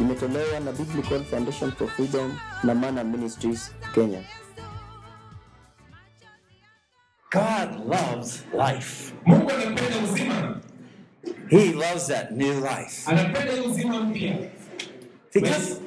Imetolewa 0.00 0.60
na 0.60 0.72
Biblical 0.72 1.24
Foundation 1.24 1.72
for 1.72 1.88
Freedom 1.88 2.38
na 2.64 2.74
Mana 2.74 3.04
Ministries, 3.04 3.70
Kenya. 3.94 4.22
God 7.32 7.80
loves 7.86 8.42
life. 8.52 9.12
Mungu 9.26 9.50
anapenda 9.50 9.98
uzima, 10.04 10.60
He 11.48 11.72
loves 11.72 12.06
that 12.08 12.32
new 12.32 12.60
life. 12.60 13.06
anapenda 13.10 13.62
uzima 13.64 14.00
mpya. 14.00 14.50
Because 15.32 15.80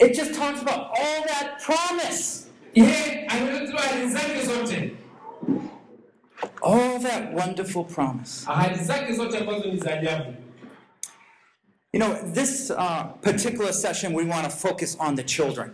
it 0.00 0.14
just 0.14 0.34
talks 0.34 0.60
about 0.60 0.90
all 0.98 1.22
that 1.28 1.60
promise. 1.62 2.46
Yeye 2.74 3.26
ametoa 3.28 3.80
ahadi 3.84 4.08
zake 4.08 4.44
zote, 4.46 4.96
All 6.62 6.98
that 6.98 7.32
wonderful 7.32 7.84
promise. 7.84 8.44
ahadi 8.46 8.84
zake 8.84 9.12
zote 9.12 9.38
ambazo 9.38 9.72
ni 9.72 9.76
za 9.80 9.94
ajabu. 9.98 10.34
You 11.92 12.00
know, 12.00 12.32
this 12.34 12.70
uh, 12.70 13.04
particular 13.22 13.72
session, 13.72 14.14
we 14.14 14.24
want 14.24 14.44
to 14.44 14.50
focus 14.50 14.96
on 15.00 15.14
the 15.16 15.22
children. 15.22 15.72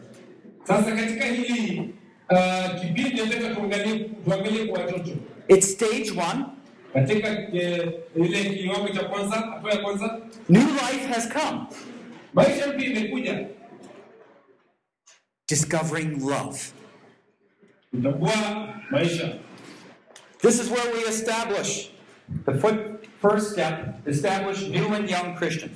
Sasa 2.28 2.68
katika 2.68 2.94
hili 2.94 3.10
kipindi 3.10 3.20
nataka 3.22 3.54
tuangalie 3.54 3.98
tuangalie 4.24 4.66
kwa 4.66 4.80
watoto 4.80 5.10
It's 5.48 5.72
stage 5.72 6.10
one. 6.10 6.44
eh, 7.52 7.92
ile 8.16 8.44
kiwango 8.44 8.88
cha 8.88 9.04
kwanza, 9.04 9.36
hatua 9.36 9.70
ya 9.72 9.78
kwanza, 9.78 10.20
New 10.48 10.62
life 10.68 11.06
has 11.12 11.28
come. 11.32 11.60
maisha 12.34 12.66
mpya 12.66 12.86
imekuja, 12.86 13.46
Discovering 15.48 16.20
love. 16.20 16.58
This 20.42 20.60
is 20.60 20.70
where 20.70 20.92
we 20.94 21.08
establish 21.08 21.90
the 22.46 22.52
fir- 22.52 22.98
first 23.22 23.52
step 23.52 24.06
establish 24.08 24.60
new 24.68 24.94
and 24.94 25.10
young 25.10 25.34
Christians. 25.38 25.72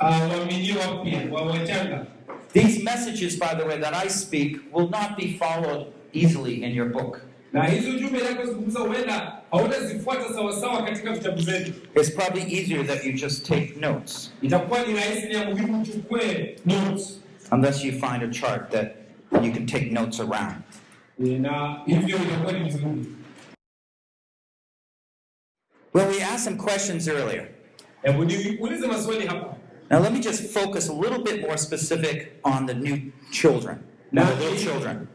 Uh, 0.00 0.46
these 2.52 2.82
messages, 2.82 3.36
by 3.36 3.54
the 3.54 3.66
way, 3.66 3.78
that 3.78 3.92
I 3.94 4.08
speak 4.08 4.72
will 4.72 4.88
not 4.88 5.16
be 5.18 5.36
followed 5.36 5.92
easily 6.12 6.64
in 6.64 6.72
your 6.72 6.86
book. 6.86 7.20
na 7.52 7.64
hizi 7.66 7.90
ujumbe 7.90 8.18
inapozungumza 8.18 8.78
huenda 8.80 9.32
hautazifuata 9.50 10.34
sawasawa 10.34 10.82
katika 10.82 11.12
vitabu 11.12 11.40
zetu. 11.40 11.72
It's 11.96 12.10
probably 12.10 12.42
easier 12.58 12.86
that 12.86 13.04
you 13.04 13.12
just 13.12 13.46
take 13.46 13.74
notes, 13.80 14.32
Itakuwa 14.42 14.86
ni 14.86 14.94
rahisi 14.94 15.26
na 15.28 15.38
ya 15.38 15.50
muhimu 15.50 15.82
uchukue 15.82 16.56
notes, 16.66 17.20
unless 17.52 17.84
you 17.84 17.92
find 17.92 18.22
a 18.22 18.28
chart 18.28 18.70
that 18.70 18.86
you 19.44 19.52
can 19.52 19.66
take 19.66 19.90
notes 19.90 20.20
around. 20.20 20.54
Eh, 21.26 21.40
na 21.40 21.80
hivyo 21.86 22.16
itakuwa 22.16 22.52
ni 22.52 22.64
vizuri. 22.64 23.04
Well, 25.94 26.08
we 26.08 26.22
asked 26.22 26.44
some 26.44 26.56
questions 26.56 27.08
earlier. 27.08 27.48
Hebu 29.90 29.98
niulize 29.98 29.98
maswali 29.98 29.98
hapa, 29.98 29.98
Now, 29.98 29.98
let 30.00 30.12
me 30.12 30.20
just 30.20 30.42
focus 30.52 30.88
a 30.88 30.92
little 30.92 31.18
bit 31.24 31.40
more 31.42 31.58
specific 31.58 32.32
on 32.44 32.66
the 32.66 32.74
new 32.74 33.12
children, 33.32 33.78
na 34.12 34.24
the 34.24 34.44
little 34.44 34.56
children. 34.56 35.08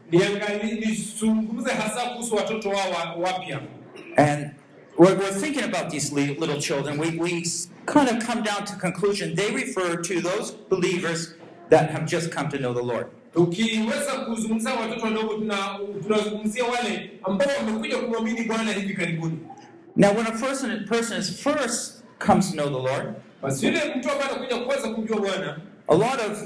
nizungumze 0.80 1.70
hasa 1.72 2.00
kuhusu 2.10 2.34
watoto 2.36 2.68
wao 2.68 3.20
wapya. 3.20 3.60
And 4.16 4.50
we're, 4.98 5.14
we're 5.14 5.32
thinking 5.40 5.64
about 5.64 5.90
these 5.90 6.12
li- 6.14 6.36
little 6.40 6.60
children. 6.60 6.98
We, 6.98 7.10
we 7.18 7.44
kind 7.86 8.08
of 8.08 8.26
come 8.26 8.42
down 8.42 8.64
to 8.64 8.76
conclusion. 8.76 9.34
They 9.34 9.50
refer 9.54 9.96
to 10.02 10.20
those 10.20 10.52
believers 10.70 11.34
that 11.70 11.90
have 11.90 12.04
just 12.06 12.30
come 12.30 12.48
to 12.50 12.58
know 12.58 12.72
the 12.74 12.82
Lord. 12.82 13.06
Tukiweza 13.34 14.12
kuzungumzia 14.26 14.74
watoto 14.74 15.04
wadogo, 15.06 15.34
tuna- 15.34 15.78
tunazungumzia 16.02 16.64
wale 16.64 17.10
ambao 17.24 17.48
wamekuja 17.56 17.96
kumwamini 17.98 18.42
Bwana 18.42 18.72
hivi 18.72 18.94
karibuni. 18.94 19.38
Now, 19.96 20.12
when 20.14 20.26
a 20.26 20.32
person, 20.32 20.84
person 20.88 21.18
is 21.20 21.30
first 21.42 22.02
comes 22.18 22.50
to 22.50 22.56
know 22.56 22.66
the 22.68 22.90
Lord, 22.92 23.14
Basi 23.42 23.66
yule 23.66 23.80
mtu 23.96 24.10
ambaye 24.10 24.30
anakuja 24.30 24.56
kwanza 24.56 24.88
kumjua 24.88 25.20
Bwana, 25.20 25.60
a 25.88 25.94
lot 25.94 26.22
of 26.30 26.42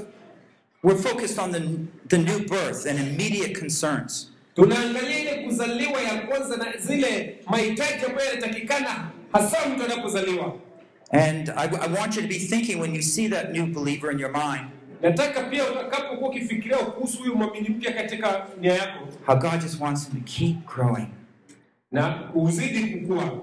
we're 0.83 0.99
focused 1.01 1.39
on 1.39 1.51
the, 1.51 1.61
the 2.07 2.17
new 2.17 2.39
birth 2.39 2.85
and 2.87 2.99
immediate 2.99 3.59
concerns. 3.59 4.31
tunaangalia 4.55 5.19
ile 5.19 5.43
kuzaliwa 5.45 6.01
ya 6.01 6.21
kwanza 6.21 6.57
na 6.57 6.77
zile 6.77 7.39
mahitaji 7.47 8.05
ambayo 8.05 8.29
yanatakikana 8.29 9.07
hasa 9.33 9.57
mtu 9.69 9.83
anapozaliwa. 9.85 10.53
And 11.11 11.49
I, 11.49 11.67
I 11.67 11.99
want 11.99 12.15
you 12.15 12.21
to 12.21 12.27
be 12.27 12.39
thinking 12.39 12.79
when 12.81 12.95
you 12.95 13.01
see 13.01 13.29
that 13.29 13.51
new 13.53 13.65
believer 13.65 14.11
in 14.11 14.19
your 14.19 14.31
mind, 14.31 14.67
Nataka 15.01 15.43
pia 15.43 15.71
utakapokuwa 15.71 16.29
ukifikiria 16.29 16.77
kuhusu 16.77 17.17
huyu 17.19 17.35
mwamini 17.35 17.69
mpya 17.69 17.91
katika 17.93 18.45
nia 18.61 18.73
yako, 18.73 19.07
how 19.25 19.35
God 19.35 19.61
just 19.61 19.81
wants 19.81 20.09
him 20.09 20.21
to 20.21 20.25
keep 20.31 20.57
growing. 20.75 21.07
na 21.91 22.29
uzidi 22.35 22.83
kukua. 22.83 23.41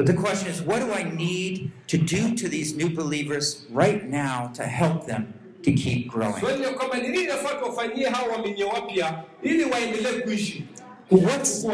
But 0.00 0.06
the 0.06 0.14
question 0.14 0.48
is, 0.48 0.62
what 0.62 0.80
do 0.80 0.90
I 0.94 1.02
need 1.02 1.72
to 1.88 1.98
do 1.98 2.34
to 2.34 2.48
these 2.48 2.74
new 2.74 2.88
believers 2.88 3.66
right 3.68 4.02
now 4.02 4.50
to 4.54 4.62
help 4.64 5.04
them 5.06 5.34
to 5.62 5.72
keep 5.72 6.08
growing? 6.08 6.40
Swali 6.40 6.58
ni 6.58 6.74
kwamba 6.74 6.96
ni 7.02 7.08
nini 7.08 7.26
nafaa 7.26 7.54
tuwafanyie 7.54 8.08
hao 8.08 8.28
waaminio 8.28 8.68
wapya 8.68 9.24
ili 9.42 9.64
waendelee 9.64 10.20
kuishi 10.20 10.64
What's, 11.10 11.64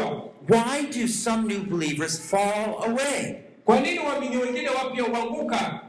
why 0.49 0.85
do 0.91 1.07
some 1.07 1.47
new 1.47 1.63
believers 1.63 2.19
fall 2.19 2.83
away? 2.83 3.43
Kwa 3.65 3.79
nini 3.79 3.99
waaminio 3.99 4.39
wengine 4.39 4.69
wapya 4.69 5.03
huanguka? 5.03 5.81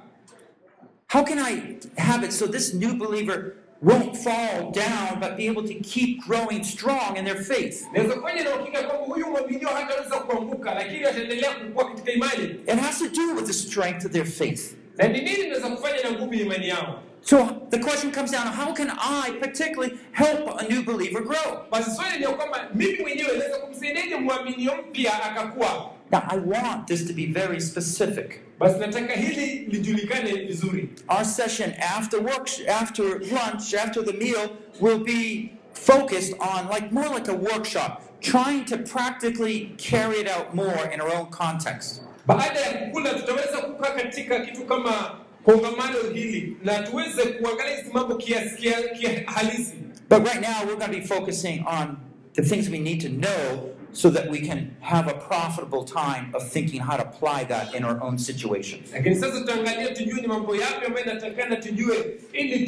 How 1.12 1.24
can 1.24 1.38
I 1.38 1.76
have 1.96 2.26
it 2.26 2.32
so 2.32 2.46
this 2.46 2.74
new 2.74 2.94
believer 2.94 3.52
won't 3.82 4.16
fall 4.16 4.70
down 4.72 5.20
but 5.20 5.36
be 5.36 5.46
able 5.46 5.62
to 5.62 5.74
keep 5.74 6.20
growing 6.26 6.64
strong 6.64 7.16
in 7.16 7.24
their 7.24 7.42
faith? 7.44 7.86
Naweza 7.92 8.14
kufanya 8.14 8.44
na 8.44 8.50
uhakika 8.54 8.82
kwamba 8.82 9.04
huyu 9.06 9.26
mwaminio 9.30 9.68
hataweza 9.68 10.16
kuanguka, 10.16 10.74
lakini 10.74 11.04
ataendelea 11.04 11.50
kukua 11.54 11.84
katika 11.88 12.12
imani. 12.12 12.44
It 12.44 12.78
has 12.80 12.98
to 12.98 13.08
do 13.08 13.34
with 13.36 13.46
the 13.46 13.52
strength 13.52 14.04
of 14.04 14.12
their 14.12 14.26
faith. 14.26 14.74
Na 14.96 15.08
ni 15.08 15.20
nini 15.20 15.48
naweza 15.48 15.68
kufanya 15.68 16.02
na 16.02 16.10
nguvu 16.12 16.34
ya 16.34 16.40
imani 16.40 16.68
yao? 16.68 17.02
So 17.20 17.48
the 17.70 17.78
question 17.78 18.12
comes 18.12 18.30
down 18.30 18.46
how 18.46 18.72
can 18.74 18.90
I 18.90 19.32
particularly 19.40 19.98
help 20.12 20.60
a 20.60 20.64
new 20.68 20.82
believer 20.82 21.20
grow? 21.22 21.66
Basi 21.70 21.90
swali 21.90 22.18
ni 22.18 22.24
ya 22.24 22.30
kwamba 22.30 22.68
mimi 22.74 22.98
mwenyewe 23.02 23.38
naweza 23.38 23.58
kumsaidiaje 23.58 24.16
mwaminio 24.16 24.72
mpya 24.76 25.22
akakua? 25.24 25.90
Now, 26.10 26.22
I 26.28 26.38
want 26.38 26.86
this 26.86 27.06
to 27.06 27.12
be 27.12 27.26
very 27.26 27.60
specific. 27.60 28.40
Basi 28.58 28.78
nataka 28.78 29.12
hili 29.14 29.46
lijulikane 29.70 30.32
vizuri. 30.32 30.88
Our 31.08 31.24
session 31.24 31.72
after 31.96 32.20
work, 32.20 32.48
after 32.82 33.04
lunch, 33.04 33.74
after 33.74 34.04
the 34.04 34.12
meal 34.12 34.48
will 34.80 34.98
be 34.98 35.50
focused 35.72 36.34
on 36.40 36.68
like 36.74 36.92
more 36.92 37.08
like 37.08 37.28
a 37.30 37.34
workshop, 37.34 38.02
trying 38.20 38.64
to 38.64 38.78
practically 38.78 39.74
carry 39.76 40.16
it 40.20 40.28
out 40.28 40.54
more 40.54 40.90
in 40.94 41.00
our 41.00 41.14
own 41.14 41.26
context. 41.30 42.02
Baada 42.26 42.60
ya 42.60 42.72
kukula, 42.72 43.14
tutaweza 43.14 43.58
kukaa 43.58 43.90
katika 43.90 44.40
kitu 44.40 44.64
kama 44.64 45.18
kongamano 45.44 45.98
hili 46.14 46.56
na 46.64 46.78
tuweze 46.78 47.22
kuangalia 47.22 47.76
hizi 47.76 47.90
mambo 47.92 48.14
kiasi 48.16 48.56
kia, 48.56 48.82
kia 48.82 49.22
halisi. 49.26 49.74
But 50.10 50.26
right 50.26 50.40
now, 50.40 50.64
we're 50.66 50.76
going 50.76 50.92
to 50.92 51.00
be 51.00 51.06
focusing 51.06 51.64
on 51.66 51.96
the 52.34 52.42
things 52.42 52.68
we 52.70 52.78
need 52.78 53.00
to 53.02 53.08
know 53.08 53.70
so 53.92 54.10
that 54.10 54.30
we 54.30 54.38
can 54.40 54.70
have 54.80 55.10
a 55.10 55.14
profitable 55.14 55.84
time 55.84 56.30
of 56.34 56.52
thinking 56.52 56.80
how 56.80 56.96
to 56.96 57.02
apply 57.02 57.44
that 57.44 57.74
in 57.74 57.84
our 57.84 57.98
own 58.02 58.18
situations. 58.18 58.92
Lakini 58.92 59.14
sasa 59.14 59.40
tutaangalia 59.40 59.88
tujue 59.94 60.20
ni 60.20 60.26
mambo 60.26 60.56
yapi 60.56 60.86
ambayo 60.86 61.04
inatakikana 61.06 61.56
tujue, 61.56 61.96
ili 62.32 62.66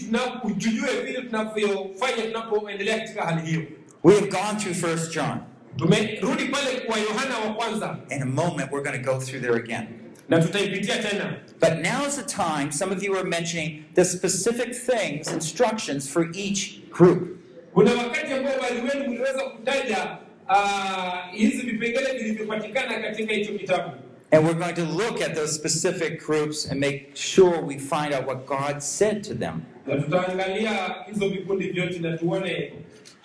tujue 0.58 1.00
vile 1.05 1.22
tunavyofanya 1.22 2.22
tunapoendelea 2.22 2.99
katika 2.99 3.22
hali 3.22 3.46
hiyo. 3.50 3.62
We 4.05 4.14
have 4.14 4.26
gone 4.26 4.58
through 4.61 4.76
First 4.76 5.14
John. 5.14 5.38
Tumerudi 5.76 6.44
pale 6.44 6.81
kwa 6.87 6.99
Yohana 6.99 7.38
wa 7.38 7.55
kwanza 7.55 7.99
In 8.11 8.23
a 8.23 8.26
moment, 8.26 8.73
we're 8.73 8.90
going 8.90 9.05
to 9.05 9.12
go 9.12 9.20
through 9.20 9.43
there 9.43 9.56
again. 9.56 9.87
na 10.28 10.38
tutaipitia 10.38 10.96
tena. 10.99 11.37
But 11.61 11.82
now 11.82 12.06
is 12.06 12.16
the 12.16 12.23
time, 12.23 12.73
some 12.73 12.93
of 12.96 13.02
you 13.02 13.16
are 13.19 13.25
mentioning 13.28 13.84
the 13.94 14.05
specific 14.05 14.75
things, 14.75 15.32
instructions 15.32 16.08
for 16.08 16.31
each 16.34 16.81
group. 16.90 17.37
Kuna 17.75 17.90
wakati 17.94 18.32
ambao 18.32 18.52
baadhi 18.61 19.08
mliweza 19.08 19.43
kutaja 19.43 20.19
Uh, 20.50 21.32
hizi 21.32 21.56
vipengele 21.62 22.19
vilivyopatikana 22.19 23.00
katika 23.00 23.32
hicho 23.32 23.52
kitabu. 23.52 23.91
And 24.32 24.44
we're 24.47 24.58
going 24.58 24.75
to 24.75 24.85
look 24.85 25.23
at 25.23 25.35
those 25.35 25.52
specific 25.55 26.26
groups 26.26 26.70
and 26.70 26.81
make 26.81 27.11
sure 27.14 27.61
we 27.61 27.79
find 27.79 28.14
out 28.14 28.26
what 28.26 28.47
God 28.47 28.81
said 28.81 29.23
to 29.25 29.35
them. 29.35 29.61
na 29.87 29.97
tutaangalia 29.97 30.94
hizo 31.12 31.29
vikundi 31.29 31.67
vyote 31.69 31.99
na 31.99 32.17
tuone 32.19 32.73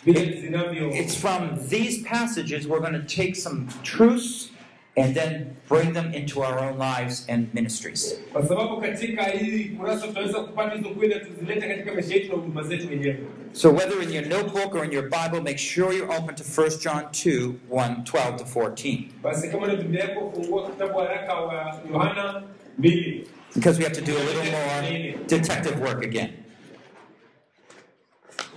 vile 0.06 0.42
zinavyo 0.42 0.92
It's 0.92 1.16
from 1.18 1.50
these 1.70 2.02
passages 2.10 2.68
we're 2.68 2.92
going 2.92 3.02
to 3.06 3.16
take 3.16 3.36
some 3.36 3.66
truths 3.84 4.50
and 4.98 5.14
then 5.16 5.46
bring 5.70 5.94
them 5.94 6.14
into 6.14 6.40
our 6.44 6.60
own 6.60 6.78
lives 6.78 7.26
and 7.30 7.48
ministries. 7.54 8.20
kwa 8.34 8.48
sababu 8.48 8.82
katika 8.82 9.24
hii 9.24 9.64
kurasa 9.66 10.08
tunaweza 10.08 10.40
kupata 10.40 10.76
hizo 10.76 10.90
kweli 10.90 11.16
tuzilete 11.20 11.68
katika 11.68 11.94
maisha 11.94 12.14
yetu 12.14 12.28
na 12.30 12.36
huduma 12.36 12.64
zetu 12.64 12.90
wenyewe 12.90 13.18
So 13.54 13.72
whether 13.72 14.04
in 14.04 14.12
your 14.12 14.26
notebook 14.28 14.76
or 14.76 14.86
in 14.86 14.92
your 14.92 15.10
Bible, 15.10 15.40
make 15.42 15.58
sure 15.58 15.96
you're 15.98 16.18
open 16.18 16.36
to 16.36 16.44
1 16.44 16.80
John 16.84 17.04
2, 17.12 17.54
1, 17.70 18.04
12 18.04 18.36
to 18.38 18.44
14. 18.46 19.04
basi 19.24 19.50
kama 19.50 19.68
na 19.68 19.76
biblia 19.76 20.04
yako 20.04 20.32
fungua 20.36 20.70
kitabu 20.72 21.00
haraka 21.00 21.34
wa 21.34 21.80
yohana 21.94 22.44
mbili 22.78 23.28
Because 23.56 23.78
we 23.80 23.86
have 23.86 23.96
to 23.96 24.12
do 24.12 24.18
a 24.18 24.24
little 24.24 24.52
more 24.52 25.16
detective 25.28 25.80
work 25.82 26.04
again. 26.04 26.30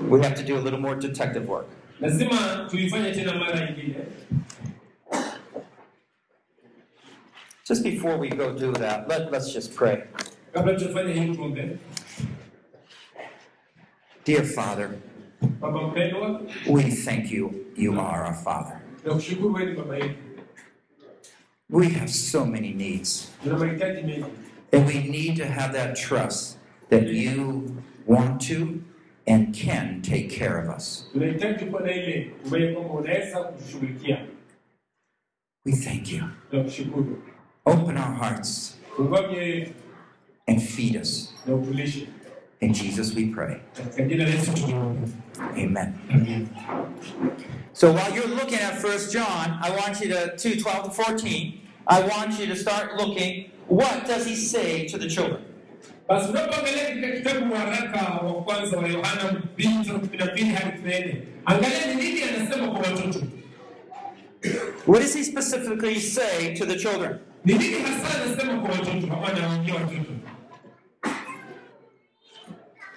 We 0.00 0.20
have 0.22 0.34
to 0.34 0.42
do 0.42 0.56
a 0.56 0.60
little 0.60 0.80
more 0.80 0.96
detective 0.96 1.48
work. 1.48 1.66
lazima 2.00 2.66
tuifanye 2.70 3.12
tena 3.12 3.34
mara 3.34 3.60
nyingine 3.70 3.94
Just 7.68 7.84
before 7.84 8.16
we 8.16 8.30
go 8.30 8.56
do 8.56 8.72
that, 8.72 9.06
let, 9.08 9.30
let's 9.30 9.52
just 9.52 9.74
pray. 9.76 10.04
Dear 14.24 14.42
Father, 14.42 14.98
we 16.66 16.82
thank 16.90 17.30
you. 17.30 17.66
You 17.76 18.00
are 18.00 18.24
our 18.24 18.32
Father. 18.32 18.80
We 21.68 21.90
have 21.90 22.08
so 22.08 22.46
many 22.46 22.72
needs, 22.72 23.30
and 23.44 24.86
we 24.86 25.02
need 25.06 25.36
to 25.36 25.44
have 25.46 25.74
that 25.74 25.94
trust 25.94 26.56
that 26.88 27.08
you 27.08 27.82
want 28.06 28.40
to 28.42 28.82
and 29.26 29.54
can 29.54 30.00
take 30.00 30.30
care 30.30 30.58
of 30.58 30.70
us. 30.70 31.04
We 35.66 35.72
thank 35.72 36.10
you. 36.10 36.30
Open 37.68 37.98
our 37.98 38.14
hearts 38.14 38.76
and 40.46 40.62
feed 40.62 40.96
us. 40.96 41.32
In 42.60 42.72
Jesus 42.72 43.14
we 43.14 43.26
pray. 43.28 43.60
Amen. 45.38 46.48
So 47.74 47.92
while 47.92 48.10
you're 48.14 48.26
looking 48.26 48.58
at 48.58 48.82
1 48.82 49.10
John, 49.10 49.58
I 49.60 49.70
want 49.76 50.00
you 50.00 50.08
to 50.08 50.34
2 50.36 50.60
12 50.60 50.84
to 50.84 50.90
14, 50.90 51.60
I 51.86 52.00
want 52.00 52.40
you 52.40 52.46
to 52.46 52.56
start 52.56 52.96
looking 52.96 53.50
what 53.66 54.06
does 54.06 54.24
he 54.24 54.34
say 54.34 54.88
to 54.88 54.96
the 54.96 55.06
children? 55.06 55.44
What 64.86 65.00
does 65.00 65.14
he 65.14 65.22
specifically 65.22 65.98
say 66.00 66.54
to 66.54 66.64
the 66.64 66.76
children? 66.76 67.20
Ni 67.48 67.54
nini 67.54 67.82
hasa 67.82 68.22
anasema 68.22 68.60
kwa 68.60 68.70
watoto 68.70 69.12
ama 69.12 69.26
anawaambia 69.28 69.74
watoto 69.74 70.12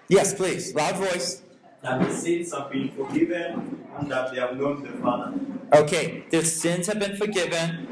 Yes, 0.09 0.33
please. 0.35 0.73
Loud 0.73 0.95
voice. 0.95 1.41
that 1.83 2.01
the 2.07 2.13
sins 2.13 2.51
have 2.53 2.69
been 2.69 2.89
forgiven 2.91 3.53
and 3.97 4.09
that 4.11 4.31
they 4.31 4.39
have 4.41 4.55
known 4.57 4.83
the 4.83 4.89
Father. 5.01 5.33
Okay, 5.73 6.23
their 6.29 6.43
sins 6.45 6.87
have 6.87 6.99
been 6.99 7.15
forgiven 7.17 7.87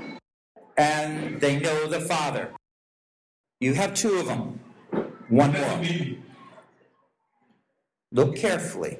and 0.78 1.40
they 1.40 1.60
know 1.60 1.88
the 1.88 2.02
Father. 2.02 2.50
You 3.62 3.74
have 3.74 3.94
two 3.94 4.20
of 4.20 4.26
them. 4.28 4.60
One 5.30 5.54
Basi 5.54 5.60
more. 5.62 5.78
mbili 5.78 6.20
Look 8.12 8.36
carefully. 8.36 8.98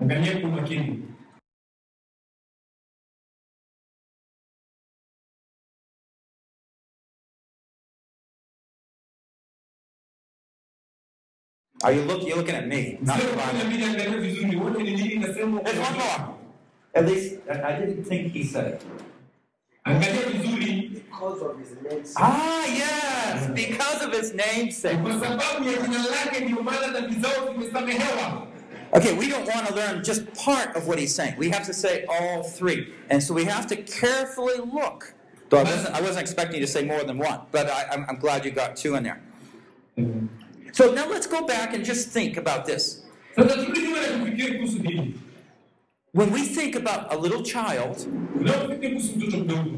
angalia 0.00 0.40
kwa 0.40 0.50
makini 0.50 1.02
Are 11.82 11.92
you 11.92 12.02
look, 12.02 12.22
you're 12.26 12.36
looking 12.36 12.54
at 12.54 12.68
me, 12.68 12.98
not 13.02 13.18
Sio 13.18 13.30
the 13.30 13.36
Bible. 13.36 13.64
mbili 13.64 13.84
angalia 13.84 14.18
vizuri 14.20 14.56
wote 14.56 14.82
ni 14.82 14.90
nini 14.94 15.08
inasema 15.12 15.60
kwa 15.60 15.72
There's 15.72 15.88
one 15.88 15.98
more. 15.98 16.34
At 16.94 17.08
least, 17.08 17.34
I 17.50 17.62
I 17.74 17.80
didn't 17.80 18.04
think 18.08 18.32
he 18.32 18.44
said 18.44 18.66
it. 18.74 18.82
angalia 19.84 20.26
vizuri 20.26 20.88
Because 20.94 21.44
of 21.44 21.58
his 21.58 21.70
name. 21.82 22.04
Ah, 22.16 22.66
yes, 22.66 23.46
because 23.54 24.04
of 24.06 24.12
his 24.20 24.34
namesake. 24.34 24.96
kwa 24.96 25.12
sababu 25.20 25.64
ya 25.68 25.72
jina 25.82 25.98
lake 25.98 26.44
ndio 26.44 26.62
maana 26.62 26.88
dhambi 26.88 27.20
zao 27.20 27.52
zimesamehewa 27.52 28.46
Okay, 28.94 29.12
we 29.12 29.26
don't 29.28 29.48
want 29.54 29.66
to 29.68 29.74
learn 29.74 30.02
just 30.02 30.22
part 30.44 30.76
of 30.76 30.86
what 30.86 30.98
he's 30.98 31.14
saying. 31.16 31.34
We 31.38 31.48
have 31.50 31.64
to 31.66 31.72
say 31.72 32.04
all 32.04 32.42
three. 32.42 32.92
And 33.10 33.22
so 33.22 33.32
we 33.34 33.44
have 33.46 33.66
to 33.68 33.76
carefully 33.76 34.58
look. 34.58 35.14
Though 35.48 35.60
I 35.60 35.64
wasn't, 35.64 35.94
I 35.94 36.00
wasn't 36.02 36.20
expecting 36.20 36.60
you 36.60 36.66
to 36.66 36.72
say 36.72 36.84
more 36.84 37.02
than 37.02 37.16
one, 37.18 37.40
but 37.52 37.70
I, 37.70 37.86
I'm, 37.90 38.04
I'm 38.06 38.18
glad 38.18 38.44
you 38.44 38.50
got 38.50 38.76
two 38.76 38.94
in 38.96 39.02
there. 39.04 39.20
So 40.72 40.92
now 40.94 41.06
let's 41.10 41.26
go 41.26 41.46
back 41.46 41.74
and 41.74 41.84
just 41.84 42.08
think 42.08 42.36
about 42.36 42.64
this. 42.66 43.02
sasa 43.36 43.56
turudi 43.56 43.80
nyuma 43.82 44.00
na 44.00 44.18
kufikiri 44.18 44.58
kuhusu 44.58 44.82
hili 44.82 45.14
When 46.14 46.32
we 46.32 46.42
think 46.42 46.76
about 46.76 47.06
a 47.12 47.16
little 47.16 47.42
child, 47.42 47.96
tunapofikiri 48.38 48.88
kuhusu 48.94 49.16
mtoto 49.16 49.36
mdogo 49.36 49.70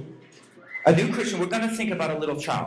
a 0.84 0.92
new 0.92 1.12
Christian, 1.12 1.40
we're 1.40 1.50
going 1.58 1.68
to 1.70 1.76
think 1.76 1.92
about 1.92 2.10
a 2.10 2.18
little 2.18 2.36
child. 2.40 2.66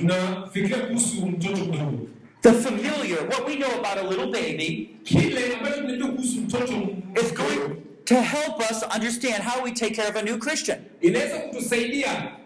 tunafikiria 0.00 0.78
kuhusu 0.78 1.26
mtoto 1.26 1.56
mdogo 1.64 2.08
The 2.42 2.52
familiar, 2.52 3.26
what 3.28 3.46
we 3.46 3.56
know 3.56 3.70
about 3.80 3.98
a 3.98 4.08
little 4.08 4.30
baby, 4.32 4.96
kile 5.04 5.54
ambacho 5.56 5.76
tunajua 5.80 6.08
kuhusu 6.08 6.40
mtoto 6.40 6.72
is 7.22 7.34
going 7.34 7.76
to 8.04 8.14
help 8.14 8.60
us 8.70 8.82
understand 8.96 9.42
how 9.44 9.64
we 9.64 9.70
take 9.72 9.94
care 9.94 10.08
of 10.08 10.16
a 10.16 10.22
new 10.22 10.38
Christian. 10.38 10.78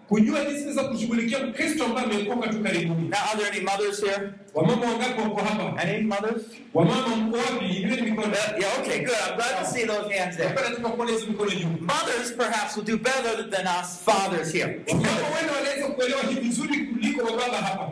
Kujua 0.08 0.40
jinsi 0.44 0.58
tunaweza 0.64 0.84
kushughulikia 0.84 1.46
mkristo 1.46 1.84
ambaye 1.84 2.06
ameokoka 2.06 2.48
tu 2.48 2.62
karibuni 2.62 3.08
Now, 3.08 3.18
are 3.32 3.38
there 3.42 3.50
any 3.52 3.60
mothers 3.60 4.00
here? 4.04 4.30
wamama 4.54 4.86
wangapi 4.86 5.20
wako 5.20 5.40
hapa 5.44 5.82
Any 5.82 6.02
mothers? 6.02 6.42
wamama 6.74 7.16
mko 7.16 7.36
wapi 7.36 7.64
inue 7.66 8.00
mikono 8.00 8.28
Uh, 8.28 8.60
yeah, 8.60 8.78
okay, 8.80 8.98
good. 8.98 9.16
I'm 9.28 9.36
glad 9.36 9.58
to 9.58 9.64
see 9.72 9.84
those 9.86 10.14
hands 10.18 10.36
there. 10.36 10.48
Napenda 10.48 10.76
tuka 10.76 10.88
kuona 10.88 11.12
hizo 11.12 11.26
mikono 11.26 11.50
juu 11.50 11.66
Mothers 11.68 12.32
perhaps 12.36 12.76
will 12.76 12.84
do 12.86 12.96
better 12.96 13.50
than 13.50 13.66
us 13.80 13.98
fathers 14.04 14.52
here. 14.52 14.80
wamama 14.88 15.08
wenda 15.36 15.52
wanaweza 15.52 15.86
kuelewa 15.88 16.22
hii 16.22 16.34
vizuri 16.40 16.78
kuliko 16.86 17.24
wababa 17.24 17.56
hapa 17.58 17.90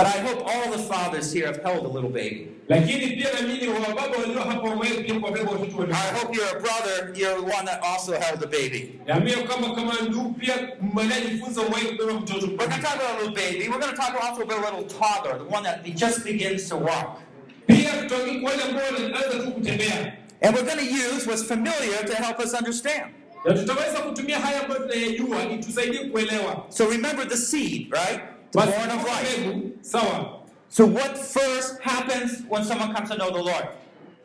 But 0.00 0.06
I 0.16 0.20
hope 0.20 0.40
all 0.46 0.70
the 0.72 0.78
fathers 0.78 1.30
here 1.32 1.46
have 1.46 1.60
held 1.62 1.84
a 1.84 1.88
little 1.88 2.10
baby. 2.10 2.46
lakini 2.68 3.06
pia 3.16 3.28
naamini 3.32 3.68
wababa 3.68 4.16
walio 4.18 4.40
hapa 4.40 4.60
wamewahi 4.68 5.04
pia 5.04 5.14
kuwabeba 5.20 5.50
watoto 5.50 5.76
wadogo 5.76 5.98
I 5.98 6.18
hope 6.20 6.36
you're 6.36 6.56
a 6.58 6.60
brother, 6.60 7.12
you're 7.20 7.34
the 7.40 7.56
one 7.56 7.64
that 7.66 7.80
also 7.84 8.12
held 8.12 8.42
a 8.42 8.46
baby. 8.46 9.00
Naamini 9.06 9.42
kama 9.42 9.74
kama 9.74 9.94
ndugu 10.08 10.32
pia 10.32 10.54
mnajifunza 10.94 11.60
uwahi 11.62 11.86
kubeba 11.86 12.12
mtoto 12.12 12.46
We're 12.46 12.56
going 12.56 12.70
to 12.70 12.82
talk 12.82 12.94
about 12.94 13.10
a 13.10 13.18
little 13.18 13.34
baby. 13.34 13.68
We're 13.68 13.78
going 13.80 13.96
to 13.96 14.02
talk 14.02 14.14
also 14.24 14.42
about 14.42 14.58
a 14.64 14.76
little 14.76 14.98
toddler, 14.98 15.38
the 15.38 15.54
one 15.56 15.62
that 15.64 15.84
just 15.94 16.24
begins 16.24 16.68
to 16.68 16.76
walk. 16.76 17.20
pia 17.66 17.90
tutaongea 18.02 18.40
kwa 18.40 18.50
wale 18.50 18.62
ambao 18.62 18.84
wanaanza 18.84 19.38
tu 19.44 19.50
kutembea 19.52 20.12
And 20.42 20.56
we're 20.56 20.64
going 20.74 20.86
to 20.88 20.94
use 21.16 21.26
what's 21.26 21.44
familiar 21.44 22.04
to 22.06 22.14
help 22.24 22.38
us 22.40 22.54
understand. 22.54 23.04
na 23.44 23.52
tutaweza 23.54 23.98
kutumia 23.98 24.38
haya 24.38 24.62
ambayo 24.62 24.80
tunayajua 24.80 25.42
itusaidie 25.54 25.98
kuelewa 26.04 26.64
So 26.68 26.90
remember 26.90 27.28
the 27.28 27.36
seed, 27.36 27.92
right? 27.92 28.20
The 28.52 28.58
born 28.58 28.90
of 28.90 29.80
sawa 29.82 30.40
So 30.68 30.86
what 30.86 31.18
first 31.18 31.80
happens 31.82 32.42
when 32.48 32.64
someone 32.64 32.94
comes 32.94 33.10
to 33.10 33.16
know 33.16 33.30
the 33.30 33.42
Lord? 33.42 33.68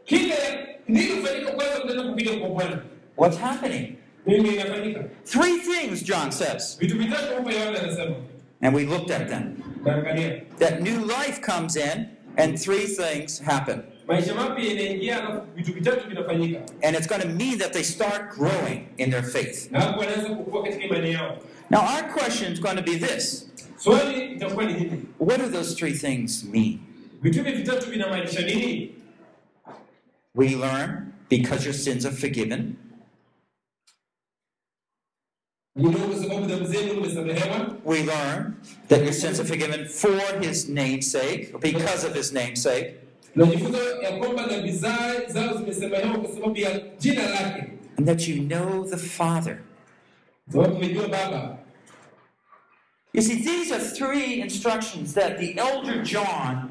kile 0.06 0.68
nini 0.88 1.06
hufanyika 1.12 1.52
kwanza 1.52 1.84
mnaenda 1.86 2.04
kupiga 2.04 2.32
kwa 2.40 2.50
bwana 2.50 2.80
What's 3.18 3.38
happening? 3.38 3.96
Three 5.26 5.60
things, 5.60 6.04
John 6.04 6.32
says. 6.32 6.78
vitu 6.80 6.98
vitatu 6.98 7.36
hapa 7.36 7.52
yohana 7.54 7.80
anasema 7.84 8.16
And 8.62 8.76
we 8.76 8.86
looked 8.86 9.12
at 9.12 9.28
them. 9.30 9.64
That 10.60 10.82
new 10.82 11.00
life 11.06 11.42
comes 11.42 11.76
in, 11.76 12.08
and 12.38 12.58
three 12.60 12.88
things 12.88 13.40
happen. 13.42 13.84
maisha 14.08 14.36
mapya 14.36 14.66
inaingia 14.72 15.18
alafu 15.28 15.42
vitu 15.56 15.74
vitatu 15.74 16.10
vinafanyika 16.10 16.60
And 16.84 16.96
it's 16.96 17.08
going 17.08 17.22
to 17.22 17.28
mean 17.28 17.58
that 17.58 17.74
they 17.74 17.84
start 17.84 18.36
growing 18.38 18.88
in 18.98 19.12
their 19.12 19.24
faith. 19.24 19.72
na 19.72 19.82
hapo 19.82 20.00
wanaanza 20.00 20.30
kukua 20.30 20.64
katika 20.64 20.84
imani 20.84 21.12
yao 21.14 21.38
Now, 21.70 21.80
our 21.82 22.04
question 22.14 22.54
is 22.54 22.60
going 22.62 22.76
to 22.76 22.84
be 22.84 22.98
this 22.98 23.50
swali 23.78 24.26
itakuwa 24.34 24.66
ni 24.66 24.74
hili 24.74 25.02
What 25.20 25.42
do 25.42 25.48
those 25.50 25.76
three 25.76 25.94
things 25.94 26.44
mean? 26.44 26.80
vitu 27.22 27.44
hivi 27.44 27.58
vitatu 27.58 27.90
vinamaanisha 27.90 28.42
nini 28.42 28.92
We 30.36 30.50
learn 30.50 31.12
because 31.30 31.66
your 31.66 31.74
sins 31.74 32.06
are 32.06 32.16
forgiven. 32.16 32.76
Gundua 35.76 36.08
kwa 36.08 36.18
sababu 36.24 36.46
dhambi 36.46 36.66
zenu 36.66 36.94
mmesamehewa 36.94 37.76
We 37.86 38.04
learn 38.04 38.54
that 38.88 39.02
your 39.02 39.14
sins 39.14 39.40
are 39.40 39.48
forgiven 39.50 39.86
for 39.88 40.12
his 40.42 40.70
name's 40.70 41.12
sake, 41.12 41.54
because 41.62 42.08
of 42.08 42.14
his 42.16 42.34
name's 42.34 42.64
sake. 42.64 42.94
tunajifunza 43.34 43.78
ya 43.78 44.18
kwamba 44.18 44.48
dhambi 44.48 44.72
za- 44.72 45.26
zao 45.28 45.58
zimesamehewa 45.58 46.18
kwa 46.18 46.34
sababu 46.34 46.58
ya 46.58 46.80
jina 47.00 47.30
lake 47.30 47.64
And 47.98 48.08
that 48.08 48.28
you 48.28 48.44
know 48.48 48.86
the 48.90 48.98
Father. 48.98 49.60
Sababu 53.16 53.16
mmejua 53.16 53.16
baba 53.16 53.16
You 53.16 53.22
see, 53.22 53.36
these 53.36 53.72
are 53.76 53.84
three 53.84 54.42
instructions 54.42 55.14
that 55.14 55.38
the 55.40 55.56
elder 55.60 56.02
John 56.04 56.70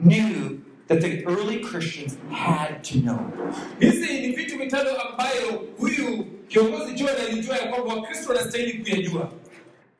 knew 0.00 0.60
that 0.88 1.00
the 1.00 1.24
early 1.26 1.60
Christians 1.60 2.16
had 2.30 2.82
to 2.84 2.98
know. 3.00 3.18
hizi 3.80 4.20
ni 4.20 4.28
vitu 4.36 4.58
vitano 4.58 4.90
ambayo 5.00 5.64
huyu 5.78 6.24
kiongozi 6.48 6.92
john 6.94 7.10
alijua 7.28 7.56
ya 7.56 7.66
kwamba 7.68 7.94
wakristo 7.94 8.32
wanastahili 8.32 8.72
kuyajua 8.78 9.32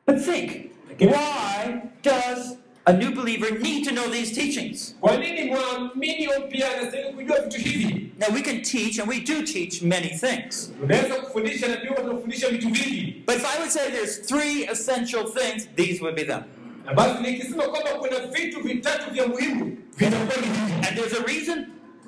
But 0.07 0.17
think, 0.25 0.51
why 0.99 1.81
does 2.03 2.57
a 2.85 2.93
new 2.93 3.11
believer 3.11 3.51
need 3.59 3.83
to 3.85 3.91
know 3.91 4.07
these 4.11 4.31
teachings? 4.35 4.95
kwa 5.01 5.17
nini 5.17 5.43
mwamini 5.43 6.27
mpya 6.47 6.77
anastahili 6.77 7.13
kujua 7.13 7.39
vitu 7.41 7.57
hivi 7.69 8.01
Now, 8.19 8.29
we 8.33 8.41
can 8.41 8.61
teach, 8.61 8.97
and 8.99 9.09
we 9.09 9.19
do 9.19 9.41
teach 9.43 9.81
many 9.81 10.07
things. 10.09 10.71
unaweza 10.83 11.15
kufundisha 11.15 11.67
na 11.67 11.77
pia 11.77 11.91
tunafundisha 11.91 12.49
vitu 12.49 12.69
vingi 12.69 13.23
But 13.27 13.35
if 13.35 13.45
I 13.55 13.57
would 13.59 13.71
say 13.71 13.91
there's 13.91 14.21
three 14.21 14.63
essential 14.71 15.23
things, 15.33 15.67
these 15.75 16.01
would 16.01 16.15
be 16.15 16.23
them. 16.23 16.41
na 16.85 16.93
basi 16.93 17.23
nikisema 17.23 17.63
kwamba 17.63 17.89
kuna 17.89 18.19
vitu 18.27 18.61
vitatu 18.61 19.11
vya 19.11 19.27
muhimu 19.27 19.77
vitakuwa 19.97 20.35
ni 20.41 20.47
hivi 20.47 20.87
And 20.87 20.97
there's 20.97 21.13
a 21.13 21.23
reason 21.27 21.65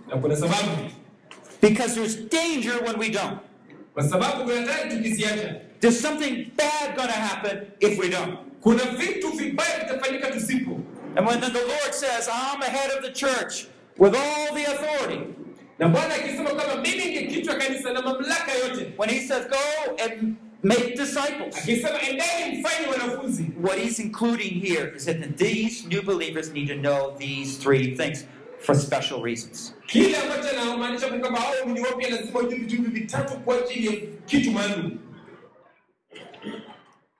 na 0.09 0.17
kuna 0.17 0.35
sababu 0.35 0.69
because 1.61 1.95
there's 1.95 2.17
danger 2.29 2.83
when 2.85 2.99
we 2.99 3.09
don't. 3.09 3.37
kwa 3.93 4.09
sababu 4.09 4.43
kuna 4.43 4.61
hatari 4.71 4.95
tukiziacha 4.97 5.55
There's 5.79 6.01
something 6.01 6.51
bad 6.57 6.95
going 6.95 7.07
to 7.07 7.13
happen 7.13 7.57
if 7.79 7.99
we 7.99 8.09
don't. 8.09 8.39
Kuna 8.67 8.83
vitu 8.85 9.27
vibaya 9.31 9.79
vitafanyika 9.79 10.27
tusipo 10.31 10.79
And 11.15 11.25
when 11.27 11.39
the 11.39 11.49
Lord 11.49 11.93
says, 11.95 12.29
I'm 12.31 12.61
ahead 12.61 12.91
of 12.97 13.01
the 13.03 13.11
church 13.11 13.67
with 13.97 14.13
all 14.15 14.53
the 14.53 14.65
authority, 14.65 15.21
na 15.79 15.87
bwana 15.89 16.13
akisema 16.15 16.75
mimi 16.81 17.05
ndiye 17.05 17.27
kichwa 17.27 17.55
kanisa 17.55 17.93
na 17.93 18.01
mamlaka 18.01 18.51
yote. 18.51 18.93
when 18.97 19.09
He 19.09 19.19
says, 19.27 19.45
go 19.47 19.95
and 20.03 20.37
make 20.63 20.95
disciples, 20.95 21.55
what 23.61 23.77
He's 23.79 23.99
including 23.99 24.59
here 24.59 24.93
is 24.95 25.05
that 25.05 25.37
these 25.37 25.85
new 25.87 26.01
believers 26.03 26.51
need 26.53 26.67
to 26.67 26.75
know 26.75 27.15
these 27.17 27.57
three 27.57 27.95
things 27.95 28.25
for 28.59 28.75
special 28.75 29.21
reasons. 29.23 29.73
kile 29.87 30.17
ambacho 30.17 30.49
anamaanisha 30.61 31.09
ni 31.09 31.19
kwamba 31.19 31.39
hao 31.39 31.65
ni 31.65 31.81
wapya 31.81 32.09
lazima 32.09 32.39
ujue 32.39 32.55
vitu 32.59 32.75
hivi 32.75 32.89
vitatu 32.99 33.33
kwa 33.39 33.55
ajili 33.57 33.87
ya 33.87 33.93
kitu 34.25 34.51
maalum. 34.51 34.99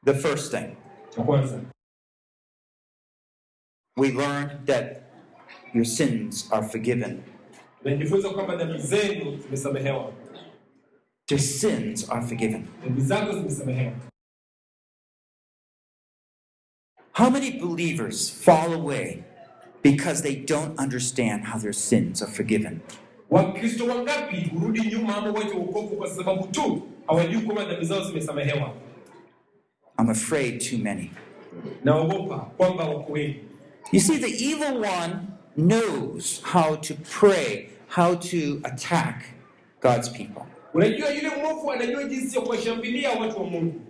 The 0.05 0.13
first 0.13 0.51
thing, 0.51 0.75
cha 1.09 1.23
kwanza 1.23 1.61
we 3.97 4.11
learn 4.11 4.65
that 4.65 5.01
your 5.73 5.85
sins 5.85 6.47
are 6.51 6.67
forgiven. 6.67 7.23
tunajifunza 7.83 8.29
kwamba 8.29 8.55
dhambi 8.55 8.79
zenu 8.79 9.37
zimesamehewa 9.37 10.13
Your 11.31 11.39
sins 11.41 12.09
are 12.09 12.27
forgiven. 12.27 12.67
dhambi 12.83 13.01
zako 13.01 13.31
zimesamehewa 13.33 13.93
How 17.13 17.29
many 17.29 17.51
believers 17.59 18.29
fall 18.29 18.73
away 18.73 19.23
because 19.83 20.21
they 20.21 20.35
don't 20.35 20.79
understand 20.79 21.45
how 21.45 21.57
their 21.59 21.73
sins 21.73 22.21
are 22.21 22.31
forgiven? 22.31 22.81
I'm 29.97 30.09
afraid 30.09 30.61
too 30.61 30.77
many. 30.77 31.11
naogopa 31.83 32.37
kwamba 32.57 32.83
wako 32.83 33.11
wengi 33.13 33.39
You 33.91 33.99
see, 33.99 34.17
the 34.17 34.27
evil 34.43 34.81
one 34.81 35.27
knows 35.55 36.41
how 36.43 36.75
to 36.75 36.93
prey, 37.19 37.69
how 37.87 38.15
to 38.15 38.61
attack 38.63 39.25
God's 39.81 40.09
people. 40.09 40.43
unajua 40.73 41.09
yule 41.09 41.29
mwovu 41.29 41.71
anajua 41.71 42.03
jinsi 42.03 42.35
ya 42.35 42.41
kuwashambulia 42.41 43.11
watu 43.11 43.37
wa 43.37 43.43
mungu 43.49 43.81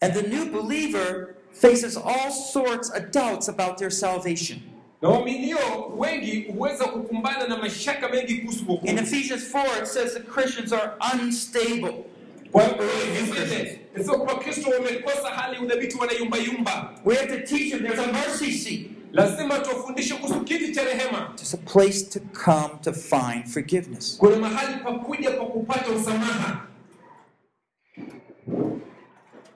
And 0.00 0.14
the 0.14 0.22
new 0.28 0.44
believer 0.62 1.34
faces 1.52 1.96
all 1.96 2.30
sorts 2.30 2.90
of 2.90 3.10
doubts 3.10 3.48
about 3.48 3.78
their 3.78 3.90
salvation. 3.92 4.58
na 5.02 5.08
waaminio 5.08 5.58
wengi 5.96 6.40
huweza 6.52 6.84
kukumbana 6.84 7.46
na 7.48 7.56
mashaka 7.56 8.08
mengi 8.08 8.34
kuhusu 8.34 8.80
In 8.84 8.98
Ephesians 8.98 9.54
4, 9.54 9.78
it 9.82 9.86
says 9.86 10.14
the 10.14 10.20
Christians 10.20 10.72
are 10.72 10.92
unstable. 11.14 11.94
Kwa 12.52 12.62
hiyo 12.64 12.74
vile 13.34 13.78
sio 14.04 14.14
kwamba 14.14 14.34
kristo 14.34 14.70
wamekosa 14.70 15.28
hali 15.28 15.58
udhabiti 15.58 15.96
wanayumbayumba 15.98 16.90
We 17.04 17.14
have 17.16 17.26
to 17.28 17.46
teach 17.46 17.70
them 17.70 17.82
there's 17.82 17.98
a 18.08 18.12
mercy 18.12 18.52
seat. 18.52 18.90
lazima 19.12 19.58
tuwafundishe 19.58 20.14
kuhusu 20.14 20.40
kiti 20.40 20.72
cha 20.72 20.84
rehema 20.84 21.32
There's 21.36 21.54
a 21.54 21.72
place 21.72 22.02
to 22.02 22.20
come 22.44 22.74
to 22.82 22.92
find 22.92 23.46
forgiveness. 23.46 24.16
kuna 24.18 24.36
mahali 24.36 24.76
pa 24.84 24.92
kuja 24.92 25.30
pa 25.30 25.44
kupata 25.44 25.90
usamaha 25.90 26.64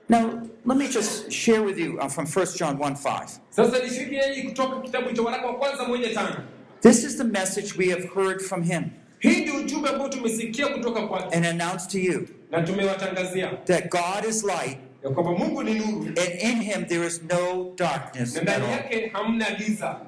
Now, 0.08 0.42
let 0.66 0.76
me 0.76 0.88
just 0.88 1.30
share 1.32 1.62
with 1.62 1.78
you 1.78 1.98
uh, 1.98 2.08
from 2.08 2.26
1 2.26 2.56
John 2.58 2.76
1 2.78 2.96
5. 2.96 3.26
sasa 3.50 3.78
nishiriki 3.78 4.42
kutoka 4.42 4.80
kitabu 4.80 5.12
cha 5.12 5.22
waraka 5.22 5.46
wa 5.46 5.54
kwanza 5.54 5.84
moja 5.88 6.14
tano 6.14 6.36
This 6.80 7.04
is 7.04 7.16
the 7.16 7.24
message 7.24 7.74
we 7.78 7.88
have 7.90 8.04
heard 8.14 8.40
from 8.42 8.62
him 8.62 8.84
hii 9.22 9.40
ndio 9.40 9.56
ujumbe 9.56 9.88
ambao 9.88 10.08
tumesikia 10.08 10.68
kutoka 10.68 11.06
kwake 11.06 11.36
and 11.36 11.46
announced 11.46 11.90
to 11.90 11.98
you 11.98 12.28
na 12.50 12.62
tumewatangazia. 12.62 13.50
that 13.64 13.90
God 13.90 14.24
is 14.28 14.44
light, 14.44 14.78
ya 15.04 15.10
kwamba 15.10 15.32
mungu 15.32 15.62
ni 15.62 15.74
nuru. 15.74 16.06
and 16.06 16.40
in 16.42 16.60
him 16.62 16.86
there 16.86 17.06
is 17.06 17.22
no 17.22 17.72
darkness 17.76 18.36
na 18.36 18.42
ndani 18.42 18.70
yake 18.70 19.08
hamna 19.12 19.50
giza. 19.50 20.00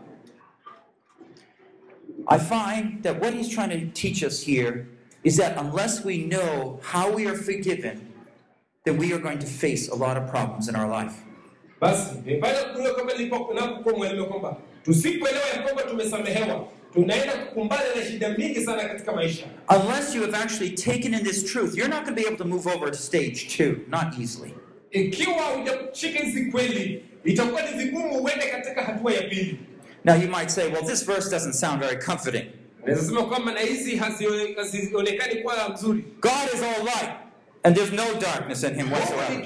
I 2.27 2.39
find 2.39 3.03
that 3.03 3.21
what 3.21 3.35
he's 3.35 3.49
trying 3.49 3.69
to 3.69 4.01
teach 4.03 4.23
us 4.23 4.47
here 4.47 4.87
is 5.25 5.37
that 5.37 5.59
unless 5.59 6.05
we 6.05 6.19
know 6.19 6.81
how 6.83 7.15
we 7.17 7.27
are 7.27 7.37
forgiven, 7.37 8.01
then 8.85 8.97
we 8.99 9.13
are 9.13 9.19
going 9.19 9.39
to 9.39 9.47
face 9.47 9.89
a 9.89 9.95
lot 9.95 10.17
of 10.17 10.31
problems 10.31 10.69
in 10.69 10.77
our 10.77 10.89
life. 11.03 11.15
basi 11.81 12.15
nimepata 12.25 12.65
kujua 12.65 12.95
kwamba 12.95 13.13
nilipokuwa 13.15 14.27
kwamba 14.29 14.57
tusipoelewa 14.85 15.47
ya 15.47 15.63
kwamba 15.63 15.83
tumesamehewa 15.83 16.69
tunaenda 16.95 17.33
kukumbana 17.33 17.83
na 17.97 18.05
shida 18.07 18.29
mingi 18.29 18.61
sana 18.65 18.85
katika 18.85 19.13
maisha 19.13 19.47
Unless 19.69 20.15
you 20.15 20.23
have 20.23 20.37
actually 20.37 20.71
taken 20.71 21.15
in 21.15 21.25
this 21.25 21.45
truth, 21.45 21.77
you're 21.77 21.95
not 21.95 22.05
going 22.05 22.17
to 22.17 22.23
be 22.23 22.27
able 22.29 22.37
to 22.39 22.45
move 22.45 22.67
over 22.71 22.91
to 22.91 22.97
stage 22.99 23.57
two, 23.57 23.77
not 23.89 24.19
easily. 24.21 24.55
ikiwa 24.91 25.35
hujashika 25.43 26.19
hizi 26.19 26.45
kweli 26.51 27.05
itakuwa 27.25 27.63
ni 27.71 27.79
vigumu 27.85 28.19
uende 28.23 28.47
katika 28.47 28.83
hatua 28.83 29.13
ya 29.13 29.23
pili 29.23 29.59
Now 30.05 30.17
you 30.17 30.29
might 30.29 30.49
say, 30.51 30.65
well, 30.65 30.85
this 30.87 31.07
verse 31.07 31.31
doesn't 31.31 31.53
sound 31.55 31.81
very 31.81 31.97
comforting. 32.05 32.45
naweza 32.87 33.05
sema 33.07 33.23
kwamba 33.25 33.53
na 33.53 33.61
hizi 33.61 33.97
hazione- 33.97 34.55
hazionekani 34.57 35.43
kuwa 35.43 35.69
mzuri 35.69 36.05
God 36.21 36.55
is 36.55 36.63
all 36.63 36.85
light, 36.85 37.11
and 37.63 37.77
there's 37.77 37.93
no 37.93 38.05
darkness 38.21 38.63
in 38.65 38.75
him 38.75 38.93
whatsoever. 38.93 39.43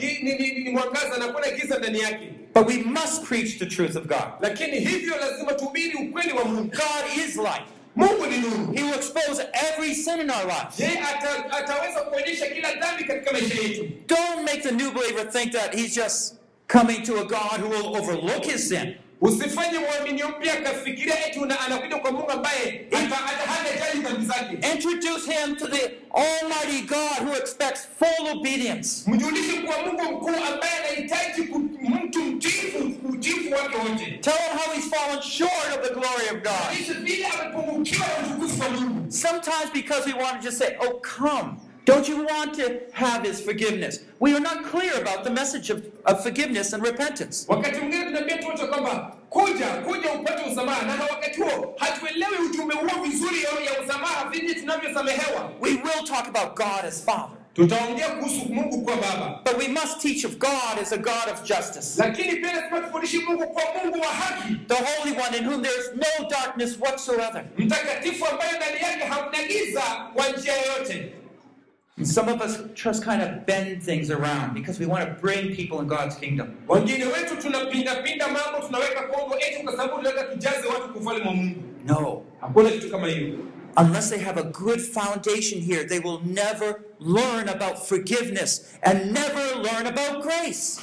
But 2.59 2.67
we 2.67 2.83
must 2.83 3.23
preach 3.25 3.61
the 3.61 3.67
truth 3.67 3.95
of 3.97 4.09
God. 4.09 4.33
lakini 4.41 4.79
hivyo 4.81 5.17
lazima 5.17 5.53
tuhubiri 5.53 5.95
ukweli 5.95 6.33
wa 6.33 6.45
mungu 6.45 6.63
God 6.71 7.19
is 7.29 7.37
light. 7.37 7.63
mungu 7.97 8.27
ni 8.27 8.39
nuru 8.39 8.73
He 8.73 8.83
will 8.83 8.95
expose 8.95 9.43
every 9.53 9.95
sin 9.95 10.21
in 10.21 10.31
our 10.31 10.45
lives. 10.47 10.77
je 10.79 10.87
ataweza 11.51 12.01
kuonyesha 12.01 12.47
kila 12.47 12.75
dhambi 12.75 13.05
katika 13.05 13.33
maisha 13.33 13.55
yetu 13.63 13.89
Don't 14.07 14.43
make 14.43 14.61
the 14.63 14.73
new 14.73 14.91
believer 14.91 15.31
think 15.33 15.53
that 15.53 15.75
he's 15.75 15.95
just 15.95 16.35
coming 16.69 17.03
to 17.03 17.21
a 17.21 17.25
God 17.25 17.61
who 17.61 17.69
will 17.69 17.97
overlook 17.97 18.45
his 18.45 18.69
sin. 18.69 18.95
Usifanye 19.21 19.79
mpya 20.29 20.53
akafikiria 20.53 21.27
eti 21.27 21.39
una- 21.39 21.61
anakuja 21.61 21.97
kwa 21.97 22.13
mungu 22.13 22.31
ambaye 22.31 22.87
hata 22.93 23.15
hata 23.17 23.51
hana 23.53 23.69
jali 23.81 24.01
dhambi 24.03 24.27
zake 24.27 24.73
Introduce 24.75 25.33
him 25.33 25.57
to 25.57 25.67
the 25.69 25.91
Almighty 26.15 26.87
God 26.87 27.29
who 27.29 27.37
expects 27.37 27.89
full 27.99 28.29
obedience. 28.39 29.11
mjulishe 29.11 29.53
kuwa 29.53 29.77
mungu 29.87 30.03
mkuu 30.13 30.29
ambaye 30.29 30.73
anahitaji 30.79 31.43
mtu 31.43 32.21
wake 33.55 33.77
wote 33.77 34.19
Tell 34.21 34.33
him 34.35 34.59
how 34.59 34.73
he's 34.75 34.89
fallen 34.91 35.23
short 35.23 35.69
of 35.77 35.83
the 35.89 35.95
glory 35.95 36.29
of 36.33 36.43
God. 36.43 36.97
Vile 37.05 37.27
amepungukiwa 37.27 38.07
na 38.09 38.27
utukufu 38.29 38.63
wa 38.63 38.71
mungu 38.71 39.13
Sometimes 39.13 39.71
because 39.75 40.07
we 40.13 40.23
want 40.23 40.37
to 40.43 40.43
just 40.43 40.59
say, 40.59 40.77
oh, 40.81 41.01
come. 41.19 41.57
Don't 41.89 42.07
you 42.07 42.23
want 42.23 42.53
to 42.57 42.83
have 42.93 43.25
his 43.25 43.41
forgiveness? 43.41 44.01
We 44.21 44.37
are 44.37 44.41
not 44.41 44.63
clear 44.67 44.93
about 45.01 45.25
the 45.25 45.31
message 45.31 45.71
of, 45.71 45.79
of 46.05 46.23
forgiveness 46.23 46.75
and 46.75 46.83
repentance. 46.83 47.47
wakati 47.49 47.79
mwingine 47.81 48.05
tunaambia 48.05 48.37
watu 48.49 48.69
kwamba 48.69 49.17
kuja 49.31 49.67
kuja 49.67 50.13
upate 50.13 50.51
usamaha. 50.53 50.87
Na 50.87 51.05
wakati 51.05 51.41
huo 51.41 51.75
hatuelewi 51.79 52.37
ujumbe 52.51 52.75
huo 52.75 53.05
vizuri 53.05 53.43
ya 53.43 53.73
ya 53.73 53.83
usamaha 53.83 54.31
tunavyosamehewa. 54.61 55.51
We 55.61 55.71
will 55.71 56.05
talk 56.05 56.29
about 56.29 56.57
God 56.57 56.85
as 56.89 57.05
Father, 57.05 57.37
tutaongea 57.55 58.09
kuhusu 58.09 58.45
mungu 58.49 58.83
kwa 58.83 58.97
baba. 58.97 59.41
But 59.45 59.59
we 59.59 59.69
must 59.69 60.01
teach 60.03 60.25
of 60.25 60.39
God 60.39 60.79
as 60.83 60.93
a 60.93 60.99
God 60.99 61.29
of 61.33 61.43
justice, 61.45 62.03
lakini 62.03 62.37
pia 62.37 62.53
lazima 62.53 62.81
tufundishe 62.81 63.19
mungu 63.19 63.47
kwa 63.49 63.63
mungu 63.83 64.01
wa 64.01 64.09
haki. 64.13 64.55
The 64.67 64.75
Holy 64.75 65.17
One 65.17 65.39
in 65.39 65.45
whom 65.47 65.63
there 65.63 65.79
is 65.81 65.91
no 65.95 66.29
darkness 66.29 66.77
whatsoever. 66.81 67.45
mtakatifu 67.59 68.27
ambaye 68.27 68.53
ndani 68.57 68.77
yake 68.83 69.05
hamna 69.05 69.39
giza 69.49 69.83
kwa 70.15 70.29
njia 70.29 70.53
yoyote. 70.57 70.93
And 70.93 71.18
Mm-hmm. 71.99 72.05
some 72.05 72.29
of 72.33 72.41
us 72.41 72.59
just 72.85 73.05
kind 73.05 73.23
of 73.23 73.29
bend 73.47 73.83
things 73.83 74.11
around 74.11 74.55
because 74.55 74.79
we 74.79 74.87
want 74.87 75.05
to 75.05 75.21
bring 75.21 75.57
people 75.57 75.81
in 75.81 75.87
God's 75.89 76.15
kingdom. 76.17 76.47
wengine 76.69 77.05
wetu 77.05 77.37
tunapindapinda 77.43 78.29
mambo 78.29 78.67
tunaweka 78.67 79.03
kongo 79.03 79.35
eti 79.39 79.63
kwa 79.63 79.73
sababu 79.73 79.97
tunataka 79.97 80.25
tujaze 80.25 80.69
watu 80.69 80.89
kufalme 80.95 81.27
wa 81.27 81.35
mungu 81.35 81.63
No. 81.87 82.23
hakuna 82.41 82.71
kitu 82.71 82.91
kama 82.91 83.07
hiyo 83.09 83.35
Unless 83.77 84.11
they 84.11 84.19
have 84.19 84.41
a 84.41 84.43
good 84.43 84.81
foundation 84.81 85.61
here, 85.61 85.85
they 85.85 86.01
will 86.01 86.21
never 86.25 86.81
learn 87.01 87.49
about 87.49 87.77
forgiveness 87.77 88.65
and 88.83 89.13
never 89.13 89.55
learn 89.63 89.87
about 89.87 90.23
grace. 90.25 90.81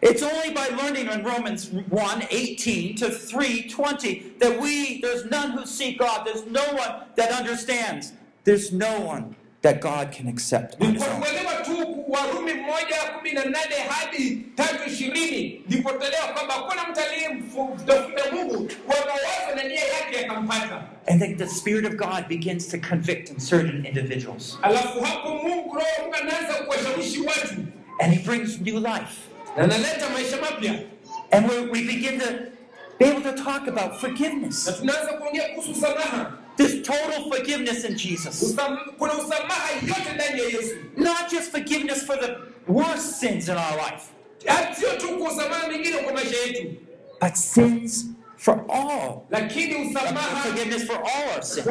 Tusipokuwa 0.00 0.08
na 0.08 0.08
msingi 0.08 0.08
mzuri 0.08 0.08
hapa, 0.08 0.08
hawatajifunza 0.08 0.08
kuhusu 0.08 0.08
usamaha 0.08 0.08
na 0.08 0.08
neema. 0.08 0.10
It's 0.10 0.22
only 0.22 0.50
by 0.50 0.82
learning 0.82 1.08
in 1.12 1.24
Romans 1.24 1.70
1 1.90 2.22
18 2.30 2.94
to 2.94 3.06
3 3.06 3.68
20 3.68 4.22
that 4.38 4.60
we, 4.60 4.98
there's 5.00 5.24
none 5.30 5.52
who 5.52 5.66
seek 5.66 5.98
God, 5.98 6.24
there's 6.24 6.46
no 6.46 6.62
one 6.74 7.04
that 7.16 7.30
understands, 7.40 8.12
there's 8.44 8.72
no 8.72 9.00
one 9.00 9.24
that 9.62 9.80
God 9.82 10.10
can 10.10 10.26
accept 10.28 10.76
on 10.80 10.86
Ni 10.86 10.92
his 10.94 11.02
kwa 11.02 11.14
own. 11.14 11.20
kuelewa 11.22 11.64
tu 11.64 12.04
Warumi 12.08 12.54
moja 12.54 12.96
kumi 13.18 13.32
na 13.32 13.44
nane 13.44 13.74
hadi 13.88 14.36
tatu 14.56 14.90
ishirini 14.90 15.62
ndipo 15.66 15.88
kwamba 16.34 16.54
hakuna 16.54 16.88
mtu 16.90 17.00
aliyemtafuta 17.00 18.32
Mungu 18.32 18.70
kwa 18.86 18.96
mawazo 18.96 19.56
na 19.56 19.62
nia 19.62 19.84
yake 19.84 20.16
yakampata. 20.16 20.82
And 21.06 21.20
then 21.20 21.36
the 21.36 21.46
Spirit 21.46 21.84
of 21.86 21.96
God 21.96 22.28
begins 22.28 22.68
to 22.68 22.78
convict 22.78 23.30
in 23.30 23.38
certain 23.40 23.86
individuals. 23.86 24.58
Alafu 24.62 25.00
hapo 25.00 25.28
Mungu, 25.28 25.74
Roho 25.74 26.12
anaanza 26.20 26.54
kuwashawishi 26.54 27.20
watu 27.20 27.54
And 28.00 28.14
He 28.14 28.22
brings 28.24 28.60
new 28.60 28.78
life. 28.80 29.29
Na 29.56 29.66
maisha 30.08 30.36
mapya, 30.40 30.86
And 31.32 31.48
we, 31.48 31.68
we 31.70 31.86
begin 31.86 32.18
to 32.20 32.50
be 32.98 33.04
able 33.06 33.22
to 33.22 33.32
talk 33.42 33.66
about 33.68 33.92
na 33.92 33.98
forgiveness. 33.98 34.64
tunaanza 34.80 35.12
kuongea 35.12 35.48
kuhusu. 35.54 35.86
There's 36.56 36.82
total 36.82 37.30
forgiveness 37.30 37.84
in 37.84 37.96
Jesus. 37.96 38.42
Usam, 38.42 38.78
kuna 38.98 39.12
usamaha 39.14 39.70
yote 39.86 40.12
ndani 40.14 40.40
ya 40.40 40.46
Yesu, 40.46 40.74
Not 40.96 41.30
just 41.30 41.50
forgiveness 41.50 42.02
for 42.04 42.16
the 42.16 42.36
worst 42.68 43.20
sins 43.20 43.48
in 43.48 43.54
our 43.56 43.76
life, 43.76 44.04
Hata 44.46 44.74
sio 44.74 44.96
tu 44.96 45.08
kwa 45.18 45.32
usamaha 45.32 45.68
mingine 45.68 45.98
kwa 45.98 46.12
maisha 46.12 46.36
yetu, 46.46 46.76
but 47.20 47.34
sins 47.34 48.06
for 48.36 48.64
all. 48.68 49.26
Forgiveness 49.30 50.84
for 50.86 50.96
all 50.96 51.32
our 51.34 51.42
sins. 51.42 51.66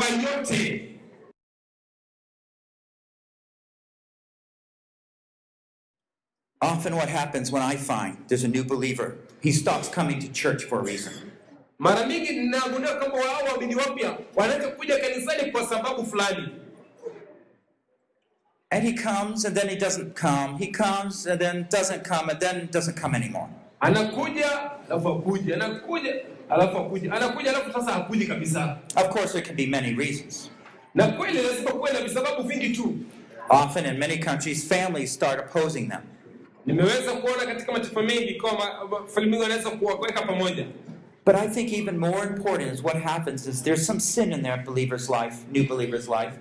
Often, 6.62 6.96
what 6.96 7.08
happens 7.08 7.52
when 7.52 7.62
I 7.62 7.76
find 7.78 8.18
there's 8.28 8.44
a 8.44 8.48
new 8.48 8.64
believer, 8.66 9.16
he 9.42 9.52
stops 9.52 9.88
coming 9.88 10.20
to 10.20 10.28
church 10.28 10.66
for 10.66 10.80
a 10.80 10.84
reason. 10.84 11.14
Mara 11.80 12.06
mingi 12.06 12.30
ninagundua 12.34 12.96
kwamba 12.96 13.18
wao 13.18 13.44
waamini 13.52 13.76
wapya 13.76 14.18
wanaweza 14.36 14.68
kuja 14.68 14.98
kanisani 15.00 15.52
kwa 15.52 15.66
sababu 15.68 16.06
fulani, 16.06 16.50
And 18.72 18.84
he 18.84 18.94
comes 18.94 19.46
and 19.46 19.56
then 19.58 19.68
he 19.70 19.76
doesn't 19.76 20.16
come. 20.16 20.58
He 20.60 20.68
comes 20.68 21.26
and 21.26 21.40
then 21.42 21.66
doesn't 21.72 22.04
come 22.08 22.30
and 22.30 22.40
then 22.40 22.68
doesn't 22.72 23.02
come 23.02 23.16
anymore. 23.18 23.48
anakuja 23.80 24.72
alafu 24.90 25.10
akuja, 25.10 25.56
anakuja 25.56 26.14
alafu 26.50 26.78
akuja, 26.78 27.14
anakuja 27.14 27.50
alafu 27.50 27.72
sasa 27.74 27.92
hakuji 27.92 28.28
kabisa. 28.28 28.78
Of 28.96 29.10
course, 29.10 29.32
there 29.34 29.46
can 29.46 29.56
be 29.56 29.66
many 29.66 29.94
reasons. 29.96 30.50
Na 30.96 31.08
kweli 31.08 31.42
lazima 31.42 31.72
kuwe 31.72 31.92
na 31.94 32.02
visababu 32.02 32.44
vingi 32.44 32.70
tu. 32.70 32.96
Often, 33.50 33.86
in 33.86 33.98
many 34.00 34.18
countries, 34.18 34.68
families 34.68 35.14
start 35.14 35.40
opposing 35.40 35.88
them. 35.90 36.02
Nimeweza 36.66 37.12
kuona 37.12 37.46
katika 37.46 37.72
mataifa 37.72 38.04
mengi 38.04 38.34
kwamba 38.36 38.64
familia 39.08 39.30
mingi 39.32 39.44
wanaweza 39.44 39.70
kuwaweka 39.70 40.22
pamoja, 40.22 40.66
But 41.26 41.36
I 41.36 41.48
think 41.48 41.74
even 41.74 41.98
more 41.98 42.24
important 42.28 42.74
is 42.74 42.84
what 42.84 42.98
happens 43.04 43.48
is 43.48 43.62
there's 43.64 43.86
some 43.86 44.00
sin 44.00 44.32
in 44.32 44.42
their 44.42 44.58
believer's 44.64 45.10
life, 45.10 45.36
new 45.52 45.64
believer's 45.68 46.08
life. 46.08 46.34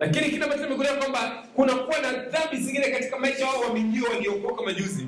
lakini 0.00 0.30
kile 0.30 0.44
ambacho 0.44 0.62
nimegundua 0.64 0.96
kwamba 0.96 1.44
kuna 1.54 1.74
na 1.74 2.12
dhambi 2.12 2.56
zingine 2.56 2.88
katika 2.90 3.18
maisha 3.18 3.46
wao 3.46 3.60
waaminio 3.60 4.04
waliokoka 4.04 4.62
majuzi, 4.62 5.06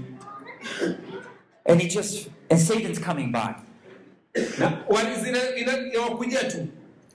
And 1.69 1.81
he 1.83 1.89
just, 1.89 2.29
and 2.51 2.61
Satan's 2.61 3.01
coming 3.01 3.33
by. 3.33 3.55
na 4.59 4.79
wali- 4.89 5.61
inawakujia 5.93 6.45
tu, 6.45 6.67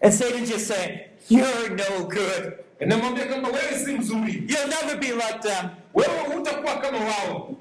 And 0.02 0.14
Satan 0.14 0.46
just 0.46 0.68
saying, 0.68 1.00
You're 1.30 1.70
no 1.70 2.06
good. 2.06 2.54
namwambia 2.80 3.26
kwamba 3.26 3.50
wewe 3.50 3.86
si 3.86 3.92
mzuri, 3.94 4.34
You'll 4.48 4.68
never 4.70 4.98
be 5.00 5.08
like 5.12 5.40
them. 5.42 5.70
Wewe 5.94 6.36
hutakuwa 6.36 6.78
kama 6.78 6.98
wao, 7.00 7.56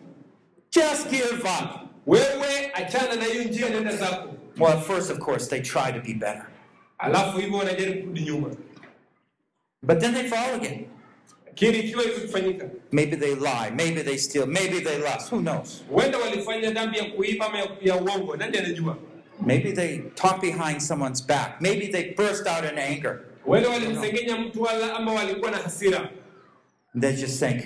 Just 0.72 1.10
give 1.10 1.34
up. 1.42 1.70
wewe 2.06 2.70
achana 2.74 3.14
na 3.16 3.24
hiyo 3.24 3.44
njia, 3.44 3.68
nenda 3.68 3.96
zako. 3.96 4.28
Well, 4.58 4.72
at 4.72 4.84
first, 4.84 5.10
of 5.10 5.18
course, 5.18 5.48
they 5.48 5.60
try 5.60 5.92
to 5.92 6.00
be 6.00 6.14
better. 6.14 6.46
Alafu 6.98 7.38
hivyo 7.38 7.58
wanajaribu 7.58 8.00
kurudi 8.00 8.20
nyuma, 8.20 8.50
But 9.82 9.98
then 10.00 10.14
they 10.14 10.28
fall 10.28 10.54
again. 10.54 10.86
lakini 11.46 11.78
ikiwa 11.78 12.02
hivi 12.02 12.20
kufanyika, 12.20 12.66
Maybe 12.92 13.16
they 13.16 13.34
lie. 13.34 13.70
Maybe 13.76 14.02
they 14.02 14.18
steal. 14.18 14.46
Maybe 14.46 14.80
they 14.80 14.98
lust. 14.98 15.30
Who 15.32 15.40
knows? 15.40 15.82
huenda 15.90 16.18
walifanya 16.18 16.70
dhambi 16.70 16.98
ya 16.98 17.04
kuiba 17.04 17.46
ama 17.46 17.58
ya, 17.58 17.68
ya 17.82 17.96
uongo, 17.96 18.36
nani 18.36 18.58
anajua? 18.58 18.96
Maybe 19.46 19.72
they 19.72 19.98
talk 19.98 20.40
behind 20.40 20.80
someone's 20.80 21.26
back. 21.26 21.60
Maybe 21.60 21.86
they 21.88 22.14
burst 22.14 22.46
out 22.46 22.72
in 22.72 22.78
anger. 22.78 23.20
Huenda 23.44 23.68
walimsengenya 23.68 24.36
mtu 24.36 24.62
wala 24.62 24.94
ama 24.96 25.12
walikuwa 25.12 25.50
na 25.50 25.56
hasira, 25.56 26.10
And 26.94 27.02
they 27.02 27.12
just 27.12 27.38
think, 27.44 27.62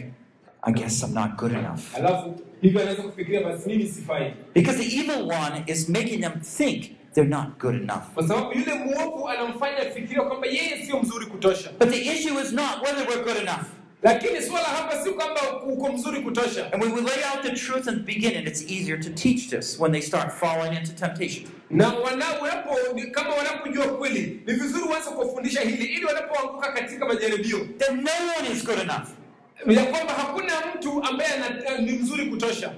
I 0.66 0.72
guess 0.72 1.02
I'm 1.02 1.14
not 1.14 1.36
good 1.36 1.52
enough. 1.52 1.80
alafu 1.96 2.40
hivyo 2.62 2.80
anaweza 2.80 3.02
kufikiria 3.02 3.42
basi 3.42 3.68
mimi 3.68 3.88
sifai, 3.88 4.32
Because 4.54 4.78
the 4.78 4.96
evil 4.96 5.22
one 5.22 5.62
is 5.66 5.88
making 5.88 6.20
them 6.20 6.40
think 6.40 6.84
they're 7.14 7.30
not 7.30 7.58
good 7.60 7.74
enough. 7.74 8.02
kwa 8.14 8.28
sababu 8.28 8.58
yule 8.58 8.74
muovu 8.74 9.28
anamfanya 9.28 9.78
afikiria 9.78 10.22
kwamba 10.22 10.46
yeye 10.46 10.86
sio 10.86 11.02
mzuri 11.02 11.26
kutosha. 11.26 11.70
But 11.78 11.88
the 11.90 12.00
issue 12.02 12.40
is 12.40 12.52
not 12.52 12.82
whether 12.82 13.08
we're 13.08 13.24
good 13.24 13.42
enough. 13.42 13.64
Lakini 14.02 14.42
swala 14.42 14.64
hapa 14.66 15.04
si 15.04 15.10
kwamba 15.10 15.40
uko 15.66 15.92
mzuri 15.92 16.20
kutosha. 16.20 16.72
And 16.72 16.82
when 16.82 16.92
we 16.94 17.00
lay 17.00 17.22
out 17.34 17.42
the 17.42 17.50
truth 17.50 17.88
in 17.88 17.94
the 17.94 18.02
beginning, 18.14 18.46
it's 18.46 18.62
easier 18.62 19.00
to 19.00 19.10
teach 19.10 19.48
this 19.50 19.80
when 19.80 19.92
they 19.92 20.00
start 20.02 20.32
falling 20.32 20.76
into 20.78 20.92
temptation. 20.92 21.44
Na 21.70 21.88
wana 21.88 22.24
wanapo 22.42 22.74
ni- 22.94 23.02
kama 23.10 23.34
wanapojua 23.34 23.86
kweli, 23.86 24.40
ni 24.46 24.52
vizuri 24.54 24.82
uanze 24.84 25.10
kuwafundisha 25.10 25.60
hili 25.60 25.84
ili 25.84 26.04
wanapoanguka 26.04 26.72
katika 26.72 27.06
majaribio 27.06 27.58
That 27.78 27.90
no 27.92 28.10
one 28.38 28.50
is 28.56 28.64
good 28.64 28.78
enough. 28.78 29.08
Ya 29.66 29.84
kwamba 29.84 30.12
hakuna 30.12 30.52
mtu 30.74 31.02
ambaye 31.04 31.30
eh, 31.66 31.80
ni 31.80 31.92
mzuri 31.92 32.26
kutosha. 32.26 32.72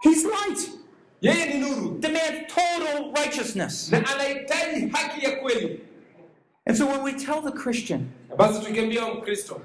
He's 0.00 0.24
light, 0.24 0.70
Yeye 1.20 1.46
ni 1.54 1.58
nuru 1.60 1.98
demands 2.00 2.54
total 2.54 3.12
righteousness. 3.24 3.92
na 3.92 3.98
anahitaji 4.06 4.88
haki 4.92 5.24
ya 5.24 5.36
kweli. 5.36 5.80
And 6.66 6.76
so 6.76 6.86
when 6.86 7.02
we 7.02 7.12
tell 7.12 7.42
the 7.42 7.52
Christian, 7.52 8.10
Basi 8.36 8.60
tukiambia 8.66 9.02
Mkristo, 9.14 9.60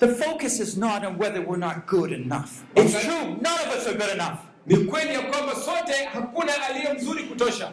the 0.00 0.08
focus 0.08 0.60
is 0.60 0.76
not 0.76 1.04
on 1.04 1.18
whether 1.18 1.40
we're 1.40 1.58
not 1.58 1.86
good 1.86 2.12
enough. 2.12 2.62
It's 2.76 2.92
true, 3.04 3.36
none 3.40 3.60
of 3.60 3.68
us 3.76 3.86
are 3.86 3.94
good 3.94 4.12
enough. 4.14 4.38
ni 4.66 4.76
kweli 4.76 5.14
ya 5.14 5.20
kwamba 5.22 5.54
sote 5.54 6.04
hakuna 6.12 6.52
aliye 6.68 6.92
mzuri 6.92 7.22
kutosha, 7.24 7.72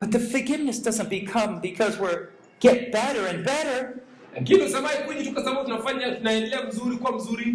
But 0.00 0.10
the 0.10 0.18
forgiveness 0.18 0.82
doesn't 0.82 1.08
become 1.08 1.60
because 1.60 1.96
we're 1.98 2.28
get 2.60 2.92
better 2.92 3.26
and 3.28 3.44
better. 3.44 4.01
Lakini 4.34 4.62
usamaha 4.62 4.94
kuji 4.94 5.24
tu 5.24 5.32
kwa 5.32 5.44
sababu 5.44 5.64
tunafanya 5.64 6.14
tunaendelea 6.14 6.62
mzuri 6.66 6.96
kwa 6.96 7.12
mzuri. 7.16 7.54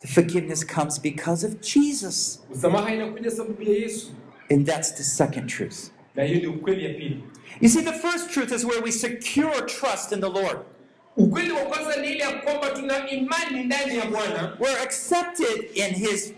The 0.00 0.08
forgiveness 0.08 0.66
comes 0.66 1.00
because 1.02 1.46
of 1.46 1.52
Jesus. 1.60 2.42
Msamaha 2.54 2.94
inakuja 2.94 3.30
sababu 3.30 3.62
ya 3.62 3.72
Yesu, 3.78 4.06
And 4.50 4.66
that's 4.66 4.94
the 4.94 5.02
second 5.04 5.46
truth. 5.50 5.76
na 6.14 6.24
hiyo 6.24 6.40
ni 6.40 6.46
ukweli 6.46 6.84
ya 6.84 6.94
pili. 6.94 7.24
You 7.60 7.68
see, 7.68 7.82
the 7.82 7.92
first 7.92 8.30
truth 8.30 8.52
is 8.52 8.64
where 8.64 8.80
we 8.82 8.92
secure 8.92 9.52
trust 9.66 10.12
in 10.12 10.20
the 10.20 10.28
Lord. 10.28 10.58
Ukweli 11.16 11.50
wa 11.52 11.60
kwanza 11.60 11.96
ni 11.96 12.08
ile 12.12 12.24
kwamba 12.44 12.70
tuna 12.70 13.10
imani 13.10 13.64
ndani 13.64 13.96
ya 13.98 14.04
Bwana 14.06 14.56
We're 14.60 14.82
accepted 14.82 15.64
in 15.74 15.94
His 15.94 16.32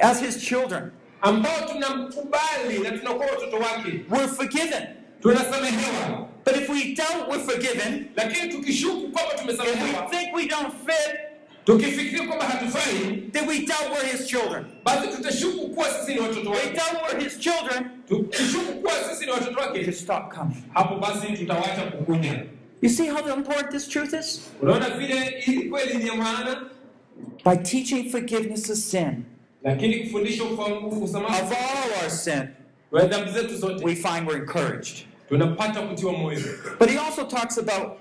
as 0.00 0.20
His 0.22 0.38
children. 0.38 0.90
ambao 1.20 1.68
tunamkubali 1.72 2.78
na 2.82 2.90
tunakuwa 2.90 3.26
watoto 3.26 3.56
wake, 3.56 4.04
We're 4.10 4.28
forgiven. 4.28 4.82
tunasamehewa. 5.22 6.28
But 6.44 6.56
if 6.56 6.68
we 6.68 6.94
doubt 6.94 7.28
we're 7.30 7.44
forgiven, 7.44 8.08
Lakini 8.16 8.48
tukishuku 8.52 9.08
kwamba 9.12 9.34
if 9.34 9.82
we 9.82 10.16
think 10.18 10.34
we 10.36 10.46
don't 10.48 10.72
fit, 10.86 11.16
tukifikiria 11.64 12.26
kwamba 12.26 12.44
hatufai, 12.44 13.30
then 13.32 13.48
we 13.48 13.58
doubt 13.66 13.90
we're 13.92 14.16
His 14.16 14.26
children. 14.26 14.64
basi 14.84 15.08
tutashuku 15.08 15.68
kuwa 15.68 15.86
sisi 15.90 16.14
ni 16.14 16.20
watoto 16.20 16.50
We 16.50 16.56
doubt 16.64 17.02
we're 17.12 17.24
His 17.24 17.38
children. 17.38 17.84
Tukishuku 18.08 18.72
kuwa 18.72 18.92
sisi 19.10 19.24
ni 19.26 19.30
watoto 19.32 19.60
wake, 19.60 19.84
just 19.84 20.00
stop 20.02 20.34
coming. 20.34 20.56
hapo 20.74 20.96
basi 20.96 21.26
tutawacha 21.32 21.82
kukuja. 21.82 22.44
You 22.82 22.88
see 22.88 23.08
how 23.08 23.36
important 23.36 23.70
this 23.70 23.88
truth 23.88 24.12
is? 24.14 24.50
Unaona 24.62 24.90
vile 24.90 25.40
hii 25.40 25.62
kweli 25.62 25.94
ni 26.04 26.10
maana, 26.10 26.70
By 27.44 27.56
teaching 27.56 28.10
forgiveness 28.10 28.70
of 28.70 28.78
sin, 28.78 29.24
lakini 29.64 29.96
kufundisha 29.98 30.44
ufa- 30.44 30.62
of 30.64 31.52
all 31.52 32.02
our 32.02 32.10
sin, 32.10 32.42
wa 32.90 33.04
dhambi 33.06 33.30
zetu 33.30 33.56
zote 33.56 33.84
we 33.84 33.94
find 33.94 34.28
we're 34.28 34.38
encouraged. 34.40 35.06
Tunapata 35.30 35.80
kutiwa 35.82 36.12
moyo. 36.12 36.40
But 36.78 36.90
he 36.90 36.98
also 36.98 37.24
talks 37.24 37.56
about 37.58 37.98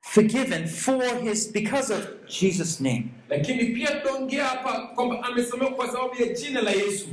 forgiven 0.00 0.66
for 0.66 1.02
his 1.22 1.52
because 1.52 1.90
of 1.90 2.06
Jesus' 2.28 2.80
name. 2.80 3.04
Lakini 3.30 3.64
pia 3.74 3.90
tunaongea 3.90 4.44
hapa 4.44 4.86
kwamba 4.94 5.22
amesamehewa 5.22 5.74
kwa 5.76 5.86
sababu 5.86 6.22
ya 6.22 6.28
jina 6.34 6.60
la 6.62 6.70
Yesu. 6.70 7.06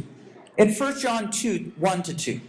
In 0.58 0.68
1 0.68 1.02
John 1.02 1.26
2, 1.26 1.62
1 1.82 2.02
to 2.02 2.12
2. 2.12 2.40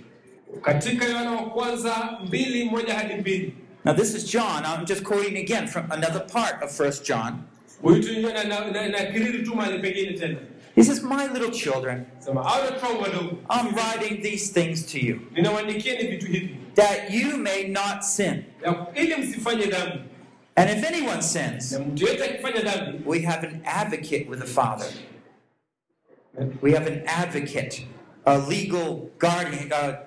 Katika 0.62 1.04
Yohana 1.04 1.30
wa 1.32 1.50
kwanza 1.50 2.18
mbili 2.26 2.64
moja 2.64 2.94
hadi 2.94 3.14
mbili 3.14 3.54
Now 3.84 3.94
this 3.94 4.14
is 4.14 4.24
John. 4.32 4.64
I'm 4.64 4.84
just 4.86 5.02
quoting 5.04 5.36
again 5.36 5.68
from 5.68 5.92
another 5.92 6.20
part 6.26 6.62
of 6.62 6.80
1 6.80 7.04
John. 7.04 7.34
huyu 7.82 8.02
tu 8.02 8.20
na, 8.20 8.44
na, 8.44 8.70
na, 8.70 8.88
na 8.88 8.98
kiriri 9.12 9.42
tu 9.42 9.54
mahali 9.54 9.78
pengine 9.78 10.12
tena. 10.12 10.36
He 10.76 10.82
says, 10.82 11.02
My 11.02 11.26
little 11.32 11.50
children, 11.50 12.06
sema 12.18 12.40
au 12.40 12.60
watoto 12.64 12.86
wangu 12.86 13.02
wadogo 13.02 13.36
I'm 13.50 13.74
writing 13.74 14.22
these 14.22 14.52
things 14.52 14.86
to 14.92 14.98
you. 14.98 15.20
Ninawaandikieni 15.34 16.06
vitu 16.08 16.26
hivi 16.26 16.56
that 16.74 17.10
you 17.10 17.36
may 17.38 17.68
not 17.68 18.02
sin. 18.04 18.44
ya- 18.64 18.86
ili 18.94 19.16
msifanye 19.16 19.66
dhambi. 19.66 19.98
And 20.56 20.70
if 20.70 20.84
anyone 20.92 21.22
sins, 21.22 21.72
na 21.72 21.78
mtu 21.78 22.04
yeyote 22.04 22.24
akifanya 22.24 22.60
dhambi 22.62 23.02
we 23.06 23.20
have 23.22 23.46
an 23.48 23.60
advocate 23.64 24.26
with 24.30 24.40
the 24.40 24.46
Father. 24.46 24.86
We 26.62 26.72
have 26.72 26.86
an 26.86 27.02
advocate, 27.06 27.86
a 28.26 28.38
legal 28.38 29.10
guardian, 29.18 29.72
a 29.72 29.98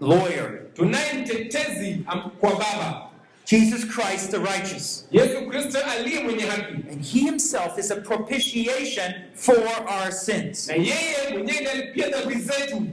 lawyer, 0.00 0.72
tunaye 0.74 1.12
mtetezi 1.12 2.04
kwa 2.40 2.50
baba 2.50 3.05
Jesus 3.46 3.84
Christ 3.84 4.30
the 4.30 4.38
righteous. 4.40 5.04
yesu 5.12 5.46
kristo 5.48 5.78
aliye 5.90 6.20
mwenye 6.20 6.42
haki 6.42 6.72
And 6.92 7.04
he 7.04 7.20
himself 7.20 7.78
is 7.78 7.90
a 7.90 7.96
propitiation 7.96 9.14
for 9.34 9.56
our 9.88 10.12
sins. 10.12 10.68
na 10.68 10.74
yeye 10.74 11.16
mwenyewe 11.32 11.42
ndiye 11.60 11.70
alipia 11.70 12.08
dhambi 12.08 12.34
zetu 12.34 12.86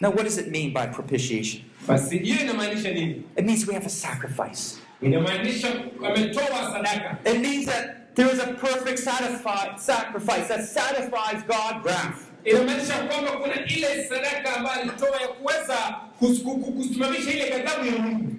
Now, 0.00 0.10
what 0.10 0.24
does 0.24 0.38
it 0.38 0.48
mean 0.48 0.72
by 0.72 0.86
propitiation? 0.86 1.62
basi 1.86 2.18
hiyo 2.18 2.40
inamaanisha 2.40 2.90
nini 2.90 3.22
It 3.36 3.44
means 3.44 3.66
we 3.68 3.74
have 3.74 3.86
a 3.86 3.90
sacrifice. 3.90 4.76
inamaanisha 5.02 5.68
ametoa 6.06 6.72
sadaka 6.72 7.18
It 7.30 7.38
means 7.40 7.66
that 7.66 8.14
there 8.14 8.32
is 8.32 8.40
a 8.40 8.46
perfect 8.46 8.98
sacrifice 8.98 10.48
that 10.48 10.64
satisfies 10.64 11.44
God's 11.46 11.84
wrath. 11.84 12.16
inamaanisha 12.44 12.94
kwamba 12.94 13.30
kuna 13.32 13.66
ile 13.66 14.04
sadaka 14.08 14.56
ambayo 14.56 14.80
alitoa 14.80 15.20
ya 15.20 15.28
kuweza 15.28 15.76
kus- 16.20 16.42
ku- 16.42 16.58
ku- 16.58 16.72
kusimamisha 16.72 17.30
ile 17.32 17.50
ghadhabu 17.50 17.86
ya 17.86 17.92
mungu 17.92 18.36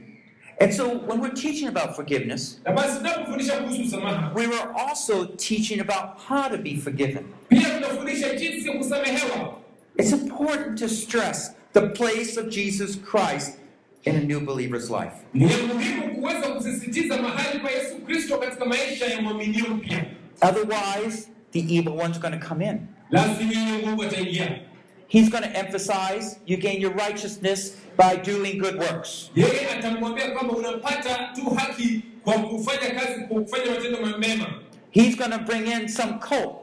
And 0.62 0.72
so, 0.74 0.98
when 1.08 1.20
we're 1.22 1.34
teaching 1.34 1.68
about 1.70 1.96
forgiveness, 1.96 2.60
na 2.66 2.72
basi 2.72 2.98
tunapofundisha 2.98 3.58
kuhusu 3.58 3.82
msamaha 3.84 4.32
we 4.36 4.48
were 4.48 4.70
also 4.90 5.26
teaching 5.26 5.80
about 5.80 6.20
how 6.30 6.50
to 6.50 6.58
be 6.58 6.76
forgiven. 6.78 7.24
pia 7.50 7.70
tunafundisha 7.70 8.36
jinsi 8.36 8.68
ya 8.70 8.78
kusamehewa 8.78 9.58
It's 10.00 10.12
important 10.12 10.80
to 10.80 10.90
stress 10.90 11.52
the 11.74 11.82
place 11.82 12.38
of 12.40 12.50
Jesus 12.50 12.98
Christ 13.12 13.58
in 14.06 14.16
a 14.16 14.20
new 14.22 14.40
believer's 14.40 14.90
life. 14.90 15.14
ni 15.34 15.44
ya 15.52 15.58
muhimu 15.74 16.16
kuweza 16.16 16.50
kusisitiza 16.50 17.18
mahali 17.22 17.60
pa 17.60 17.72
yesu 17.72 17.96
kristo 18.06 18.38
katika 18.38 18.66
maisha 18.66 19.06
ya 19.06 19.22
mwaminio 19.22 19.66
mpya 19.68 20.06
Otherwise, 20.42 21.28
the 21.52 21.60
evil 21.60 21.94
one's 22.00 22.20
going 22.20 22.40
to 22.40 22.48
come 22.48 22.66
in. 22.70 22.80
lazima 23.10 23.52
hiyo 23.52 23.86
mungu 23.88 24.04
ataingia 24.04 24.60
He's 25.08 25.30
going 25.30 25.42
to 25.44 25.60
emphasize 25.60 26.38
you 26.46 26.58
gain 26.58 26.82
your 26.82 26.94
righteousness 26.96 27.78
by 28.02 28.16
doing 28.32 28.58
good 28.60 28.76
works. 28.80 29.32
yeye 29.36 29.70
atamwambia 29.70 30.32
kwamba 30.32 30.54
unapata 30.54 31.30
tu 31.36 31.50
haki 31.50 32.02
kwa 32.24 32.34
kufanya 32.34 32.92
kazi 33.00 33.22
kwa 33.28 33.42
kufanya 33.42 33.66
matendo 33.72 34.18
mema 34.20 34.46
He's 34.92 35.16
going 35.18 35.32
to 35.32 35.38
bring 35.40 35.68
in 35.68 35.88
some 35.88 36.14
cult. 36.14 36.56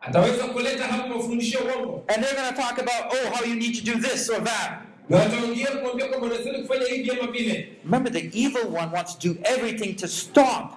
ataweza 0.00 0.44
kuleta 0.44 0.84
hapo 0.84 1.08
mafundisho 1.08 1.58
uongo 1.58 2.04
And 2.14 2.24
they're 2.24 2.36
going 2.36 2.54
to 2.54 2.62
talk 2.62 2.78
about, 2.78 3.12
oh, 3.14 3.30
how 3.34 3.44
you 3.46 3.54
need 3.54 3.74
to 3.84 3.92
do 3.92 4.00
this 4.08 4.30
or 4.30 4.44
that. 4.44 4.70
na 5.08 5.16
wataingia 5.16 5.66
kumwambia 5.66 6.06
kwamba 6.08 6.26
unastahili 6.26 6.62
kufanya 6.62 6.86
hivi 6.86 7.10
ama 7.10 7.32
vile 7.32 7.68
Remember, 7.84 8.12
the 8.12 8.30
evil 8.40 8.66
one 8.66 8.92
wants 8.96 9.18
to 9.18 9.28
do 9.28 9.36
everything 9.44 9.94
to 9.94 10.08
stop 10.08 10.72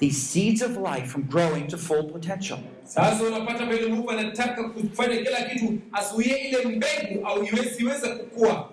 these 0.00 0.16
seeds 0.18 0.62
of 0.62 0.70
life 0.76 1.06
from 1.06 1.22
growing 1.22 1.66
to 1.68 1.78
full 1.78 2.04
potential. 2.04 2.58
sasa 2.84 3.24
unapata 3.24 3.66
vile 3.66 3.86
mungu 3.86 4.10
anataka 4.10 4.64
kufanya 4.68 5.16
kila 5.16 5.42
kitu 5.42 5.74
asuie 5.92 6.36
ile 6.36 6.64
mbegu 6.64 7.26
au 7.26 7.44
iwesiweze 7.44 8.08
kukua 8.08 8.70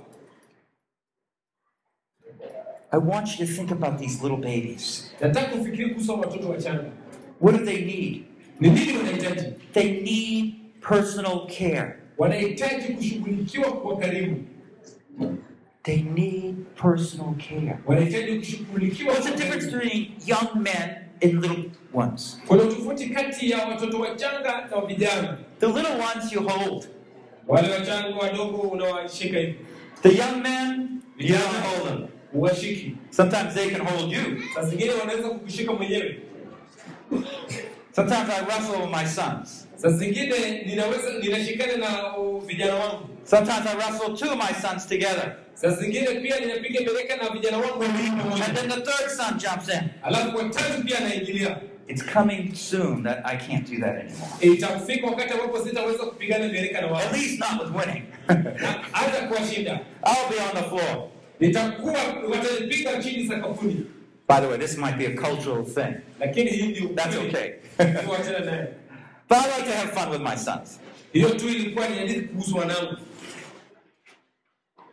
I 2.94 2.98
want 2.98 3.40
you 3.40 3.46
to 3.46 3.54
think 3.54 3.72
about 3.72 3.98
these 4.00 4.22
little 4.24 4.38
babies. 4.38 5.12
nataka 5.22 5.56
ufikiri 5.56 5.90
kuhusu 5.90 6.12
hao 6.12 6.22
watoto 6.22 6.50
wachanga 6.50 6.92
What 7.42 7.58
do 7.60 7.66
they 7.66 7.86
need? 7.86 8.24
ni 8.60 8.70
nini 8.70 8.98
wanahitaji 8.98 9.46
They 9.74 10.02
need 10.02 10.54
personal 10.90 11.48
care. 11.58 11.96
wanahitaji 12.18 12.94
kushughulikiwa 12.94 13.72
kwa 13.74 13.98
karibu 13.98 14.38
They 15.84 16.02
need 16.02 16.56
personal 16.82 17.34
care. 17.50 17.78
wanahitaji 17.86 18.40
kushughulikiwa 18.40 19.14
What's 19.14 19.26
the 19.32 19.38
difference 19.38 19.66
between 19.72 20.12
young 20.26 20.62
men 20.64 20.90
and 21.24 21.42
little 21.42 21.72
ones? 21.94 22.42
kuna 22.48 22.64
tofauti 22.64 23.10
kati 23.10 23.50
ya 23.52 23.66
watoto 23.68 24.00
wachanga 24.00 24.68
na 24.72 24.82
vijana 24.86 25.38
The 25.60 25.68
little 25.68 26.00
ones 26.16 26.34
you 26.34 26.42
hold. 26.50 26.88
wale 27.48 27.70
wachanga 27.74 28.16
wadogo 28.16 28.58
unawashika 28.58 29.40
hivi 29.40 29.56
The 30.02 30.10
young 30.18 30.42
men, 30.44 31.02
you 31.18 31.36
don't 31.36 31.66
hold 31.66 31.88
them. 31.90 32.08
Uwashiki 32.34 32.96
Sometimes 33.10 33.54
they 33.54 33.70
can 33.70 33.82
hold 33.88 34.12
you. 34.12 34.22
saa 34.56 34.62
zingine 34.64 34.92
wanaweza 34.92 35.30
kukushika 35.30 35.72
mwenyewe 35.74 36.20
Sometimes 37.96 38.30
I 38.30 38.42
wrestle 38.46 38.78
with 38.82 38.90
my 38.92 39.06
sons. 39.06 39.68
saa 39.76 39.90
zingine 39.90 40.64
ninaweza 40.66 41.14
ninashikana 41.22 41.78
na 41.78 42.14
vijana 42.46 42.76
wangu 42.76 43.10
Sometimes 43.24 43.68
I 43.68 43.76
wrestle 43.76 44.16
two 44.18 44.34
of 44.34 44.38
my 44.38 44.54
sons 44.62 44.88
together. 44.88 45.36
saa 45.54 45.70
zingine 45.70 46.08
pia 46.08 46.40
ninapiga 46.40 46.80
meleka 46.82 47.16
na 47.16 47.30
vijana 47.30 47.58
wangu 47.58 47.84
And 47.84 48.58
then 48.58 48.70
the 48.70 48.82
third 48.82 49.10
son 49.18 49.38
jumps 49.40 49.70
in. 49.70 49.90
alafu 50.04 50.38
watatu 50.38 50.84
pia 50.86 50.98
anaingilia 50.98 51.58
It's 51.88 52.04
coming 52.14 52.56
soon 52.56 53.04
that 53.04 53.18
I 53.26 53.36
can't 53.38 53.70
do 53.70 53.78
that 53.82 53.96
anymore. 53.96 54.30
At 57.04 57.12
least 57.14 57.40
not 57.40 57.60
with 57.62 57.72
winning. 57.76 58.04
I'll 60.04 60.30
be 60.30 60.40
on 60.40 60.56
the 60.56 60.64
floor. 60.70 61.11
Nitakuwa 61.42 61.94
watanipiga 62.32 63.04
chini 63.04 63.28
sakafuni 63.28 63.86
By 64.30 64.40
the 64.40 64.48
way, 64.48 64.58
this 64.58 64.78
might 64.78 64.98
be 64.98 65.06
a 65.08 65.14
cultural 65.16 65.66
thing. 65.66 65.96
lakini 66.20 66.50
hii 66.52 66.68
ndio 66.68 66.88
That's 66.88 67.16
okay. 67.18 67.52
But 69.30 69.38
I 69.38 69.48
like 69.58 69.72
to 69.72 69.78
have 69.78 69.92
fun 69.94 70.10
with 70.12 70.22
my 70.22 70.36
sons. 70.38 70.80
hiyo 71.14 71.30
tu 71.30 71.48
ilikuwa 71.50 71.88
ni 71.90 71.96
hadithi 71.98 72.22
kuhusu 72.22 72.58
wanangu 72.58 72.98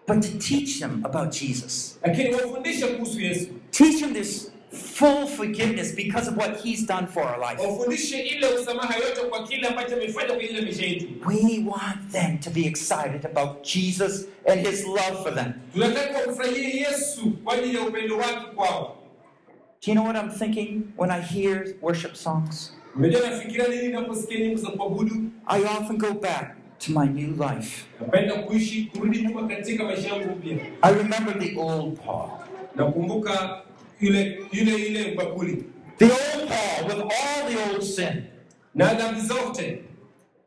But 0.07 0.23
to 0.23 0.39
teach 0.39 0.79
them 0.79 1.05
about 1.05 1.41
Jesus, 1.41 1.99
lakini 2.03 2.31
wafundishe 2.35 2.87
kuhusu 2.87 3.21
yesu 3.21 3.47
teach 3.71 4.01
them 4.01 4.15
this 4.15 4.53
full 4.73 5.27
forgiveness 5.27 5.95
because 5.95 6.29
of 6.31 6.37
what 6.37 6.57
he's 6.65 6.87
done 6.87 7.07
for 7.07 7.23
our 7.23 7.39
life. 7.51 7.67
wafundishe 7.67 8.19
ile 8.19 8.47
usamaha 8.49 8.95
yote 8.97 9.21
kwa 9.21 9.43
kile 9.49 9.69
ambacho 9.69 9.95
amefanya 9.97 10.29
kwenye 10.35 10.45
ile 10.51 10.61
maisha 10.61 10.87
yetu 10.87 11.07
We 11.27 11.65
want 11.67 12.13
them 12.13 12.39
to 12.39 12.51
be 12.51 12.61
excited 12.67 13.27
about 13.27 13.63
Jesus 13.75 14.27
and 14.53 14.67
his 14.67 14.85
love 14.87 15.23
for 15.23 15.35
them. 15.35 15.53
tunataka 15.73 16.19
kufurahia 16.19 16.69
yesu 16.69 17.31
kwa 17.45 17.55
ajili 17.55 17.77
ya 17.77 17.83
upendo 17.83 18.17
wake 18.17 18.47
kwao 18.55 18.95
Do 19.87 19.93
you 19.93 19.95
know 19.95 20.05
what 20.07 20.17
I'm 20.25 20.31
thinking 20.39 20.83
when 20.97 21.11
I 21.11 21.21
hear 21.23 21.75
worship 21.83 22.15
songs? 22.15 22.73
umejua 22.97 23.31
nafikiria 23.31 23.69
nini 23.69 23.89
naposikia 23.89 24.41
nyimbo 24.41 24.61
za 24.61 24.69
kuabudu 24.71 25.15
I 25.47 25.63
often 25.65 25.97
go 25.99 26.13
back 26.13 26.57
to 26.79 26.93
my 27.01 27.07
new 27.07 27.31
life. 27.49 27.85
napenda 28.01 28.35
kuishi 28.35 28.83
kurudi 28.85 29.23
nyuma 29.23 29.49
katika 29.49 29.85
maisha 29.85 30.09
yangu 30.09 30.37
mpya 30.37 30.57
I 30.83 30.95
remember 30.95 31.39
the 31.39 31.57
old 31.61 31.99
Paul. 32.05 32.29
Nakumbuka 34.01 34.07
yule 34.07 34.39
yule 34.53 34.87
ile 34.87 35.15
bakuli 35.15 35.65
The 35.99 36.05
old 36.05 36.49
Paul 36.49 36.87
with 36.87 37.01
all 37.01 37.49
the 37.51 37.73
old 37.73 37.83
sin. 37.83 38.25
na 38.75 38.95
dhambi 38.95 39.21
zote 39.21 39.83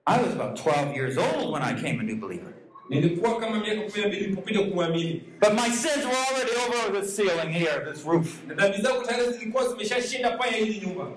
I 0.07 0.21
was 0.21 0.33
about 0.33 0.55
12 0.57 0.95
years 0.95 1.17
old 1.17 1.51
when 1.53 1.61
I 1.61 1.73
became 1.73 1.99
a 1.99 2.03
new 2.03 2.15
believer. 2.15 2.53
nilikuwa 2.89 3.39
kama 3.39 3.59
miaka 3.59 3.81
kumi 3.81 4.01
na 4.01 4.07
mbili 4.07 4.21
nilipokuja 4.21 4.59
kumwamini 4.61 5.21
But 5.39 5.53
my 5.53 5.69
sins 5.69 6.05
were 6.05 6.17
already 6.29 6.51
over 6.67 7.01
the 7.01 7.07
ceiling 7.07 7.53
here, 7.53 7.91
this 7.93 8.05
roof. 8.05 8.47
na 8.47 8.53
dhambi 8.53 8.81
zangu 8.81 9.01
tayari 9.05 9.31
zilikuwa 9.33 9.67
zimeshashinda 9.67 10.31
paa 10.37 10.45
hili 10.45 10.79
nyumba 10.87 11.07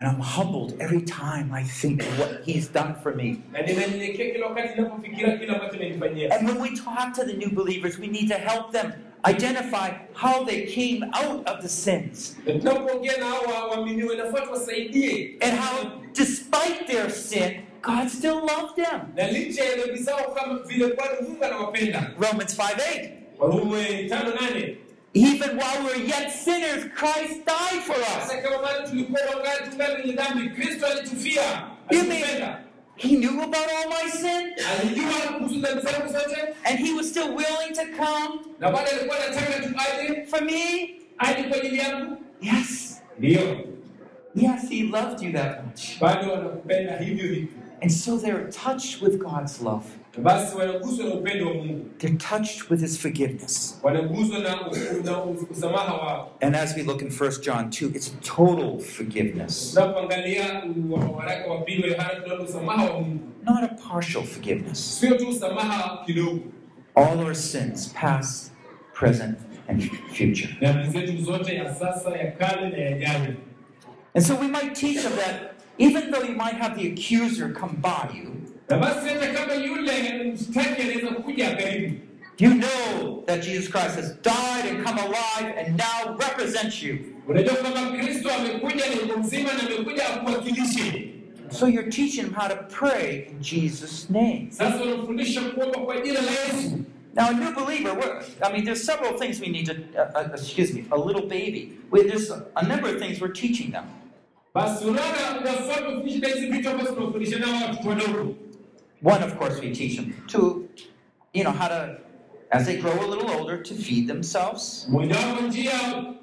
And 0.00 0.12
I'm 0.12 0.20
humbled 0.22 0.80
every 0.80 1.00
time 1.02 1.52
I 1.52 1.64
think 1.64 2.00
of 2.02 2.18
what 2.20 2.44
he's 2.46 2.72
done 2.72 2.94
for 3.02 3.14
me. 3.14 3.36
na 3.52 3.62
ninanyenyekea 3.62 4.30
kila 4.32 4.46
wakati 4.46 4.68
ninapofikiria 4.68 5.38
kile 5.38 5.52
ambacho 5.52 5.76
nilifanyia 5.76 6.36
And 6.38 6.48
when 6.48 6.60
we 6.62 6.68
talk 6.70 7.12
to 7.14 7.24
the 7.24 7.32
new 7.32 7.50
believers, 7.50 7.98
we 7.98 8.06
need 8.06 8.28
to 8.28 8.34
help 8.38 8.72
them 8.72 8.92
identify 9.30 9.90
how 10.14 10.44
they 10.44 10.66
came 10.66 11.04
out 11.12 11.48
of 11.50 11.60
the 11.62 11.68
sins 11.68 12.36
na 12.46 12.52
tunapoongea 12.54 13.16
na 13.18 13.26
hao 13.26 13.42
wa- 13.42 13.66
waaminiwe 13.66 14.16
nafaa 14.16 14.40
tuwasaidie 14.46 15.36
and 15.40 15.58
how, 15.58 15.90
despite 16.14 16.84
their 16.86 17.10
sin, 17.10 17.60
God 17.82 18.08
still 18.08 18.34
loved 18.34 18.74
them. 18.76 19.00
na 19.16 19.30
licha 19.30 19.64
ya 19.64 19.76
dhambi 19.76 19.98
zao 20.02 20.34
kama 20.34 20.58
vile 20.58 20.86
bado 20.86 21.22
mungu 21.28 21.44
anawapenda 21.44 22.10
Romans 22.20 22.58
5 22.58 22.62
8. 22.76 23.10
warume 23.38 24.04
tano 24.08 24.32
nane 24.40 24.76
Even 25.14 25.56
while 25.56 25.82
we're 25.84 26.04
yet 26.06 26.30
sinners, 26.32 26.84
Christ 26.94 27.44
died 27.46 27.82
for 27.82 27.96
us. 27.96 28.28
hata 28.28 28.42
kama 28.42 28.58
bado 28.62 28.88
tulikuwa 28.88 29.20
wangali 29.20 29.70
tungali 29.70 29.94
wenye 30.02 30.12
dhambi 30.12 30.48
kristo 30.50 30.86
alitufia 30.86 31.42
You 31.90 31.98
mean 32.02 32.12
alitupenda 32.12 32.60
he 32.98 33.16
knew 33.16 33.42
about 33.42 33.68
all 33.70 33.88
my 33.88 34.10
sin 34.10 34.52
alijua 34.80 35.38
kuhusu 35.38 35.60
dhambi 35.60 35.82
zangu 35.82 36.12
zote 36.12 36.36
and 36.64 36.78
he 36.78 36.94
was 36.94 37.08
still 37.10 37.28
willing 37.28 37.72
to 37.74 37.82
come 37.96 38.40
na 38.60 38.70
bado 38.70 38.90
alikuwa 38.90 39.16
anataka 39.24 39.52
tuaje 39.68 40.24
for 40.26 40.42
me? 40.44 40.90
aje 41.18 41.42
kwa 41.42 41.56
ajili 41.56 41.78
yangu 41.78 42.16
Yes. 42.42 43.02
ndio 43.18 43.40
Yes, 44.34 44.68
he 44.70 44.82
loved 44.82 45.22
you 45.22 45.32
that 45.32 45.64
much. 45.64 45.98
bado 46.00 46.34
anakupenda 46.34 46.96
hivyo 46.96 47.24
hivyo 47.34 47.48
And 47.82 47.90
so 47.92 48.18
they're 48.18 48.50
touched 48.64 49.02
with 49.02 49.18
God's 49.18 49.60
love. 49.62 49.84
Basi 50.22 50.56
wanaguswa 50.56 51.04
na 51.06 51.14
upendo 51.14 51.46
wa 51.48 51.54
Mungu, 51.54 51.84
They're 51.98 52.16
touched 52.18 52.70
with 52.70 52.80
his 52.80 52.98
forgiveness. 52.98 53.78
wanaguswa 53.82 54.38
na, 54.38 54.56
na 55.60 55.66
wao. 55.68 56.28
And 56.40 56.56
as 56.56 56.76
we 56.76 56.82
look 56.82 57.02
in 57.02 57.10
1 57.10 57.30
John 57.42 57.70
2, 57.70 57.92
it's 57.94 58.12
total 58.22 58.78
forgiveness, 58.78 59.74
Tunapoangalia 59.74 60.62
waraka 60.90 61.46
wa 61.50 61.58
pili 61.60 61.82
wa 61.82 61.88
Yohana 61.88 62.20
tunaona 62.20 62.42
usamaha 62.44 62.84
wa 62.84 63.00
Mungu, 63.00 63.20
not 63.44 63.64
a 63.64 63.68
partial 63.88 64.22
forgiveness. 64.22 65.00
sio 65.00 65.14
tu 65.18 65.28
usamaha 65.28 66.04
kidogo, 66.06 66.40
All 66.96 67.20
our 67.20 67.34
sins, 67.34 67.88
past, 67.94 68.50
present, 68.92 69.38
and 69.68 69.82
future. 70.12 70.48
dhambi 70.60 70.88
zetu 70.90 71.22
zote 71.24 71.54
ya 71.54 71.74
sasa, 71.74 72.10
ya 72.16 72.30
kale 72.32 72.68
na 72.70 72.76
yajayo. 72.78 73.36
And 74.14 74.24
so 74.24 74.34
we 74.34 74.48
might 74.48 74.74
teach 74.74 75.02
them 75.02 75.12
that 75.16 75.54
even 75.78 76.10
though 76.10 76.22
you 76.24 76.34
might 76.34 76.54
have 76.56 76.76
the 76.76 76.90
accuser 76.92 77.50
come 77.52 77.76
by 77.80 78.10
you, 78.14 78.37
Na 78.68 78.78
basi 78.78 79.08
hata 79.08 79.26
kama 79.32 79.54
yule 79.54 79.92
mshtaki 80.32 80.82
anaweza 80.82 81.06
kuja 81.08 81.56
karibu, 81.56 81.94
you 82.38 82.50
know 82.50 83.22
that 83.26 83.44
Jesus 83.44 83.70
Christ 83.70 83.96
has 83.96 84.14
died 84.22 84.66
and 84.70 84.84
come 84.86 85.00
alive 85.00 85.54
and 85.60 85.76
now 85.78 86.16
represents 86.18 86.82
you. 86.82 86.98
unajua 87.28 87.54
kwamba 87.54 87.80
Kristo 87.98 88.30
amekuja 88.34 88.84
ni 88.86 89.22
mzima 89.22 89.52
na 89.52 89.62
amekuja 89.62 90.08
akuwakilishe. 90.08 91.14
So 91.50 91.66
you're 91.68 91.90
teaching 91.90 92.22
them 92.24 92.34
how 92.34 92.48
to 92.48 92.56
pray 92.56 93.26
in 93.30 93.38
Jesus' 93.40 94.10
name. 94.10 94.46
Sasa 94.50 94.82
unamfundisha 94.84 95.40
kuomba 95.40 95.78
kwa 95.80 96.00
jina 96.00 96.20
la 96.20 96.30
Yesu. 96.30 96.78
Now, 97.14 97.28
a 97.28 97.32
new 97.32 97.52
believer, 97.64 97.92
we're- 97.92 98.22
I 98.42 98.52
mean, 98.52 98.64
there's 98.64 98.84
several 98.86 99.18
things 99.18 99.40
we 99.40 99.48
need 99.48 99.66
to, 99.66 99.72
uh, 99.72 100.20
uh, 100.20 100.34
excuse 100.34 100.74
me, 100.74 100.84
a 100.90 100.96
little 100.96 101.22
baby. 101.26 101.72
We, 101.90 102.02
there's 102.02 102.30
a 102.54 102.62
number 102.68 102.88
of 102.94 102.98
things 103.00 103.20
we're 103.20 103.32
teaching 103.32 103.70
them. 103.72 103.84
One, 109.00 109.22
of 109.22 109.38
course, 109.38 109.60
we 109.60 109.72
teach 109.72 109.96
them 109.96 110.14
to, 110.28 110.68
you 111.32 111.44
know, 111.44 111.50
how 111.52 111.68
to, 111.68 111.98
as 112.50 112.66
they 112.66 112.78
grow 112.78 112.92
a 112.92 113.06
little 113.06 113.30
older, 113.30 113.62
to 113.62 113.74
feed 113.74 114.08
themselves. 114.08 114.86
Mojawapo 114.90 115.40
njia 115.46 115.72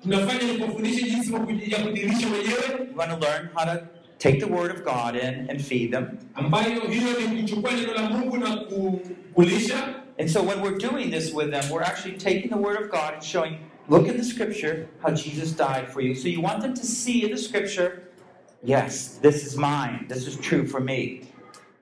tunafanya 0.04 0.54
ni 0.54 0.58
kufundisha 0.58 1.08
jinsi 1.08 1.34
ya 1.34 1.40
kuji- 1.40 1.72
ya 1.72 1.80
kujilisha 1.84 2.28
wenyewe, 2.28 2.88
We 2.90 2.96
want 2.96 3.12
to 3.12 3.18
learn 3.28 3.50
how 3.54 3.66
to 3.66 3.88
take 4.20 4.40
the 4.40 4.46
Word 4.48 4.72
of 4.72 4.84
God 4.84 5.16
in 5.16 5.50
and 5.50 5.62
feed 5.62 5.92
them. 5.92 6.06
ambayo 6.36 6.80
hiyo 6.82 7.20
ni 7.34 7.42
kuchukua 7.42 7.72
neno 7.72 7.94
la 7.94 8.10
Mungu 8.10 8.38
na 8.38 8.56
ku- 8.58 9.02
kulisha. 9.34 9.96
And 10.20 10.30
so 10.30 10.42
when 10.44 10.62
we're 10.62 10.78
doing 10.78 11.12
this 11.12 11.34
with 11.34 11.52
them, 11.52 11.64
we're 11.72 11.84
actually 11.86 12.18
taking 12.18 12.50
the 12.50 12.58
Word 12.58 12.82
of 12.82 12.90
God 12.92 13.14
and 13.14 13.24
showing, 13.24 13.58
look 13.90 14.08
in 14.08 14.18
the 14.18 14.24
Scripture 14.24 14.88
how 15.04 15.12
Jesus 15.14 15.52
died 15.58 15.88
for 15.94 16.02
you. 16.02 16.16
So 16.16 16.28
you 16.30 16.42
want 16.42 16.62
them 16.62 16.74
to 16.74 16.86
see 16.86 17.24
in 17.26 17.32
the 17.32 17.38
Scripture, 17.38 18.02
yes, 18.64 19.20
this 19.22 19.46
is 19.46 19.58
mine. 19.58 20.06
This 20.10 20.26
is 20.28 20.38
true 20.38 20.66
for 20.68 20.80
me. 20.82 21.22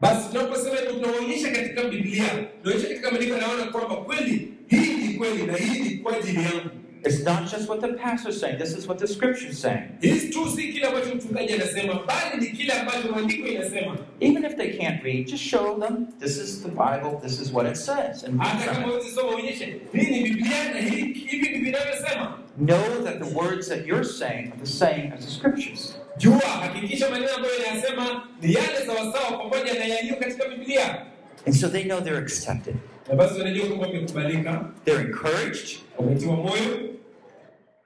Basi 0.03 0.29
tunaposema 0.31 0.75
hivyo 0.77 0.93
tunaonyesha 0.93 1.51
katika 1.51 1.83
Biblia, 1.83 2.23
tunaonyesha 2.63 2.87
katika 2.89 3.11
maandiko, 3.11 3.37
naona 3.37 3.63
kwamba 3.65 3.95
kweli 3.95 4.53
hii 4.67 4.93
ni 5.07 5.13
kweli 5.13 5.43
na 5.43 5.53
hii 5.57 5.79
ni 5.79 5.89
kwa 5.97 6.17
ajili 6.17 6.37
yangu. 6.43 6.69
It's 7.05 7.19
not 7.25 7.51
just 7.51 7.69
what 7.69 7.81
the 7.81 7.87
pastor's 7.93 8.39
saying. 8.39 8.57
This 8.57 8.77
is 8.77 8.87
what 8.87 8.99
the 8.99 9.07
Scripture's 9.07 9.61
saying. 9.61 9.83
Hii 10.01 10.29
tu 10.29 10.49
si 10.55 10.73
kile 10.73 10.87
ambacho 10.87 11.15
mchungaji 11.15 11.53
anasema, 11.53 11.93
bali 11.93 12.41
ni 12.45 12.57
kile 12.57 12.73
ambacho 12.73 13.11
maandiko 13.11 13.47
inasema. 13.47 13.97
Even 14.19 14.45
if 14.45 14.55
they 14.55 14.77
can't 14.77 15.03
read, 15.03 15.25
just 15.27 15.43
show 15.43 15.79
them 15.79 16.07
this 16.19 16.37
is 16.37 16.61
the 16.63 16.69
Bible, 16.69 17.19
this 17.23 17.39
is 17.41 17.53
what 17.53 17.67
it 17.69 17.75
says. 17.75 18.23
And 18.23 18.39
read 18.39 18.47
Hata 18.47 18.63
from 18.63 18.75
kama 18.75 18.87
it. 18.87 18.93
huwezi 18.93 19.15
soma, 19.15 19.35
onyeshe 19.35 19.65
hii 19.93 20.05
ni 20.11 20.23
Biblia 20.29 20.73
na 20.73 20.79
hii 20.79 21.13
hivi 21.13 21.49
ndivyo 21.49 21.69
inavyosema. 21.69 22.37
Know 22.65 23.03
that 23.03 23.19
the 23.19 23.35
words 23.35 23.67
that 23.69 23.87
you're 23.87 24.05
saying 24.05 24.47
are 24.51 24.59
the 24.63 24.69
same 24.71 25.11
as 25.17 25.25
the 25.25 25.31
Scriptures. 25.31 25.95
Jua, 26.17 26.39
hakikisha 26.39 27.09
maneno 27.09 27.31
ambayo 27.35 27.53
yanasema 27.63 28.27
ni 28.41 28.53
yale 28.53 28.85
sawasawa 28.85 29.37
pamoja 29.37 29.73
na 29.73 29.85
yaliyo 29.85 30.15
katika 30.15 30.47
Biblia, 30.49 31.05
And 31.45 31.55
so 31.55 31.67
they 31.69 31.83
know 31.83 32.01
they're 32.01 32.17
accepted. 32.23 32.75
na 33.09 33.15
basi 33.15 33.39
wanajua 33.39 33.65
kwamba 33.67 33.87
wamekubalika, 33.87 34.65
They're 34.85 35.01
encouraged. 35.09 35.79
wametiwa 35.97 36.35
moyo 36.35 36.79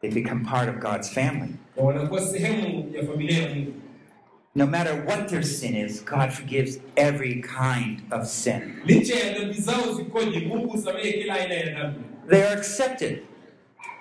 They 0.01 0.11
become 0.11 0.45
part 0.45 0.69
of 0.69 0.75
God's 0.75 1.09
family. 1.13 1.53
na 1.77 1.83
wanakuwa 1.83 2.21
sehemu 2.21 2.91
ya 2.95 3.03
familia 3.07 3.37
ya 3.43 3.49
Mungu. 3.55 3.73
No 4.55 4.65
matter 4.67 5.03
what 5.07 5.27
their 5.29 5.43
sin 5.43 5.75
is, 5.75 6.05
God 6.05 6.29
forgives 6.31 6.79
every 6.95 7.35
kind 7.43 8.01
of 8.11 8.27
sin. 8.27 8.61
Licha 8.85 9.15
ya 9.15 9.39
dhambi 9.39 9.53
zao 9.61 9.93
zikoje, 9.93 10.39
Mungu 10.39 10.67
husamehe 10.69 11.13
kila 11.13 11.33
aina 11.33 11.53
ya 11.53 11.69
dhambi. 11.73 11.99
They 12.29 12.43
are 12.43 12.57
accepted, 12.57 13.19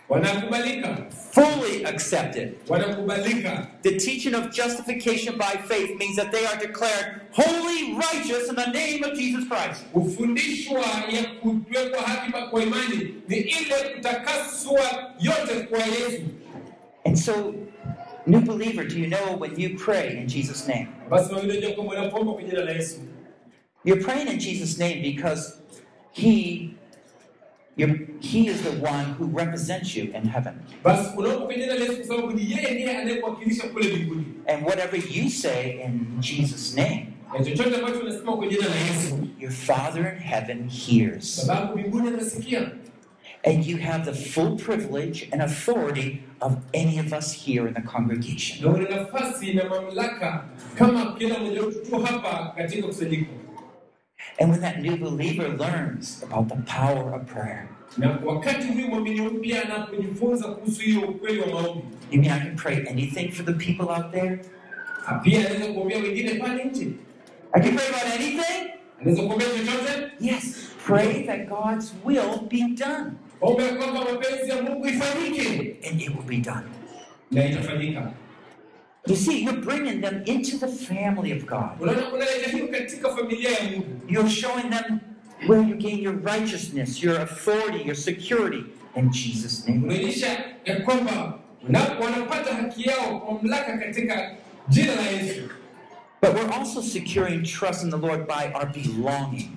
Wanakubalika, 0.09 1.11
fully 1.11 1.85
accepted. 1.85 2.55
wanakubalika. 2.69 3.69
The 3.83 3.97
teaching 3.99 4.35
of 4.35 4.53
justification 4.53 5.37
by 5.37 5.57
faith 5.69 5.99
means 5.99 6.17
that 6.17 6.31
they 6.33 6.47
are 6.47 6.57
declared 6.57 7.23
holy, 7.33 7.95
righteous 7.95 8.49
in 8.49 8.55
the 8.55 8.67
name 8.67 9.03
of 9.05 9.15
Jesus 9.19 9.49
Christ. 9.49 9.85
Kufundishwa 9.93 10.81
ya 11.11 11.25
kuwekwa 11.41 12.03
haki 12.03 12.33
kwa 12.51 12.63
imani 12.63 13.15
ni 13.29 13.37
ile 13.37 13.75
kutakaswa 13.95 15.13
yote 15.21 15.61
kwa 15.71 15.79
Yesu. 15.79 16.23
And 17.05 17.19
so, 17.19 17.55
new 18.27 18.41
believer, 18.41 18.85
do 18.85 18.99
you 18.99 19.09
know 19.09 19.37
when 19.37 19.59
you 19.61 19.77
pray 19.79 20.17
in 20.19 20.29
Jesus' 20.29 20.69
name? 20.69 20.89
Basi 21.11 21.35
wawili 21.35 21.73
kwamba 21.75 21.93
unapoomba 21.93 22.33
kwa 22.33 22.43
jina 22.43 22.65
la 22.65 22.73
Yesu, 22.73 23.01
You're 23.85 24.03
praying 24.05 24.27
in 24.29 24.39
Jesus' 24.41 24.79
name 24.79 25.03
because 25.03 25.59
He, 26.13 26.75
you're, 27.77 27.99
He 28.21 28.49
is 28.49 28.63
the 28.63 28.71
one 28.71 29.05
who 29.19 29.27
represents 29.27 29.95
you 29.97 30.05
in 30.15 30.25
heaven. 30.29 30.55
basi 30.85 31.17
unaomba 31.17 31.47
kwa 31.47 31.55
jina 31.55 31.67
la 31.75 31.85
Yesu 31.85 31.97
kwa 31.97 32.05
sababu 32.07 32.33
ni 32.33 32.51
yeye 32.53 32.71
ndiye 32.71 32.97
anayekuwakilisha 32.99 33.69
kule 33.69 33.89
mbinguni. 33.89 34.25
And 34.47 34.67
whatever 34.67 34.97
you 35.11 35.31
say 35.31 35.83
in 35.85 36.07
Jesus' 36.21 36.75
name, 36.77 37.07
Na 37.33 37.45
chochote 37.45 37.77
ambacho 37.77 37.99
unasema 38.01 38.37
kwa 38.37 38.47
jina 38.47 38.69
la 38.69 38.75
Yesu, 38.75 39.29
your 39.41 39.53
Father 39.53 40.07
in 40.13 40.19
heaven 40.23 40.69
hears. 40.71 41.37
sababu 41.47 41.79
mbinguni 41.79 42.09
anasikia. 42.09 42.71
And 43.45 43.67
you 43.67 43.77
have 43.79 44.05
the 44.13 44.13
full 44.31 44.57
privilege 44.57 45.29
and 45.33 45.43
authority 45.43 46.21
of 46.41 46.53
any 46.75 46.99
of 46.99 47.13
us 47.13 47.33
here 47.47 47.69
in 47.69 47.75
the 47.75 47.81
congregation. 47.83 48.59
And 54.39 54.51
when 54.51 54.61
that 54.61 54.81
new 54.83 54.97
believer 54.97 55.49
learns 55.49 56.23
about 56.23 56.49
the 56.49 56.57
power 56.67 57.15
of 57.15 57.27
prayer, 57.27 57.69
Na 57.99 58.19
wakati 58.25 58.67
huyu 58.67 58.89
mwamini 58.89 59.21
mpya 59.21 59.65
anapojifunza 59.65 60.49
kuhusu 60.49 60.83
hiyo 60.83 61.01
ukweli 61.01 61.41
wa 61.41 61.47
maombi, 61.47 61.83
you 62.11 62.21
mean 62.21 62.33
I 62.33 62.41
can 62.41 62.57
pray 62.57 62.77
anything 62.91 63.29
for 63.33 63.45
the 63.47 63.53
people 63.53 63.83
out 63.95 64.13
there? 64.13 64.39
pia 65.23 65.41
anaweza 65.41 65.73
kuombea 65.73 65.99
wengine 65.99 66.35
pale 66.35 66.65
nje, 66.65 66.87
I 67.53 67.61
can 67.61 67.75
pray 67.77 67.89
about 67.89 68.15
anything? 68.21 68.71
anaweza 69.01 69.23
kuombea 69.23 69.49
chochote, 69.49 70.13
Yes. 70.21 70.63
Pray 70.87 71.23
that 71.27 71.49
God's 71.49 71.95
will 72.05 72.41
be 72.51 72.59
done. 72.75 73.11
ombea 73.41 73.69
kwamba 73.75 74.01
mapenzi 74.13 74.51
ya 74.51 74.63
Mungu 74.63 74.87
ifanyike, 74.89 75.77
And 75.91 76.01
it 76.03 76.09
will 76.09 76.27
be 76.27 76.37
done. 76.37 76.67
na 77.31 77.45
itafanyika. 77.47 78.13
You 79.07 79.15
see, 79.17 79.45
you're 79.45 79.61
bringing 79.63 80.01
them 80.01 80.23
into 80.27 80.59
the 80.59 80.67
family 80.69 81.33
of 81.33 81.47
God. 81.47 81.81
Unaona, 81.81 82.13
unaleta 82.13 82.51
hiyo 82.51 82.69
katika 82.69 83.09
familia 83.17 83.51
ya 83.51 83.71
Mungu, 83.71 84.01
You're 84.09 84.31
showing 84.31 84.71
them 84.71 85.01
where 85.49 85.63
you 85.69 85.75
gain 85.77 85.99
your 86.03 86.15
righteousness, 86.15 87.03
your 87.03 87.21
authority, 87.21 87.85
your 87.85 87.97
security 87.97 88.65
in 88.97 89.11
Jesus' 89.11 89.69
name. 89.69 89.85
unaonyesha 89.85 90.45
ya 90.65 90.81
kwamba 90.81 91.39
na 91.69 91.81
wanapata 92.01 92.55
haki 92.55 92.89
yao, 92.89 93.29
mamlaka 93.43 93.79
katika 93.79 94.31
jina 94.69 94.95
la 94.95 95.03
Yesu, 95.03 95.43
But 96.23 96.35
we're 96.35 96.51
also 96.59 96.81
securing 96.81 97.43
trust 97.45 97.85
in 97.85 97.91
the 97.91 97.97
Lord 97.99 98.27
by 98.27 98.51
our 98.55 98.67
belonging. 98.67 99.51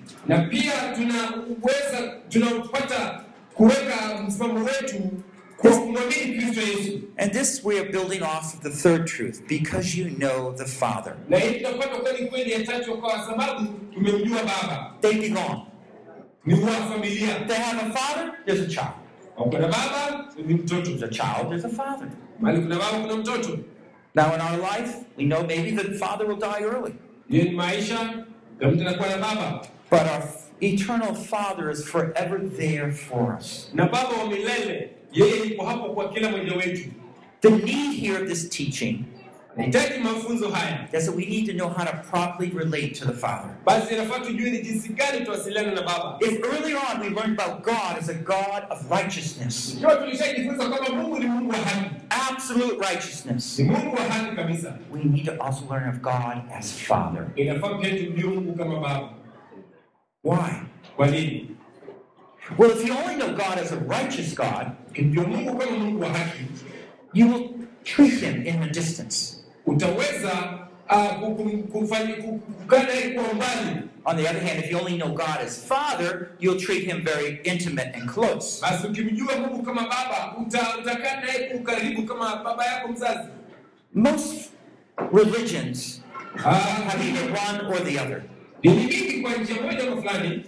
Na 5.63 5.69
pia 5.69 5.79
tunaweza 5.79 5.91
tunapata 5.91 5.91
kuweka 5.91 5.99
msimamo 5.99 6.03
wetu 6.03 6.23
kwa 6.23 6.25
kumwamini 6.25 6.35
Kristo 6.37 6.61
Yesu, 6.61 7.01
And 7.17 7.31
this 7.33 7.63
we 7.65 7.79
are 7.79 7.89
building 7.91 8.21
off 8.23 8.53
of 8.53 8.61
the 8.61 8.69
third 8.69 9.07
truth 9.07 9.41
because 9.47 9.95
you 9.97 10.09
know 10.09 10.51
the 10.57 10.65
Father. 10.65 11.15
na 11.29 11.37
hii 11.37 11.59
tunapata 11.59 11.95
kweli 11.97 12.25
kweli 12.25 12.51
ya 12.51 12.63
tatu, 12.63 12.97
kwa 12.97 13.19
sababu 13.25 13.67
tumemjua 13.93 14.39
Baba, 14.43 14.93
They 15.01 15.13
belong. 15.13 15.65
ni 16.45 16.53
wa 16.53 16.71
familia. 16.71 17.41
If 17.41 17.47
they 17.47 17.57
have 17.57 17.81
a 17.89 17.93
father, 17.93 18.31
there's 18.45 18.61
a 18.61 18.67
child. 18.67 18.93
Kuna 19.35 19.67
baba 19.67 20.25
ni 20.45 20.53
mtoto, 20.53 20.83
There's 20.85 21.03
a 21.03 21.07
child, 21.07 21.49
there's 21.49 21.65
a 21.65 21.69
father. 21.69 22.07
mali 22.39 22.61
kuna 22.61 22.75
baba, 22.79 22.99
kuna 23.01 23.15
mtoto. 23.15 23.59
Now, 24.15 24.33
in 24.33 24.41
our 24.41 24.57
life, 24.57 24.95
we 25.17 25.25
know 25.25 25.43
maybe 25.43 25.71
the 25.71 25.93
father 25.97 26.25
will 26.25 26.35
die 26.37 26.61
early. 26.63 26.93
Hiyo 27.29 27.43
ni 27.43 27.51
maisha, 27.51 28.25
na 28.59 28.67
mtu 28.71 28.81
anakuwa 28.81 29.09
na 29.09 29.17
baba, 29.17 29.61
But 29.91 29.99
our 30.01 30.23
eternal 30.61 31.15
Father 31.15 31.69
is 31.71 31.83
forever 31.85 32.39
there 32.57 32.91
for 32.91 33.35
us. 33.39 33.71
Na 35.13 35.25
baba 35.25 35.25
wa 35.25 35.31
milele, 35.31 35.35
yeye 35.35 35.49
yuko 35.49 35.65
hapo 35.65 35.93
kwa 35.93 36.09
kila 36.09 36.29
mmoja 36.29 36.53
wetu. 36.55 36.89
The 37.41 37.49
need 37.49 37.99
here 37.99 38.21
of 38.23 38.27
this 38.27 38.49
teaching 38.49 39.05
Nahitaji 39.57 39.99
mafunzo 40.03 40.49
haya, 40.49 40.87
is 40.93 41.05
that 41.05 41.15
we 41.15 41.25
need 41.25 41.45
to 41.47 41.53
know 41.53 41.67
how 41.69 41.83
to 41.83 41.97
properly 42.11 42.49
relate 42.51 42.93
to 42.95 43.05
the 43.05 43.13
Father. 43.13 43.49
basi 43.65 43.93
inafaa 43.93 44.19
tujue 44.19 44.49
ni 44.51 44.61
jinsi 44.61 44.89
gani 44.89 45.25
tuwasiliane 45.25 45.71
na 45.71 45.81
baba. 45.81 46.17
If 46.21 46.43
earlier 46.45 46.77
on 46.77 47.01
we 47.01 47.09
learned 47.09 47.39
about 47.39 47.63
God 47.63 47.97
as 47.99 48.09
a 48.09 48.13
God 48.13 48.63
of 48.69 48.91
righteousness, 48.91 49.73
Ikiwa 49.75 49.95
tulishajifunza 49.95 50.69
kwamba 50.69 50.89
Mungu 50.89 51.19
ni 51.19 51.25
Mungu 51.25 51.49
wa 51.51 51.57
haki, 51.57 51.89
absolute 52.31 52.77
righteousness, 52.89 53.59
ni 53.59 53.65
Mungu 53.69 53.95
wa 53.95 54.01
haki 54.01 54.35
kabisa, 54.35 54.77
we 54.91 55.03
need 55.03 55.25
to 55.25 55.43
also 55.43 55.65
learn 55.73 55.89
of 55.89 55.95
God 56.01 56.41
as 56.53 56.71
Father. 56.73 57.27
inafaa 57.35 57.77
pia 57.77 57.89
tumjue 58.05 58.29
Mungu 58.33 58.53
kama 58.55 58.79
baba. 58.79 59.09
Why? 60.23 60.51
kwa 60.95 61.07
nini 61.07 61.45
Well, 62.57 62.71
if 62.71 62.87
you 62.87 62.93
only 62.97 63.15
know 63.15 63.27
God 63.35 63.57
as 63.59 63.71
a 63.71 63.75
righteous 63.75 64.33
God, 64.35 64.71
ndio 64.97 65.23
mungu 65.23 65.57
kama 65.57 65.71
mungu 65.77 66.01
wa 66.03 66.09
haki 66.09 66.43
you 67.13 67.27
will 67.33 67.49
treat 67.83 68.13
him 68.19 68.47
in 68.47 68.59
the 68.61 68.69
distance. 68.69 69.35
utaweza 69.65 70.29
kukaa 71.71 72.83
naye 72.83 73.09
kwa 73.13 73.23
umbali 73.23 73.81
On 74.05 74.15
the 74.15 74.27
other 74.29 74.39
hand, 74.41 74.63
if 74.63 74.71
you 74.71 74.79
only 74.79 74.97
know 74.97 75.09
God 75.09 75.41
as 75.45 75.57
Father, 75.67 76.29
you'll 76.39 76.57
treat 76.59 76.83
him 76.85 77.03
very 77.03 77.41
intimate 77.43 77.91
and 77.95 78.09
close. 78.09 78.61
basi 78.61 78.87
ukimjua 78.87 79.37
mungu 79.37 79.63
kama 79.63 79.81
baba 79.81 80.35
utakaa 80.81 81.21
naye 81.21 81.39
kwa 81.49 81.59
ukaribu 81.59 82.03
kama 82.05 82.35
baba 82.43 82.65
yako 82.65 82.87
mzazi 82.87 83.29
Most 83.93 84.49
religions 85.13 86.01
Ah, 86.45 86.51
have 86.53 87.01
either 87.09 87.33
one 87.33 87.73
or 87.73 87.79
the 87.83 87.99
other. 87.99 88.23
dini 88.61 88.75
mingi 88.85 89.21
kwa 89.21 89.31
njia 89.35 89.61
moja 89.61 89.83
ama 89.91 90.01
fulani 90.01 90.43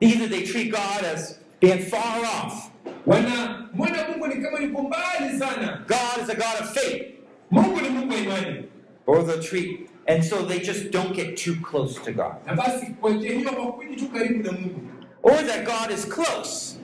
Either 0.00 0.28
they 0.30 0.42
treat 0.46 0.70
God 0.70 1.04
as 1.14 1.38
being 1.60 1.78
far 1.78 2.18
off. 2.20 2.70
wana 3.06 3.55
mwana 3.76 4.08
mungu 4.08 4.26
ni 4.26 4.42
kama 4.42 4.58
yuko 4.60 4.82
mbali 4.82 5.38
sana 5.38 5.84
God 5.88 6.22
is 6.24 6.30
a 6.30 6.34
God 6.34 6.60
of 6.60 6.74
faith. 6.74 7.02
mungu 7.50 7.80
ni 7.80 7.88
mungu 7.88 8.12
wa 8.12 8.18
imani 8.18 8.62
Or 9.06 9.22
the 9.26 9.38
tree. 9.42 9.86
and 10.08 10.24
so 10.24 10.36
they 10.42 10.58
just 10.60 10.90
don't 10.90 11.14
get 11.14 11.36
too 11.36 11.54
close 11.70 12.00
to 12.04 12.12
God. 12.12 12.34
na 12.46 12.54
basi 12.54 12.86
kwa 13.00 13.10
hiyo 13.12 13.50
hawakuji 13.50 13.96
tu 13.96 14.08
karibu 14.08 14.42
na 14.42 14.52
mungu 14.52 14.80
Or 15.22 15.36
that 15.46 15.64
God 15.64 15.98
is 15.98 16.08
close, 16.08 16.76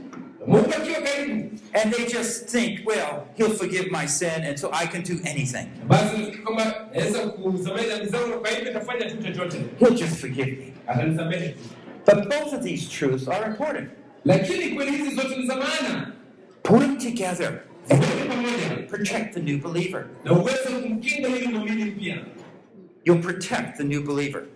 mungu 0.47 0.71
akiwa 0.77 1.01
karibu 1.01 1.49
and 1.75 1.95
they 1.95 2.05
just 2.07 2.49
think, 2.51 2.81
well, 2.87 3.25
He'll 3.37 3.55
forgive 3.57 3.91
my 3.91 4.07
sin, 4.07 4.45
and 4.45 4.59
so 4.59 4.69
I 4.73 4.87
can 4.87 5.03
do 5.03 5.15
anything. 5.25 5.67
basi 5.89 6.05
nafikiri 6.17 6.39
kwamba 6.43 6.89
naweza 6.95 7.19
kusamehe 7.19 7.89
dhambi 7.89 8.07
zangu 8.07 8.41
kwa 8.41 8.51
hivyo 8.51 8.65
nitafanya 8.65 9.11
tu 9.11 9.17
chochote 9.23 9.57
He'll 9.79 9.95
just 9.95 10.17
forgive 10.21 10.47
me. 10.47 10.73
atanisamehe 10.87 11.55
But 12.07 12.29
both 12.29 12.53
of 12.55 12.63
these 12.63 12.89
truths 12.91 13.29
are 13.29 13.47
important. 13.47 13.91
lakini 14.25 14.69
kweli 14.69 14.91
hizi 14.93 15.15
zote 15.17 15.37
ni 15.37 15.47
za 15.47 15.57
maana 15.57 16.12
Put 16.63 16.81
them 16.81 16.99
together 16.99 17.65
protect 18.89 19.35
the 19.35 19.41
new 19.41 19.59
believer. 19.59 20.11
You'll 23.05 23.23
protect 23.23 23.79
the 23.79 23.85
new 23.85 24.03
believer. 24.05 24.47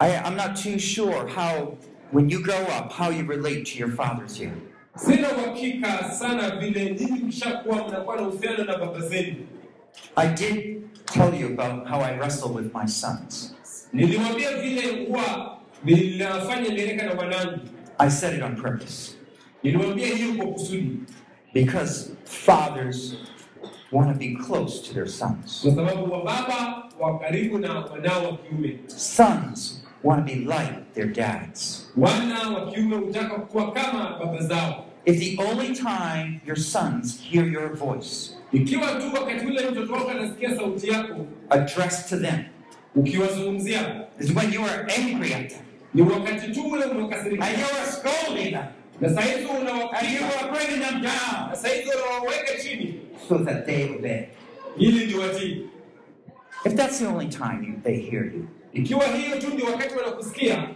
I, 0.00 0.16
I'm 0.16 0.36
not 0.36 0.56
too 0.56 0.78
sure 0.78 1.26
how, 1.26 1.76
when 2.10 2.30
you 2.30 2.42
grow 2.42 2.62
up, 2.78 2.90
how 2.92 3.10
you 3.10 3.24
relate 3.24 3.66
to 3.66 3.78
your 3.78 3.90
fathers 3.90 4.36
here. 4.36 4.54
I 10.16 10.26
did 10.26 11.06
tell 11.06 11.34
you 11.34 11.48
about 11.48 11.86
how 11.86 12.00
I 12.00 12.16
wrestle 12.16 12.52
with 12.52 12.72
my 12.72 12.86
sons. 12.86 13.54
Ninafanya 15.84 16.70
mieleka 16.70 17.06
na 17.06 17.12
wanangu 17.12 17.58
I 17.98 18.08
said 18.08 18.34
it 18.34 18.42
on 18.42 18.56
purpose. 18.56 19.14
Niliwambia 19.62 20.06
hiyo 20.06 20.34
kwa 20.34 20.46
kusudi. 20.46 20.96
Because 21.54 22.10
fathers 22.24 23.14
want 23.92 24.12
to 24.12 24.18
be 24.18 24.36
close 24.46 24.88
to 24.88 24.94
their 24.94 25.08
sons. 25.08 25.60
kwa 25.62 25.74
sababu 25.74 26.12
wa 26.12 26.24
baba 26.24 26.84
wa 27.00 27.18
karibu 27.18 27.58
na 27.58 27.74
wanao 27.74 28.24
wa 28.24 28.36
kiume. 28.36 28.78
Sons 28.86 29.84
want 30.04 30.26
to 30.26 30.34
be 30.34 30.40
like 30.40 30.74
their 30.94 31.12
dads. 31.12 31.90
wana 31.96 32.48
wa 32.48 32.72
kiume 32.72 32.96
hutaka 32.96 33.34
kuwa 33.34 33.72
kama 33.72 34.18
baba 34.18 34.42
zao. 34.42 34.84
If 35.04 35.18
the 35.18 35.42
only 35.42 35.74
time 35.74 36.40
your 36.46 36.56
sons 36.58 37.20
hear 37.20 37.48
your 37.48 37.76
voice 37.76 38.40
ikiwa 38.52 38.86
tu 38.86 39.14
wakati 39.14 39.46
ule 39.46 39.70
mtoto 39.70 39.92
wako 39.92 40.10
anasikia 40.10 40.56
sauti 40.56 40.88
yako 40.88 41.26
addressed 41.50 42.08
to 42.08 42.16
them. 42.16 42.44
is 44.20 44.34
when 44.34 44.52
you 44.52 44.62
are 44.64 44.86
angry 44.98 45.34
at 45.34 45.50
them 45.50 45.69
ni 45.94 46.02
wakati 46.02 46.52
tu 46.52 46.62
ule 46.70 46.84
and 46.84 46.94
you 47.58 47.66
are 47.66 47.86
scolding 47.92 48.50
them 48.52 48.66
na 49.00 49.08
sahizi 49.08 49.48
and 49.48 50.08
you 50.12 50.24
are 50.24 50.50
bringing 50.52 50.80
them 50.80 51.02
down 51.02 51.48
na 51.50 51.56
sahizi 51.56 51.90
unawaweka 51.90 52.62
chini. 52.62 53.00
So 53.28 53.38
that 53.38 53.66
they 53.66 53.84
obey. 53.90 54.28
ili 54.78 55.06
ni 55.06 55.14
watii. 55.14 55.68
If 56.64 56.74
that's 56.74 56.98
the 56.98 57.06
only 57.06 57.28
time 57.28 57.64
you, 57.64 57.80
they 57.82 57.96
hear 58.10 58.24
you, 58.24 58.48
ikiwa 58.72 59.06
hiyo 59.06 59.40
tu 59.40 59.50
ndio 59.54 59.66
wakati 59.66 59.94
wanakusikia 59.94 60.74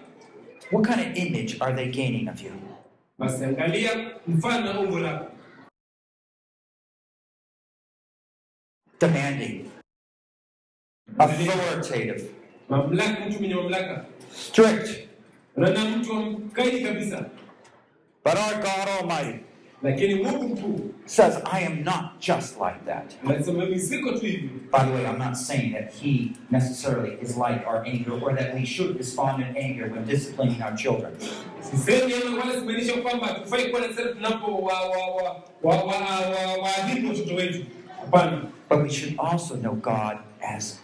what 0.73 0.87
kind 0.87 1.01
of 1.01 1.17
image 1.19 1.57
are 1.61 1.75
they 1.75 1.87
gaining 1.87 2.29
of 2.29 2.43
you? 2.43 2.53
basi 3.19 3.45
angalia 3.45 4.11
mfano 4.27 4.81
umbo 4.81 4.99
lako. 4.99 5.31
Demanding, 9.01 9.71
authoritative, 11.19 12.31
mamlaka 12.69 13.27
mtu 13.29 13.39
mwenye 13.39 13.55
mamlaka 13.55 14.05
strict. 14.37 15.09
unaona 15.57 15.85
mtu 15.85 16.11
wa 16.13 16.21
mkaidi 16.23 16.81
kabisa 16.85 17.25
But 18.25 18.35
our 18.35 18.55
God 18.55 18.89
Almighty 19.01 19.39
lakini 19.83 20.15
mungu 20.15 20.49
mkuu 20.49 20.91
says, 21.05 21.35
I 21.53 21.67
am 21.67 21.83
not 21.85 22.05
just 22.21 22.57
like 22.61 22.79
that. 22.87 23.15
anasema 23.27 23.65
mimi 23.65 23.81
siko 23.81 24.13
tu 24.13 24.19
hivi 24.27 24.49
By 24.73 24.79
the 24.79 24.91
way, 24.93 25.05
I'm 25.05 25.19
not 25.19 25.35
saying 25.37 25.73
that 25.73 25.93
He 26.03 26.31
necessarily 26.51 27.19
is 27.23 27.37
like 27.37 27.67
our 27.67 27.85
anger 27.87 28.13
or 28.25 28.35
that 28.37 28.55
we 28.55 28.67
should 28.67 28.97
respond 28.99 29.43
in 29.43 29.57
anger 29.57 29.91
when 29.93 30.05
disciplining 30.07 30.63
our 30.63 30.77
children. 30.77 31.13
na 34.21 34.31
But 38.69 38.83
we 38.83 38.91
should 38.91 39.17
also 39.19 39.57
know 39.57 39.75
God 39.75 40.19
as 40.43 40.79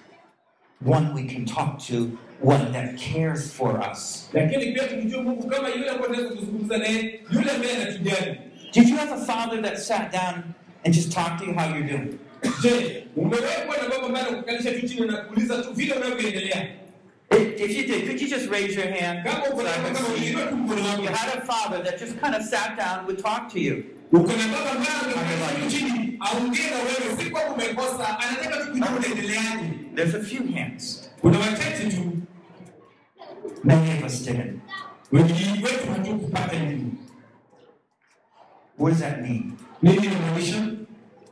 one 0.85 1.13
we 1.15 1.27
can 1.27 1.45
talk 1.45 1.79
to, 1.79 2.19
one 2.41 2.73
that 2.73 2.97
cares 2.99 3.53
for 3.53 3.81
us. 3.91 4.29
lakini 4.33 4.73
pia 4.75 4.89
tumjue 4.89 5.23
mungu 5.23 5.47
kama 5.49 5.69
yule 5.69 5.91
ambaye 5.91 6.07
tunaweza 6.07 6.35
kuzungumza 6.35 6.77
naye 6.79 7.21
yule 7.33 7.51
ambaye 7.51 7.77
anatujali 7.77 8.37
Did 8.73 8.89
you 8.89 8.97
have 8.97 9.13
a 9.13 9.17
father 9.27 9.63
that 9.63 9.79
sat 9.79 10.13
down 10.13 10.55
and 10.85 10.95
just 10.95 11.13
talked 11.13 11.39
to 11.41 11.45
you 11.47 11.55
how 11.55 11.69
you're 11.69 11.89
doing? 11.89 12.19
je 12.63 13.07
umewahi 13.17 13.63
kuwa 13.67 13.77
na 13.77 13.89
baba 13.89 14.07
ambaye 14.07 14.27
anakukalisha 14.27 14.73
tu 14.73 14.89
chini 14.89 15.07
na 15.07 15.17
kuuliza 15.17 15.63
tu 15.63 15.73
vile 15.73 15.95
unavyoendelea 15.95 16.67
If, 17.33 17.77
you 17.77 17.87
did, 17.87 18.07
could 18.09 18.21
you 18.21 18.29
just 18.29 18.51
raise 18.51 18.75
your 18.75 18.89
hand? 18.89 19.21
So 19.25 19.63
na 19.63 19.71
I 19.71 19.77
kama 19.77 19.95
can 19.95 20.05
see 20.05 20.13
uliinua 20.15 20.47
tu 20.47 20.57
mkono 20.57 20.81
You 21.03 21.09
had 21.11 21.39
a 21.39 21.41
father 21.43 21.85
that 21.85 22.01
just 22.01 22.19
kind 22.21 22.35
of 22.35 22.43
sat 22.43 22.77
down, 22.77 22.99
and 22.99 23.07
would 23.07 23.19
talk 23.23 23.49
to 23.53 23.61
you. 23.61 23.85
Uko 24.13 24.27
na 24.33 24.47
baba 24.49 24.85
chini 25.71 26.19
wewe 26.85 27.17
si 27.25 27.31
kwamba 27.31 27.53
umekosa 27.55 28.19
anataka 28.19 28.73
unaendeleaje 28.73 29.71
There's 29.95 30.15
a 30.15 30.23
few 30.23 30.53
hands. 30.53 31.11
kuna 31.21 31.39
wachache 31.39 31.91
tu 31.91 32.13
Many 33.65 33.99
of 33.99 34.05
us 34.05 34.25
didn't. 34.25 34.61
wengi 35.13 35.33
wetu 35.65 35.93
hatukupata 35.93 36.57
elimu 36.57 36.93
What 38.79 38.93
does 38.93 39.01
that 39.03 39.21
mean? 39.23 39.53
nini 39.83 40.07
inamaanisha 40.07 40.67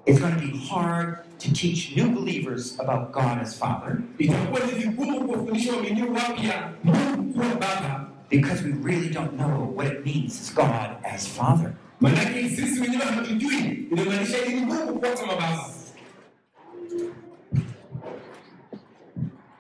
It's 0.07 0.21
going 0.21 0.35
to 0.35 0.41
be 0.41 0.59
hard 0.71 1.17
to 1.38 1.53
teach 1.53 1.97
new 1.97 2.09
believers 2.11 2.81
about 2.81 3.12
God 3.12 3.38
as 3.43 3.59
Father 3.59 3.99
itakuwa 4.19 4.61
ni 4.61 4.73
vigumu 4.73 5.21
kuwafundisha 5.21 5.73
waaminiwa 5.73 6.09
wapya 6.12 6.73
mungu 6.85 7.33
kuwa 7.33 7.47
baba 7.55 8.09
because 8.31 8.62
we 8.64 8.73
really 8.85 9.09
don't 9.09 9.33
know 9.37 9.73
what 9.77 9.93
it 9.93 10.05
means 10.07 10.41
as 10.41 10.55
God 10.55 10.91
as 11.14 11.27
Father. 11.29 11.73
Manake 12.01 12.49
sisi 12.49 12.81
wenyewe 12.81 13.05
hatujui. 13.05 13.89
Inamaanisha 13.93 14.37
nini? 14.49 14.61
Mungu 14.61 14.99
kuwa 14.99 15.11
kama 15.13 15.33
baba 15.35 15.65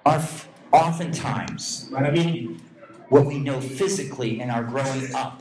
Our, 0.04 0.22
oftentimes, 0.72 1.88
mara 1.90 2.10
mingi. 2.12 2.60
what 3.10 3.26
we 3.26 3.38
know 3.38 3.60
physically 3.60 4.40
in 4.40 4.50
our 4.50 4.62
growing 4.64 5.04
up 5.14 5.40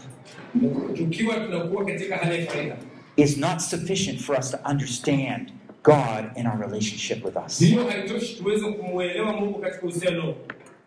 tukiwa 0.97 1.35
tunakuwa 1.35 1.85
katika 1.85 2.17
hali 2.17 2.39
ya 2.39 2.45
kawaida. 2.45 2.75
is 3.17 3.37
not 3.37 3.59
sufficient 3.59 4.19
for 4.21 4.39
us 4.39 4.51
to 4.51 4.57
understand 4.69 5.51
God 5.83 6.31
in 6.35 6.47
our 6.47 6.57
relationship 6.59 7.25
with 7.25 7.35
us. 7.45 7.59
hiyo 7.59 7.87
haitoshi 7.89 8.35
tuweze 8.35 8.71
kumwelewa 8.71 9.33
mungu 9.33 9.59
katika 9.59 9.83
uhusiano 9.83 10.35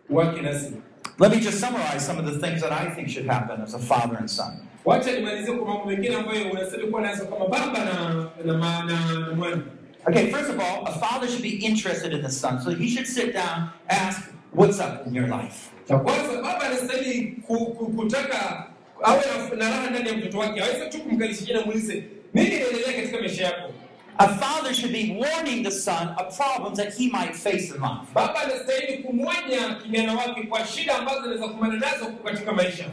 wake 0.09 0.41
nasi. 0.41 0.71
Let 1.19 1.31
me 1.35 1.39
just 1.39 1.59
summarize 1.59 1.99
some 2.05 2.19
of 2.19 2.25
the 2.25 2.47
things 2.47 2.61
that 2.61 2.71
I 2.71 2.95
think 2.95 3.07
should 3.09 3.29
happen 3.29 3.61
as 3.61 3.73
a 3.75 3.79
father 3.79 4.17
and 4.17 4.27
son. 4.29 4.53
Wacha 4.85 5.11
nimalizie 5.11 5.53
kwa 5.53 5.67
mambo 5.73 5.85
mengine 5.85 6.15
ambayo 6.15 6.51
unastahili 6.51 6.87
kuwa 6.87 7.01
nazo 7.01 7.25
kama 7.25 7.45
baba 7.47 7.79
na 7.85 8.13
na, 8.45 8.53
na, 8.85 9.19
na 9.19 9.35
mwana 9.35 9.61
Okay, 10.07 10.31
first 10.31 10.49
of 10.49 10.59
all, 10.59 10.87
a 10.87 10.91
father 10.99 11.27
should 11.27 11.43
be 11.43 11.49
interested 11.63 12.11
in 12.11 12.23
the 12.23 12.29
son. 12.29 12.59
So 12.61 12.71
he 12.71 12.87
should 12.89 13.05
sit 13.07 13.33
down, 13.33 13.69
ask, 13.87 14.31
What's 14.51 14.79
up 14.79 15.05
in 15.07 15.13
your 15.13 15.27
life? 15.27 15.69
kwanza 15.87 16.41
baba 16.41 16.59
anastahili 16.61 17.31
ku, 17.47 17.65
ku, 17.65 17.85
kutaka 17.87 18.67
awe 19.03 19.21
na- 19.57 19.65
raha 19.69 19.89
ndani 19.89 20.09
ya 20.09 20.15
mtoto 20.17 20.37
wake 20.39 20.61
aweze 20.61 20.89
tu 20.89 20.99
kumkalisha 21.01 21.53
na 21.53 21.61
muulize 21.65 22.03
nini 22.33 22.47
inaendelea 22.55 22.93
katika 22.93 23.19
maisha 23.19 23.43
yako 23.43 23.71
A 24.17 24.27
father 24.27 24.73
should 24.73 24.91
be 24.93 25.17
warning 25.19 25.63
the 25.63 25.71
son 25.71 26.07
of 26.17 26.37
problems 26.37 26.77
that 26.77 26.93
he 26.97 27.07
might 27.07 27.33
face 27.35 27.67
in 27.67 27.73
life. 27.81 28.11
baba 28.13 28.41
anastahili 28.41 29.03
kumwonya 29.03 29.75
kijana 29.83 30.13
wake 30.13 30.43
kwa 30.43 30.65
shida 30.67 30.97
ambazo 30.97 31.19
anaweza 31.19 31.47
kumbana 31.47 31.73
nazo 31.75 32.05
katika 32.23 32.51
maisha 32.53 32.85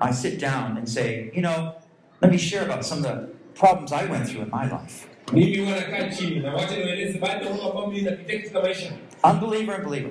I 0.00 0.12
sit 0.12 0.40
down 0.40 0.76
and 0.76 0.88
say, 0.88 1.30
You 1.34 1.42
know, 1.42 1.74
let 2.20 2.30
me 2.30 2.38
share 2.38 2.64
about 2.64 2.84
some 2.84 2.98
of 2.98 3.04
the 3.04 3.28
problems 3.54 3.92
I 3.92 4.04
went 4.06 4.28
through 4.28 4.42
in 4.42 4.50
my 4.50 4.66
life. 4.70 5.06
mimi 5.32 5.56
huwa 5.58 5.76
nakaa 5.76 6.08
chini 6.08 6.40
na 6.40 6.54
wacha 6.54 6.76
niwaeleze 6.76 7.18
baadhi 7.18 7.44
ya 7.46 7.50
mambo 7.50 7.68
ambayo 7.70 7.86
mimi 7.86 8.02
napitia 8.02 8.38
katika 8.38 8.60
maisha 8.60 8.92
Unbeliever 9.24 9.74
and 9.74 9.84
believer. 9.84 10.10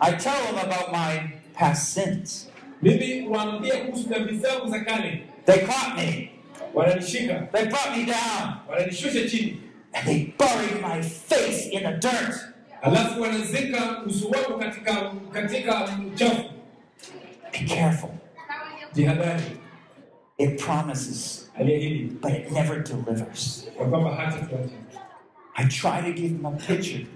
I 0.00 0.12
tell 0.12 0.32
them 0.46 0.58
about 0.58 0.92
my 0.92 1.20
past 1.54 1.94
sins. 1.94 2.48
mimi 2.82 3.20
huambia 3.20 3.76
kuhusu 3.76 4.08
dhambi 4.08 4.36
zangu 4.36 4.70
za 4.70 4.80
kale 4.80 5.22
They 5.46 5.58
caught 5.58 5.96
me. 5.96 6.30
They 7.52 7.64
brought 7.66 7.96
me 7.96 8.04
down. 8.06 8.60
And 9.94 10.06
they 10.06 10.34
buried 10.38 10.80
my 10.82 11.02
face 11.02 11.68
in 11.70 11.82
the 11.82 11.98
dirt. 11.98 12.34
alafu 12.82 13.22
wanazika 13.22 14.02
uso 14.06 14.28
wako 14.28 14.58
katika 14.58 15.12
katika 15.32 15.88
uchafu 16.14 16.44
Be 17.62 17.68
careful. 17.68 18.14
It 20.38 20.58
promises, 20.58 21.50
but 21.56 22.32
it 22.32 22.52
never 22.52 22.80
delivers. 22.82 23.66
ya 23.78 23.84
kwamba 23.86 24.14
hata 24.14 24.46
tuache 24.46 24.74
I 25.56 25.64
try 25.68 26.00
to 26.00 26.12
give 26.20 26.32
them 26.42 26.46
a 26.46 26.56
picture 26.56 27.06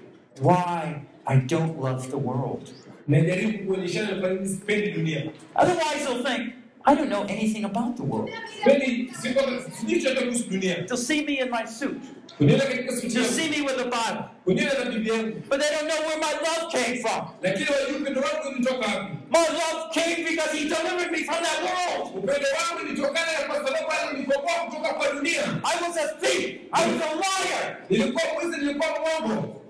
why 0.41 1.01
I 1.27 1.37
don't 1.37 1.81
love 1.81 2.11
the 2.11 2.17
world. 2.19 2.71
najaribu 3.09 3.65
kuonyeshana 3.67 4.21
kwa 4.21 4.31
nini 4.31 4.49
sipendi 4.49 4.91
dunia 4.91 5.23
Otherwise, 5.57 6.05
they'll 6.05 6.25
think, 6.25 6.55
I 6.89 6.95
don't 6.95 7.09
know 7.09 7.25
anything 7.29 7.65
about 7.65 7.97
the 7.97 8.03
world. 8.05 8.31
sipendi 8.65 9.11
si 9.23 9.29
kwamba 9.35 9.63
sijui 9.81 10.03
chochote 10.03 10.27
kuhusu 10.27 10.45
dunia 10.51 10.75
They'll 10.75 10.97
see 10.97 11.25
me 11.27 11.41
in 11.41 11.51
my 11.51 11.65
suit, 11.67 12.03
they'll 12.39 13.25
see 13.25 13.51
me 13.51 13.61
with 13.63 13.81
a 13.81 13.85
Bible, 13.85 14.25
kuniona 14.45 14.85
na 14.85 14.91
bibi 14.91 15.11
yangu 15.11 15.43
but 15.49 15.61
they 15.61 15.71
don't 15.71 15.89
know 15.89 16.01
where 16.07 16.19
my 16.19 16.33
love 16.47 16.73
came 16.73 16.97
from. 17.03 17.27
lakini 17.43 17.67
wajui 17.71 17.97
upendo 18.01 18.21
wangu 18.21 18.49
ulitoka 18.49 18.87
wapi 18.87 19.13
My 19.31 19.49
love 19.49 19.91
came 19.95 20.25
because 20.31 20.53
He 20.59 20.65
delivered 20.69 21.11
me 21.13 21.25
from 21.25 21.43
that 21.45 21.59
world. 21.67 22.17
upendo 22.17 22.49
wangu 22.59 22.87
ulitokana 22.87 23.33
na 23.33 23.39
kwa 23.47 23.57
sababu 23.57 23.91
alinikomboa 23.93 24.55
kutoka 24.67 24.95
kwa 24.95 25.13
dunia 25.13 25.43
I 25.65 25.83
was 25.89 25.97
a 25.97 26.09
thief, 26.21 26.61
I 26.73 26.87
was 26.93 27.03
a 27.03 27.15
liar, 27.15 27.77
nilikuwa 27.91 28.23
mwizi 28.35 28.59
nilikuwa 28.61 28.89
mwongo 29.01 29.63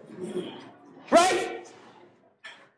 right? 1.11 1.69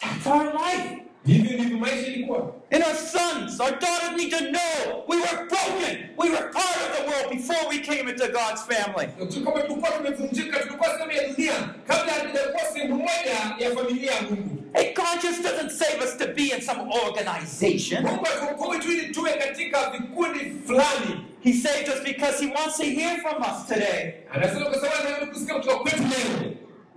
That's 0.01 0.27
our 0.27 0.45
life. 0.53 1.03
Hivyo 1.33 1.53
ndivyo 1.59 1.79
maisha 1.79 2.07
ilikuwa 2.07 2.53
And 2.71 2.85
our 2.85 2.95
sons, 2.97 3.61
our 3.61 3.71
daughters 3.71 4.17
need 4.17 4.31
to 4.31 4.39
know 4.39 5.05
we 5.09 5.17
were 5.17 5.37
broken. 5.49 6.09
We 6.19 6.29
were 6.31 6.49
part 6.53 6.77
of 6.85 6.91
the 6.97 7.03
world 7.11 7.31
before 7.31 7.69
we 7.71 7.79
came 7.79 8.11
into 8.11 8.27
God's 8.29 8.63
family. 8.63 9.09
kama 9.45 9.63
tulikuwa 9.63 9.91
tumevunjika 9.91 10.59
tulikuwa 10.59 10.89
sehemu 10.91 11.13
ya 11.13 11.29
dunia 11.29 11.53
kabla 11.87 12.13
hatujakuwa 12.13 12.63
sehemu 12.73 12.95
moja 12.95 13.55
ya 13.59 13.71
familia 13.77 14.13
ya 14.13 14.23
mungu 14.23 14.55
Hey, 14.75 14.95
God 14.95 15.23
just 15.23 15.43
doesn't 15.43 15.71
save 15.71 16.05
us 16.05 16.17
to 16.19 16.27
be 16.27 16.43
in 16.57 16.61
some 16.61 16.81
organization. 17.07 18.03
mungu 18.05 18.27
atuokoe 18.27 18.79
tu 18.79 18.93
ili 18.93 19.07
tuwe 19.07 19.33
katika 19.33 19.91
vikundi 19.91 20.41
fulani 20.67 21.25
He 21.45 21.53
saved 21.53 21.89
us 21.89 22.03
because 22.05 22.45
He 22.47 22.53
wants 22.55 22.77
to 22.77 22.85
hear 22.85 23.21
from 23.21 23.43
us 23.43 23.67
today. 23.69 24.13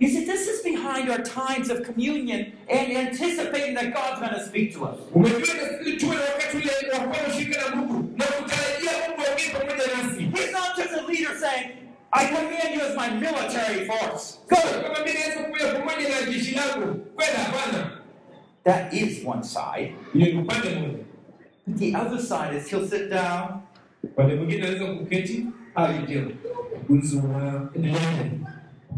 You 0.00 0.08
see, 0.08 0.24
this 0.26 0.48
is 0.48 0.62
behind 0.64 1.08
our 1.10 1.22
times 1.22 1.70
of 1.70 1.86
communion 1.86 2.52
and 2.68 2.96
anticipating 2.96 3.74
that 3.74 3.92
God's 3.94 4.20
going 4.20 4.34
to 4.34 4.46
speak 4.46 4.72
to 4.74 4.84
us. 4.84 4.98
umetuweka 5.14 5.80
ili 5.80 5.96
tuwe 5.96 6.16
na 6.16 6.22
wakati 6.22 6.56
ule 6.56 6.92
wa 6.92 7.00
kuwa 7.00 7.16
na 7.22 7.28
ushirika 7.34 7.70
na 7.70 7.76
mungu 7.76 8.10
na 8.16 8.24
kutarajia 8.24 8.90
mungu 9.08 9.22
aongee 9.28 9.50
pamoja 9.52 9.86
nasi 9.96 10.22
He's 10.24 10.52
not 10.52 10.76
just 10.76 10.92
a 10.92 11.06
leader 11.12 11.36
saying, 11.40 11.70
I 12.12 12.26
command 12.26 12.74
you 12.74 12.80
as 12.80 12.96
my 12.96 13.10
military 13.20 13.86
force. 13.86 14.38
Go. 14.48 14.56
kama 14.82 14.98
mimi 15.06 15.18
naweza 15.18 15.44
kuja 15.44 15.66
pamoja 15.74 16.08
na 16.08 16.30
jeshi 16.32 16.54
langu 16.54 16.94
kwenda 16.94 17.38
hapana 17.38 17.90
That 18.64 18.92
is 18.94 19.24
one 19.26 19.42
side. 19.44 19.94
hiyo 20.12 20.26
ni 20.32 20.38
upande 20.38 20.68
mmoja 20.70 20.98
The 21.78 21.96
other 21.96 22.18
side 22.18 22.56
is 22.58 22.66
he'll 22.70 22.88
sit 22.88 23.08
down. 23.10 23.62
How 24.16 25.88
you 25.90 26.06
doing? 26.06 26.36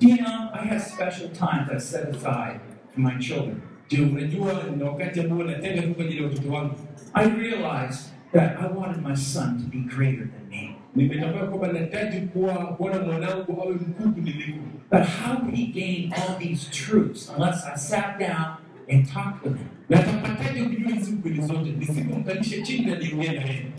Know, 0.01 0.51
I 0.53 0.65
have 0.65 0.83
special 0.83 1.29
times 1.31 1.71
I 1.71 1.79
set 1.79 2.09
aside 2.09 2.61
for 2.93 3.01
my 3.01 3.17
children. 3.19 3.63
I 7.15 7.25
realized 7.27 8.09
that 8.33 8.59
I 8.59 8.67
wanted 8.67 9.03
my 9.03 9.15
son 9.15 9.59
to 9.61 9.65
be 9.67 9.81
greater 9.83 10.25
than 10.25 10.49
me. 10.49 10.77
But 14.91 15.07
how 15.07 15.37
could 15.37 15.55
he 15.55 15.67
gain 15.69 16.13
all 16.17 16.37
these 16.39 16.69
truths 16.71 17.29
unless 17.29 17.65
I 17.65 17.77
sat 17.77 18.19
down 18.19 18.59
and 18.89 19.09
talked 19.09 19.45
with 19.45 19.57
him 19.59 19.71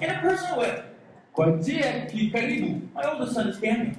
in 0.01 0.09
a 0.09 0.21
personal 0.21 0.59
way? 0.59 0.83
My 2.93 3.03
oldest 3.11 3.33
son 3.33 3.47
is 3.49 3.57
Daniel. 3.59 3.95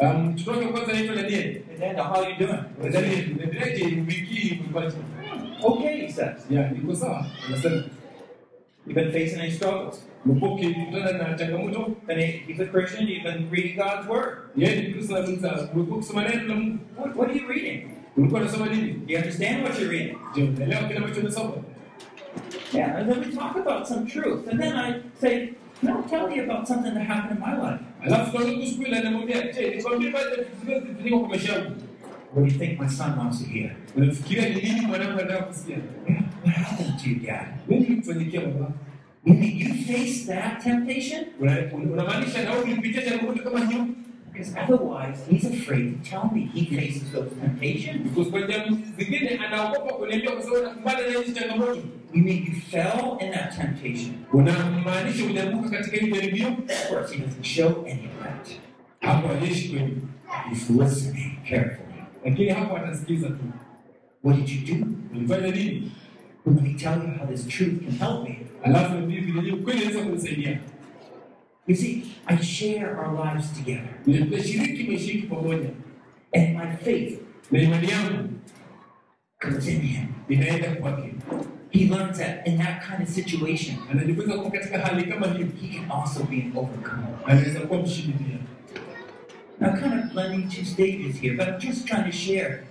Um, 0.00 0.26
mtoto 0.28 0.68
kwanza 0.68 0.92
anaitwa 0.92 1.16
Daniel 1.16 1.60
Hey, 1.80 1.92
how 1.96 2.14
are 2.22 2.30
you 2.30 2.36
doing? 2.38 2.92
Daniel 2.92 3.32
unaendeleaje 3.34 3.84
wiki 3.84 4.34
hii 4.34 4.60
umepata 4.60 4.96
Okay, 5.62 5.96
he 6.06 6.12
says. 6.12 6.46
ya 6.50 6.70
niko 6.70 6.94
sawa 6.94 7.26
anasema 7.48 7.74
You've 8.86 9.00
been 9.00 9.12
facing 9.12 9.40
any 9.40 9.50
struggles. 9.50 10.08
umekuwa 10.26 10.52
ukikutana 10.54 11.12
na 11.28 11.34
changamoto 11.34 11.96
And 12.08 12.20
he, 12.20 12.26
he's 12.26 12.60
a 12.60 12.66
Christian. 12.66 13.08
You've 13.08 13.22
been 13.32 13.50
reading 13.50 13.76
God's 13.76 14.08
word. 14.08 14.36
yeye 14.56 14.82
ni 14.82 14.92
Kristo 14.94 15.16
anamza 15.16 15.68
umekuwa 15.74 15.96
kusoma 15.98 16.28
neno 16.28 16.48
la 16.48 16.54
Mungu 16.54 16.78
What, 16.98 17.16
what 17.16 17.30
are 17.30 17.40
you 17.40 17.48
reading? 17.48 17.82
ulikuwa 18.16 18.40
unasoma 18.40 18.66
nini 18.66 18.92
Do 18.92 19.12
you 19.12 19.18
understand 19.18 19.62
what 19.64 19.78
you're 19.80 19.98
reading? 19.98 20.16
je 20.34 20.42
unaelewa 20.42 20.82
kile 20.82 20.98
ambacho 20.98 21.20
unasoma 21.20 21.52
Yeah, 22.74 22.96
and 22.96 23.08
then 23.12 23.20
we 23.20 23.26
talk 23.36 23.56
about 23.56 23.86
some 23.86 24.06
truth. 24.06 24.48
And 24.48 24.60
then 24.60 24.76
I 24.76 24.94
say, 25.20 25.50
no, 25.82 26.02
tell 26.10 26.26
me 26.28 26.40
about 26.40 26.66
something 26.68 26.92
that 26.94 27.06
happened 27.06 27.38
in 27.38 27.46
my 27.46 27.54
life. 27.70 27.80
Alafu 28.04 28.38
tunaanza 28.38 28.66
siku 28.66 28.82
ile 28.82 28.98
anamwambia 28.98 29.42
je 29.52 29.76
nikwambie 29.76 30.10
baadhi 30.10 30.30
ya 30.72 30.80
vitu 30.80 31.20
kwa 31.20 31.28
maisha 31.28 31.52
yangu 31.52 31.70
What 32.36 32.46
do 32.46 32.52
you 32.52 32.58
think 32.58 32.80
my 32.80 32.88
son 32.88 33.18
wants 33.18 33.38
to 33.44 33.50
hear? 33.50 33.70
unafikiria 33.96 34.48
ni 34.48 34.54
nini 34.62 34.80
mwanangu 34.86 35.12
anataka 35.20 35.42
kusikia 35.42 35.76
What 36.44 36.56
happened 36.56 36.98
to 37.04 37.10
you, 37.10 37.16
Dad? 37.26 37.46
nini 37.68 37.84
kilikufanyikia 37.84 38.40
baba 38.40 38.70
You 39.26 39.34
you 39.34 39.74
face 39.74 40.26
that 40.26 40.62
temptation? 40.64 41.24
Unamaanisha 41.92 42.44
na 42.44 42.50
wewe 42.52 42.62
ulipitia 42.64 43.02
changamoto 43.02 43.42
kama 43.42 43.66
hiyo 43.66 43.86
Because 44.34 44.56
otherwise, 44.56 45.24
he's 45.30 45.44
afraid 45.44 46.02
to 46.04 46.10
tell 46.10 46.28
me 46.34 46.50
he 46.52 46.64
faces 46.76 47.12
those 47.12 47.30
temptations. 47.40 48.02
Because 48.10 48.30
kwa 48.30 48.42
jamii 48.42 48.78
zingine 48.98 49.28
anaogopa 49.38 49.92
kuniambia 49.94 50.30
kwa 50.30 50.42
sababu 50.42 50.66
anakumbana 50.66 51.00
na 51.12 51.18
hizi 51.18 51.32
changamoto 51.32 51.82
You 52.14 52.22
mean 52.24 52.38
you 52.46 52.52
fell 52.70 53.16
in 53.20 53.32
that 53.32 53.56
temptation? 53.56 54.14
unamaanisha 54.32 55.24
ulianguka 55.24 55.70
katika 55.70 55.96
hili 55.96 56.12
jaribio 56.12 56.48
Of 56.48 56.88
course, 56.88 57.12
he 57.12 57.18
doesn't 57.18 57.44
show 57.44 57.68
any 57.86 58.06
of 58.06 58.22
that. 58.22 58.48
hapo 59.00 59.28
ajeshi 59.28 59.68
kweli 59.68 59.96
He's 60.50 60.70
listening 60.70 61.30
carefully. 61.48 61.94
lakini 62.24 62.48
hapo 62.48 62.76
atasikiza 62.76 63.28
tu 63.28 63.44
What 64.24 64.36
did 64.36 64.48
you 64.70 64.76
do? 64.76 64.86
ulifanya 65.16 65.50
nini 65.50 65.92
Well, 66.46 66.56
let 66.56 66.64
me 66.64 66.74
tell 66.74 66.92
you 67.02 67.18
how 67.18 67.26
this 67.26 67.46
truth 67.48 67.78
can 67.84 68.08
help 68.08 68.28
me. 68.28 68.38
alafu 68.62 68.94
mimi 68.98 69.20
vile 69.20 69.56
kweli 69.56 69.80
inaweza 69.82 70.02
kunisaidia 70.04 70.58
You 71.66 71.74
see, 71.74 72.14
I 72.26 72.36
share 72.40 72.98
our 73.00 73.14
lives 73.14 73.50
together. 73.58 73.88
tunashiriki 74.04 74.84
maisha 74.84 75.12
yetu 75.12 75.28
pamoja 75.28 75.68
And 76.34 76.54
my 76.56 76.76
faith 76.76 77.20
na 77.50 77.58
imani 77.62 77.88
yangu 77.90 78.28
comes 79.40 79.68
in 79.68 79.80
him. 79.80 80.06
inaenda 80.28 80.74
kwake 80.80 81.14
He 81.70 81.88
learns 81.88 82.18
that 82.18 82.46
in 82.46 82.58
that 82.58 82.82
kind 82.88 83.02
of 83.02 83.08
situation, 83.08 83.76
anajifunza 83.90 84.38
kuwa 84.38 84.50
katika 84.50 84.78
hali 84.78 85.04
kama 85.04 85.26
hiyo 85.26 85.46
he 85.62 85.68
can 85.78 85.90
also 85.90 86.24
be 86.24 86.36
an 86.36 86.52
overcomer. 86.56 87.08
anaweza 87.26 87.60
kuwa 87.60 87.82
mshindi 87.82 88.12
pia 88.12 88.38
Now, 89.60 89.70
I'm 89.70 89.80
kind 89.82 89.94
of 90.04 90.12
blending 90.12 90.48
two 90.48 90.64
stages 90.64 91.20
here, 91.20 91.36
but 91.36 91.48
I'm 91.48 91.58
just 91.60 91.86
trying 91.86 92.04
to 92.04 92.12
share 92.12 92.64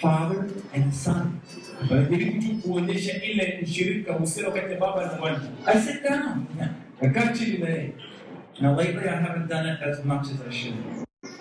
father 0.00 0.44
and 0.74 0.92
son. 0.94 1.32
anajaribu 1.90 2.54
kuonyesha 2.62 3.22
ile 3.22 3.60
ushirika 3.62 4.16
uhusiano 4.16 4.50
kati 4.50 4.72
ya 4.72 4.78
baba 4.80 5.06
na 5.06 5.18
mwana 5.18 5.40
I 5.66 5.80
sit 5.80 6.02
down. 6.02 6.44
Nakaa 7.02 7.28
chini 7.32 7.58
na 7.58 7.68
yeye 7.68 7.92
Now, 8.60 8.74
lately, 8.74 9.08
I 9.08 9.16
haven't 9.16 9.48
done 9.48 9.66
it 9.66 9.80
as 9.82 10.04
much 10.04 10.26
as 10.30 10.40
I 10.48 10.50
should. 10.52 10.74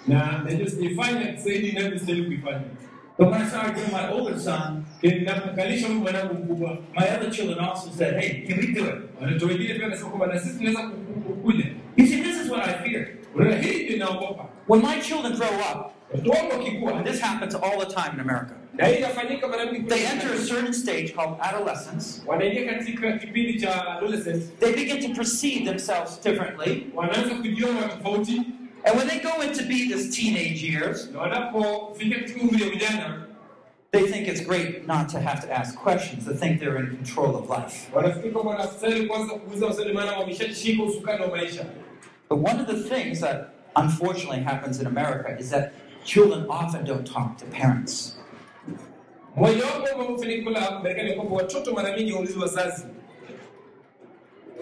na 0.07 0.43
najua 0.43 0.69
sijaifanya 0.69 1.35
zaidi 1.35 1.67
inavyostahili 1.69 2.25
kuifanya 2.25 2.61
But 3.17 3.27
when 3.31 3.41
I 3.41 3.47
started 3.47 3.75
doing 3.75 3.91
my 3.91 4.09
older 4.13 4.39
son, 4.39 4.83
Lakini 5.03 5.19
ninapokalisha 5.19 5.87
huyu 5.87 5.99
mwanangu 5.99 6.33
mkubwa 6.33 6.69
my 6.99 7.07
other 7.17 7.31
children 7.31 7.59
also 7.59 7.89
said, 7.97 8.19
hey, 8.19 8.47
can 8.47 8.57
we 8.59 8.67
do 8.67 8.85
it? 8.85 8.95
You 11.97 12.05
see, 12.07 12.21
this 12.23 12.41
is 12.41 12.49
what 12.51 12.67
I 12.69 12.73
fear. 12.89 13.07
unaona 13.35 13.55
hii 13.55 13.83
ndio 13.83 13.95
inaogopa 13.95 14.45
When 14.67 14.81
my 14.81 15.01
children 15.01 15.33
grow 15.33 15.49
up, 15.49 15.91
watoto 16.13 16.29
wangu 16.31 16.51
wakikua 16.51 16.93
and 16.97 17.07
this 17.07 17.21
happens 17.21 17.55
all 17.55 17.79
the 17.79 17.93
time 17.95 18.11
in 18.13 18.19
America, 18.19 18.53
na 18.77 18.85
hii 18.87 18.95
inafanyika 18.97 19.47
mara 19.47 19.65
mingi 19.71 19.87
they 19.89 20.05
enter 20.05 20.31
a 20.33 20.45
certain 20.47 20.73
stage 20.73 21.07
called 21.15 21.35
adolescence. 21.41 22.21
wanaingia 22.25 22.73
katika 22.73 23.11
kipindi 23.11 23.59
cha 23.61 23.97
adolescence 23.97 24.45
They 24.59 24.73
begin 24.73 25.01
to 25.01 25.15
perceive 25.15 25.65
themselves 25.65 26.21
differently. 26.23 26.87
wanaanza 26.95 27.35
kujiona 27.35 27.81
tofauti 27.81 28.41
And 28.87 28.97
when 28.97 29.07
they 29.07 29.19
go 29.19 29.43
into 29.43 29.63
be 29.63 29.87
this 29.95 30.15
teenage 30.15 30.61
years, 30.67 31.09
na 31.13 31.19
wanapofika 31.19 32.19
katika 32.19 32.41
umri 32.41 32.61
ya 32.61 32.67
ujana 32.67 33.21
they 33.91 34.01
think 34.11 34.27
it's 34.27 34.47
great 34.47 34.87
not 34.87 35.07
to 35.11 35.19
have 35.19 35.47
to 35.47 35.53
ask 35.55 35.75
questions, 35.83 36.25
to 36.25 36.33
think 36.33 36.59
they're 36.59 36.79
in 36.79 36.87
control 36.87 37.35
of 37.35 37.49
life. 37.49 37.87
wanafikiri 37.93 38.31
kwamba 38.33 38.51
wanastahili 38.51 39.07
kwanza 39.07 39.33
kuuliza 39.33 39.67
maswali 39.67 39.93
maana 39.93 40.11
wameshashika 40.11 40.83
usukani 40.83 41.21
wa 41.21 41.27
maisha 41.27 41.65
But 42.29 42.39
one 42.47 42.61
of 42.61 42.67
the 42.67 42.95
things 42.95 43.19
that 43.19 43.37
unfortunately 43.75 44.43
happens 44.43 44.79
in 44.81 44.87
America 44.87 45.37
is 45.39 45.49
that 45.49 45.71
children 46.03 46.45
often 46.49 46.85
don't 46.85 47.13
talk 47.13 47.37
to 47.37 47.45
parents. 47.45 48.19
Mojawapo 49.35 49.99
wa 49.99 50.09
mafanikio 50.11 50.51
la 50.51 50.79
Marekani 50.79 51.13
kwamba 51.13 51.35
watoto 51.35 51.73
mara 51.73 51.97
nyingi 51.97 52.13
waulizi 52.13 52.39
wazazi, 52.39 52.83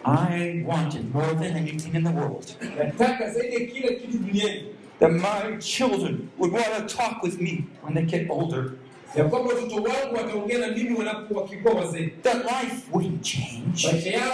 I 0.05 0.63
wanted 0.67 1.13
more 1.15 1.33
than 1.35 1.55
anything 1.57 1.95
in 1.97 2.03
the 2.03 2.09
world. 2.09 2.45
Nataka 2.77 3.29
zaidi 3.29 3.53
ya 3.55 3.59
kila 3.65 3.87
kitu 3.93 4.17
duniani. 4.17 4.63
That 4.99 5.11
my 5.11 5.57
children 5.59 6.29
would 6.37 6.53
want 6.53 6.87
to 6.89 6.97
talk 6.97 7.23
with 7.23 7.41
me 7.41 7.65
when 7.83 7.93
they 7.93 8.03
get 8.03 8.29
older, 8.29 8.71
ya 9.15 9.23
kwamba 9.25 9.53
watoto 9.53 9.75
wangu 9.75 10.15
wataongea 10.15 10.57
na 10.59 10.67
mimi 10.67 10.95
wanapo 10.97 11.33
wakikuwa 11.39 11.73
wazee, 11.73 12.07
that 12.23 12.35
life 12.43 12.75
wouldn't 12.91 13.21
change. 13.21 13.87
maisha 13.91 14.09
yao 14.09 14.31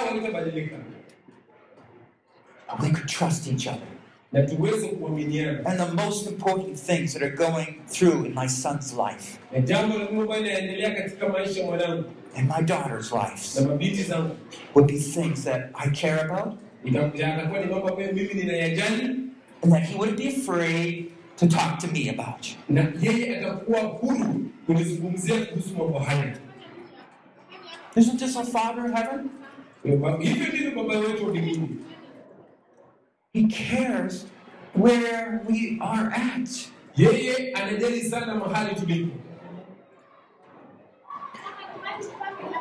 We 2.81 2.89
could 2.89 3.07
trust 3.07 3.47
each 3.47 3.67
other. 3.67 3.98
Na 4.31 4.41
tuweze 4.43 4.87
kuaminiana. 4.87 5.65
And 5.65 5.79
the 5.79 5.93
most 6.05 6.27
important 6.27 6.79
things 6.79 7.13
that 7.13 7.23
are 7.23 7.35
going 7.35 7.81
through 7.87 8.25
in 8.25 8.33
my 8.35 8.47
son's 8.47 8.93
life 8.93 9.39
Na 9.51 9.59
jambo 9.59 9.97
la 9.97 10.03
muhimu 10.03 10.21
ambalo 10.21 10.41
linaendelea 10.43 10.91
katika 10.95 11.29
maisha 11.29 11.59
ya 11.59 11.65
mwanangu 11.65 12.03
and 12.37 12.47
my 12.57 12.61
daughter's 12.65 13.11
lives 13.11 13.61
would 14.75 14.87
be 14.87 14.99
things 14.99 15.43
that 15.43 15.61
I 15.73 15.89
care 15.89 16.21
about 16.21 16.59
itakuja 16.85 17.33
atakuwa 17.35 17.59
ni 17.59 17.65
mambo 17.65 17.87
ambayo 17.89 18.13
mimi 18.13 18.33
ninayajali, 18.33 19.03
and 19.63 19.73
that 19.73 19.83
he 19.83 19.95
wouldn't 19.97 20.17
be 20.17 20.27
afraid 20.27 21.05
to 21.37 21.47
talk 21.47 21.79
to 21.79 21.87
me 21.87 22.09
about. 22.09 22.45
na 22.69 22.93
yeye 23.01 23.37
atakuwa 23.39 23.79
huru 23.81 24.45
kunizungumzia 24.65 25.45
kuhusu 25.45 25.75
mambo 25.77 25.99
haya. 25.99 26.37
Isn't 27.95 28.19
this 28.19 28.35
our 28.35 28.45
Father 28.45 28.85
in 28.85 28.93
heaven? 28.93 29.29
Hivyo 30.19 30.47
ndivyo 30.47 30.71
baba 30.83 30.99
wetu 30.99 31.23
wa 31.25 31.29
mbinguni 31.29 31.69
He 33.33 33.45
cares 33.47 34.25
where 34.73 35.43
we 35.47 35.77
are 35.81 36.07
at. 36.11 36.49
Yeye 36.97 37.53
anajali 37.53 38.09
sana 38.09 38.35
mahali 38.35 38.75
tulipo. 38.75 39.11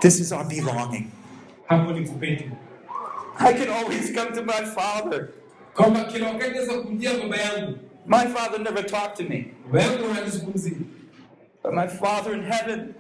This 0.03 0.21
is 0.21 0.31
our 0.33 0.45
belonging. 0.45 1.11
Hapo 1.71 1.93
ni 1.93 2.07
kupetu, 2.07 2.51
I 3.41 3.53
can 3.55 3.69
always 3.71 4.13
come 4.13 4.33
to 4.35 4.43
my 4.45 4.65
Father. 4.75 5.31
kwamba 5.75 6.05
kila 6.05 6.27
wakati 6.33 6.51
naweza 6.51 6.83
kumjia 6.83 7.19
baba 7.19 7.37
yangu. 7.37 7.79
My 8.07 8.27
Father 8.27 8.59
never 8.59 8.83
talked 8.83 9.17
to 9.17 9.25
me, 9.25 9.47
Baba 9.67 9.83
yangu 9.83 10.15
hanizungumzii, 10.15 10.77
but 11.63 11.73
my 11.75 11.87
Father 11.89 12.35
in 12.35 12.43
heaven 12.43 12.95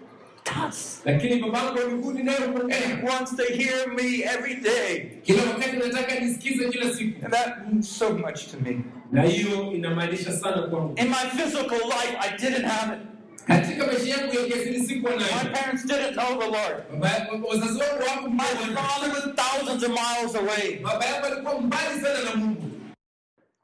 does. 0.54 1.00
lakini 1.04 1.40
baba 1.42 1.58
yangu 1.58 1.78
wa 1.78 1.86
mbinguni 1.86 2.22
naye 2.22 2.38
And. 2.38 2.72
He 2.72 3.06
wants 3.06 3.36
to 3.36 3.42
hear 3.44 3.88
me 3.94 4.22
every 4.24 4.54
day. 4.56 5.18
Kila 5.22 5.42
wakati 5.42 5.76
nataka 5.76 6.20
nisikize 6.20 6.68
kila 6.68 6.94
siku, 6.94 7.24
And 7.24 7.32
that 7.34 7.66
means 7.68 7.88
so 7.98 8.12
much 8.12 8.46
to 8.50 8.56
me. 8.60 8.80
na 9.12 9.22
hiyo 9.22 9.72
inamaanisha 9.72 10.32
sana 10.32 10.62
kwangu. 10.62 10.94
In 10.98 11.08
my 11.08 11.30
physical 11.42 11.78
life, 11.88 12.16
I 12.20 12.36
didn't 12.36 12.64
have 12.64 12.92
it. 12.96 13.00
Katika 13.46 13.86
maisha 13.86 14.16
yangu 14.16 14.34
ya 14.34 14.44
kiasili 14.44 14.86
sikuwa 14.86 15.12
My 15.16 15.50
parents 15.52 15.86
didn't 15.86 16.12
know 16.12 16.38
the 16.38 16.46
Lord. 16.46 16.76
Baba- 17.00 17.46
Wazazi 17.48 17.78
wangu 17.80 18.02
wako 18.08 18.30
My 18.30 18.74
father 18.74 19.10
was 19.10 19.24
thousands 19.36 19.82
of 19.84 19.88
miles 19.90 20.34
away. 20.36 20.78
Baba 20.82 21.04
yangu 21.04 21.26
alikuwa 21.26 21.60
mbali 21.60 22.00
sana 22.00 22.24
na 22.30 22.36
Mungu, 22.36 22.62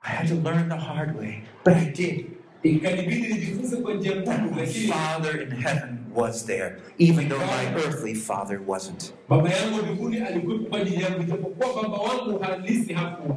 I 0.03 0.11
had 0.17 0.29
to 0.29 0.35
learn 0.35 0.69
the 0.69 0.77
hard 0.77 1.17
way, 1.19 1.43
but 1.65 1.75
I 1.77 1.85
did. 1.85 2.27
ikanibidi 2.63 3.29
nijifunze 3.35 3.77
kwa 3.77 3.95
njia 3.95 4.17
ngumu, 4.17 4.51
My 4.55 4.61
lakini 4.61 4.87
Father 4.89 5.43
in 5.43 5.51
heaven 5.51 5.99
was 6.15 6.47
there, 6.47 6.79
even 6.99 7.29
though 7.29 7.39
my 7.47 7.75
earthly 7.75 8.15
father 8.15 8.61
wasn't. 8.67 9.13
baba 9.29 9.51
yangu 9.51 9.77
wa 9.77 9.83
mbinguni 9.83 10.19
alikuwa 10.19 10.59
kwa 10.59 10.79
ajili 10.81 11.03
yangu, 11.03 11.23
ijapokuwa 11.23 11.83
baba 11.83 11.99
wangu 11.99 12.39
halisi 12.39 12.93
hakuwa. 12.93 13.37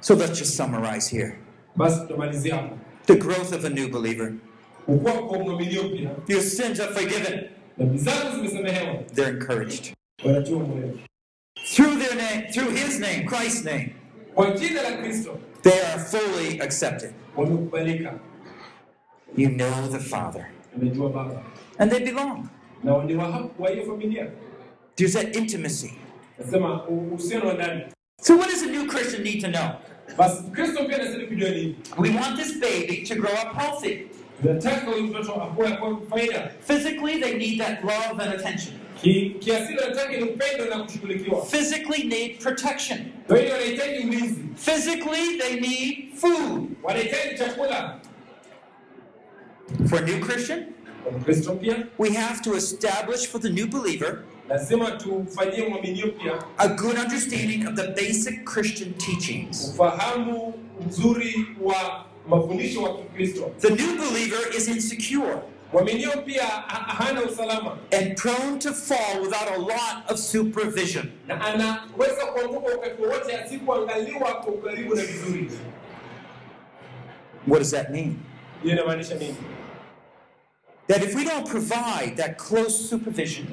So 0.00 0.14
let's 0.14 0.38
just 0.38 0.56
summarize 0.56 1.16
here. 1.16 1.38
Basi 1.76 2.00
tutamalizia 2.00 2.56
hapo. 2.56 2.78
The 3.06 3.14
growth 3.16 3.52
of 3.52 3.64
a 3.64 3.68
new 3.70 3.88
believer. 3.88 4.32
Kukua 4.86 5.12
kwa 5.12 5.38
mwaminio 5.38 5.82
pia, 5.84 6.10
Your 6.28 6.42
sins 6.42 6.80
are 6.80 6.92
forgiven. 6.94 7.40
dhambi 7.78 7.98
zangu 7.98 8.36
zimesamehewa, 8.36 8.94
They're 9.14 9.30
encouraged. 9.36 9.94
Through 11.74 11.98
their 11.98 12.14
name, 12.16 12.52
through 12.52 12.70
his 12.76 13.00
name, 13.00 13.24
Christ's 13.26 13.64
name, 13.64 13.94
kwa 14.34 14.50
jina 14.50 14.82
la 14.82 14.90
Kristo, 14.96 15.38
they 15.62 15.80
are 15.80 15.98
fully 15.98 16.60
accepted. 16.60 17.14
You 19.36 19.48
know 19.48 19.88
the 19.88 19.98
Father. 19.98 20.48
Baba 20.76 21.42
And 21.78 21.90
they 21.90 22.00
belong. 22.04 22.48
na 22.82 23.02
ni 23.04 23.14
wa 23.14 23.24
hapo 23.32 23.62
wa 23.62 23.70
hiyo 23.70 23.84
familia. 23.86 24.30
There's 24.96 25.12
that 25.14 25.36
intimacy. 25.36 25.92
Nasema 26.38 26.84
uhusiano 26.88 27.46
wa 27.48 27.54
ndani. 27.54 27.82
So 28.20 28.36
what 28.36 28.50
does 28.50 28.62
a 28.62 28.66
new 28.66 28.86
Christian 28.86 29.22
need 29.22 29.40
to 29.40 29.48
know? 29.48 29.70
Basi 30.18 30.42
Kristo 30.52 30.84
pia 30.84 30.96
anastahili 30.96 31.26
kujua 31.26 31.50
nini? 31.50 31.76
We 31.98 32.10
want 32.10 32.36
this 32.36 32.60
baby 32.60 33.04
to 33.08 33.14
grow 33.14 33.32
up 33.32 33.56
healthy. 33.56 33.98
Nataka 34.42 34.90
huyu 34.90 35.02
mtoto 35.02 35.34
akue 35.42 35.70
kwa 35.72 36.00
faida. 36.10 36.50
Physically, 36.66 37.20
they 37.20 37.34
need 37.38 37.58
that 37.58 37.84
love 37.84 38.22
and 38.22 38.34
attention. 38.40 38.74
Kiasili 39.38 39.74
nataka 39.88 40.12
ni 40.16 40.22
upendo 40.22 40.64
na 40.64 40.82
kushughulikiwa. 40.84 41.44
Physically, 41.46 42.04
need 42.08 42.38
protection. 42.38 42.98
Kwa 43.26 43.38
hiyo 43.38 43.52
wanahitaji 43.52 44.06
ulinzi, 44.08 44.40
Physically, 44.56 45.38
they 45.38 45.60
need 45.60 46.14
food. 46.14 46.68
wanahitaji 46.82 47.38
chakula. 47.38 48.00
For 49.88 49.98
a 49.98 50.02
new 50.04 50.20
Christian, 50.20 50.74
pia 51.60 51.88
we 51.98 52.10
have 52.14 52.42
to 52.42 52.54
establish 52.54 53.26
for 53.26 53.38
the 53.40 53.50
new 53.50 53.66
believer 53.66 54.22
lazima 54.48 54.90
tufanyie 54.90 55.68
mwaminio 55.68 56.06
pia 56.08 56.32
a 56.58 56.68
good 56.68 56.98
understanding 56.98 57.66
of 57.66 57.74
the 57.76 57.88
basic 57.96 58.44
Christian 58.44 58.94
teachings. 58.94 59.68
ufahamu 59.74 60.54
mzuri 60.86 61.46
wa 61.62 62.04
mafundisho 62.28 62.82
wa 62.82 62.96
Kikristo. 62.96 63.50
The 63.60 63.70
new 63.70 63.96
believer 63.96 64.56
is 64.56 64.68
insecure 64.68 65.38
Mwaminio 65.72 66.10
pia 66.26 66.42
ha- 66.44 66.94
hana 67.04 67.22
usalama 67.22 67.78
and 67.92 68.16
prone 68.16 68.58
to 68.58 68.72
fall 68.72 69.20
without 69.22 69.48
a 69.56 69.58
lot 69.58 70.04
of 70.12 70.18
supervision. 70.18 71.10
na 71.26 71.40
anaweza 71.40 72.26
kuanguka 72.32 72.68
wakati 72.68 73.02
wowote 73.02 73.36
asipoangaliwa 73.36 74.34
kwa 74.34 74.54
ukaribu 74.54 74.94
na 74.94 75.02
vizuri. 75.02 75.50
What 77.46 77.58
does 77.58 77.70
that 77.70 77.90
mean? 77.90 78.16
Hiyo 78.64 78.76
inamaanisha 78.76 79.14
nini? 79.14 79.36
That 80.88 81.02
if 81.02 81.14
we 81.16 81.24
don't 81.24 81.48
provide 81.50 82.16
that 82.16 82.36
close 82.48 82.88
supervision, 82.88 83.46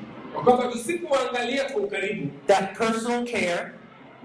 Kwa 0.43 0.67
tusipoangalia 0.71 1.63
kwa 1.69 1.81
ukaribu 1.81 2.29
that 2.47 2.77
personal 2.77 3.25
care, 3.31 3.71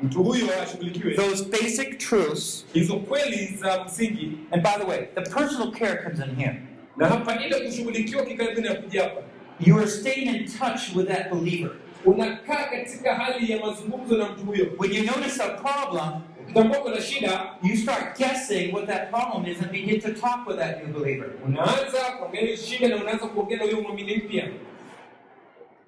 mtu 0.03 0.23
huyo 0.25 0.63
ashughulikiwe, 0.63 1.15
those 1.15 1.45
basic 1.45 1.99
truths, 1.99 2.67
hizo 2.73 2.97
kweli 2.97 3.47
za 3.47 3.85
msingi, 3.85 4.39
and 4.51 4.63
by 4.63 4.71
the 4.85 4.91
way, 4.91 4.99
the 5.15 5.21
personal 5.21 5.71
care 5.73 5.97
comes 6.03 6.19
in 6.21 6.35
here. 6.37 6.63
na 6.97 7.09
hapa 7.09 7.45
ile 7.47 7.61
kushughulikiwa 7.61 8.25
kikaribu 8.25 8.61
na 8.61 8.75
kuja 8.75 9.03
hapa, 9.03 9.21
You 9.61 9.79
are 9.79 9.87
staying 9.87 10.27
in 10.37 10.45
touch 10.59 10.97
with 10.97 11.09
that 11.09 11.31
believer. 11.33 11.71
unakaa 12.05 12.65
katika 12.65 13.15
hali 13.15 13.53
ya 13.53 13.61
mazungumzo 13.67 14.17
na 14.17 14.29
mtu 14.29 14.45
huyo. 14.45 14.67
When 14.79 14.93
you 14.93 15.05
notice 15.05 15.43
a 15.43 15.49
problem, 15.49 16.21
Utakuwa 16.51 16.79
kuna 16.81 17.01
shida, 17.01 17.55
you 17.63 17.77
start 17.77 18.19
guessing 18.19 18.73
what 18.75 18.87
that 18.87 19.11
problem 19.11 19.47
is 19.47 19.61
and 19.63 19.71
begin 19.73 20.01
to 20.01 20.09
talk 20.15 20.47
with 20.47 20.57
that 20.59 20.85
new 20.87 20.93
believer. 21.01 21.31
unaanza 21.47 21.99
kuongea 22.19 22.57
shida 22.57 22.89
na 22.89 22.97
unaanza 22.97 23.27
kuongea 23.27 23.57
na 23.59 23.65
huyo 23.65 23.81
mwamini 23.81 24.17
mpya. 24.17 24.49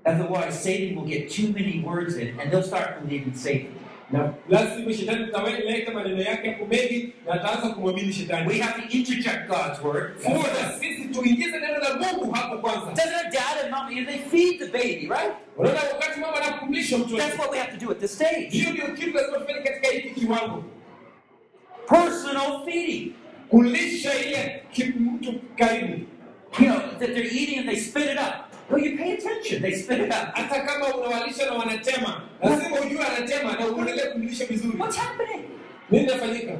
Otherwise, 0.04 0.52
Satan 0.52 0.96
will 0.96 1.06
get 1.08 1.28
too 1.36 1.52
many 1.52 1.82
words 1.86 2.16
in 2.16 2.40
and 2.40 2.50
they'll 2.50 2.62
start 2.62 3.00
believing 3.04 3.34
Satan. 3.34 3.70
Na 4.10 4.34
lazima 4.48 4.92
shetani 4.94 5.24
tutaweka 5.26 5.92
maneno 5.92 6.22
yake 6.22 6.50
hapo 6.50 6.66
mengi 6.66 7.12
na 7.26 7.32
ataanza 7.32 7.68
kumwamini 7.68 8.12
shetani. 8.12 8.48
We 8.48 8.58
have 8.58 8.82
to 8.82 8.96
interject 8.98 9.48
God's 9.48 9.80
word 9.84 10.18
for 10.20 10.32
Kwanza 10.32 10.78
sisi 10.80 11.08
tuingize 11.08 11.58
neno 11.60 11.78
la 11.78 11.94
Mungu 11.96 12.30
hapo 12.32 12.58
kwanza. 12.58 12.86
Doesn't 12.86 13.32
dad 13.32 13.58
and 13.62 13.70
mommy, 13.70 14.04
they 14.04 14.18
feed 14.18 14.58
the 14.58 14.66
baby, 14.66 15.08
right? 15.10 15.32
Unaona, 15.56 15.80
wakati 15.92 16.20
mama 16.20 16.36
anakumlisha 16.42 16.98
mtoto, 16.98 17.16
That's 17.16 17.38
what 17.38 17.50
we 17.52 17.58
have 17.58 17.78
to 17.78 17.84
do 17.84 17.90
at 17.92 17.98
this 18.00 18.14
stage. 18.14 18.48
hiyo 18.50 18.70
ndio 18.70 18.86
kitu 18.86 19.16
lazima 19.16 19.38
tufanye 19.38 19.60
katika 19.60 19.88
hiki 19.88 20.20
kiwango, 20.20 20.64
Personal 21.88 22.64
feeding. 22.64 23.12
kulisha 23.48 24.10
ile 24.14 24.62
mtu 24.98 25.34
karibu. 25.58 26.04
You 26.58 26.66
know, 26.66 26.78
that 26.98 26.98
they're 27.14 27.28
eating 27.30 27.58
and 27.58 27.68
they 27.68 27.76
spit 27.76 28.04
it 28.04 28.18
up. 28.18 28.47
Well, 28.70 28.80
you 28.84 28.98
pay 28.98 29.12
attention, 29.16 29.62
they 29.62 29.74
speak. 29.76 30.10
Hata 30.12 30.60
kama 30.60 30.94
unawalisha 30.96 31.46
na 31.46 31.52
wanatema, 31.52 32.22
lazima 32.42 32.80
ujue 32.80 33.04
anatema 33.06 33.52
na 33.52 33.66
uendelee 33.66 34.06
kumlisha 34.12 34.46
vizuri. 34.46 34.78
What's 34.78 34.96
happening? 34.96 35.44
Nini 35.90 36.04
inafanyika? 36.04 36.52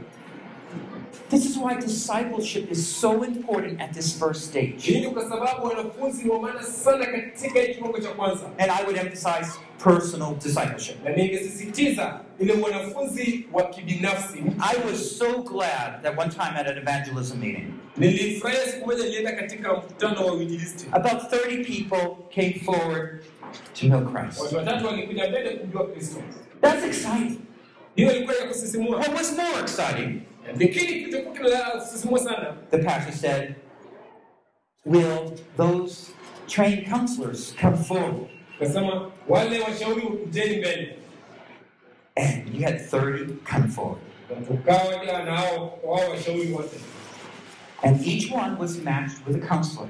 This 1.31 1.45
is 1.47 1.59
why 1.59 1.75
discipleship 1.75 2.71
is 2.71 2.87
so 3.01 3.23
important 3.23 3.81
at 3.81 3.93
this 3.93 4.19
first 4.19 4.45
stage. 4.45 4.75
Hii 4.79 5.01
ni 5.01 5.07
kwa 5.11 5.23
sababu 5.29 5.67
wanafunzi 5.67 6.25
ni 6.25 6.31
wa 6.31 6.41
maana 6.41 6.63
sana 6.63 7.07
katika 7.07 7.61
hii 7.61 7.75
kiwango 7.75 7.99
cha 7.99 8.09
kwanza, 8.09 8.45
And 8.59 8.71
I 8.71 8.83
would 8.85 8.97
emphasize 8.99 9.51
personal 9.85 10.35
discipleship. 10.35 11.05
na 11.05 11.11
ningesisitiza 11.11 12.21
ile 12.41 12.53
wanafunzi 12.53 13.47
wa 13.53 13.63
kibinafsi. 13.63 14.39
I 14.59 14.77
was 14.91 15.19
so 15.19 15.43
glad 15.43 16.03
that 16.03 16.19
one 16.19 16.31
time 16.31 16.57
at 16.61 16.67
an 16.67 16.79
evangelism 16.79 17.39
meeting, 17.41 17.67
Nilifurahia 17.97 18.61
siku 18.61 18.87
moja 18.87 19.05
nilienda 19.05 19.33
katika 19.33 19.73
mkutano 19.75 20.27
wa 20.27 20.33
uinjilisti, 20.35 20.87
about 20.93 21.23
30 21.23 21.65
people 21.65 22.17
came 22.35 22.53
forward 22.65 23.23
to 23.81 23.87
know 23.87 24.01
Christ. 24.01 24.41
watu 24.41 24.57
watatu 24.57 24.87
walikuja 24.87 25.29
mbele 25.29 25.51
kumjua 25.51 25.87
Kristo. 25.87 26.17
That's 26.61 26.85
exciting. 26.85 27.39
Hiyo 27.97 28.13
ilikuwa 28.17 28.37
ya 28.37 28.47
kusisimua. 28.49 28.97
What 28.97 29.15
was 29.19 29.33
more 29.37 29.61
exciting 29.63 30.21
lakini 30.53 30.87
kilichokuwa 30.87 31.35
kinasisimua 31.35 32.19
sana 32.19 32.55
The 32.71 32.79
pastor 32.79 33.13
said, 33.13 33.55
Will 34.87 35.33
those 35.57 36.13
trained 36.47 36.89
counselors 36.89 37.55
come 37.61 37.77
forward? 37.77 38.29
kasema 38.59 39.11
wale 39.29 39.61
washauri 39.61 40.03
kujeni 40.03 40.57
mbele 40.57 40.95
And 42.17 42.55
you 42.55 42.65
had 42.65 42.81
30 42.81 43.27
come 43.45 43.69
forward. 43.69 44.01
Na 44.31 44.37
tukawa 44.47 45.23
na 45.25 45.37
hao 45.37 45.79
wao 45.85 46.11
washauri 46.11 46.53
wote 46.53 46.77
And 47.83 48.07
each 48.07 48.33
one 48.33 48.57
was 48.59 48.79
matched 48.79 49.27
with 49.27 49.37
a 49.45 49.47
counselor. 49.49 49.89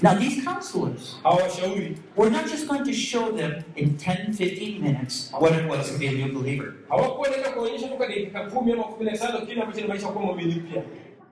Na 0.00 0.14
kila 0.14 0.20
mmoja 0.20 0.42
akaenda 0.42 0.52
na 0.52 0.58
mshauri 0.58 0.82
Now, 0.82 0.94
these 0.94 0.94
counselors 0.94 1.16
hao 1.22 1.36
washauri 1.36 1.96
were 2.16 2.30
not 2.30 2.50
just 2.50 2.66
going 2.68 2.84
to 2.84 2.92
show 2.92 3.32
them 3.32 3.52
in 3.76 3.96
10, 3.96 4.32
15 4.32 4.80
minutes 4.82 5.32
what 5.40 5.52
it 5.54 5.70
was 5.70 5.92
to 5.92 5.98
be 5.98 6.08
a 6.08 6.12
new 6.12 6.32
believer. 6.42 6.72
hawakuwa 6.88 7.28
naenda 7.28 7.50
kuonyesha 7.50 7.88
toka 7.88 8.06
dakika 8.06 8.50
kumi 8.50 8.72
ama 8.72 8.84
kumi 8.84 9.10
na 9.10 9.18
tano 9.18 9.46
kile 9.46 9.62
ambacho 9.62 9.80
ni 9.80 9.86
maisha 9.88 10.08
kuwa 10.08 10.24
mwamini 10.24 10.54
mpya 10.54 10.82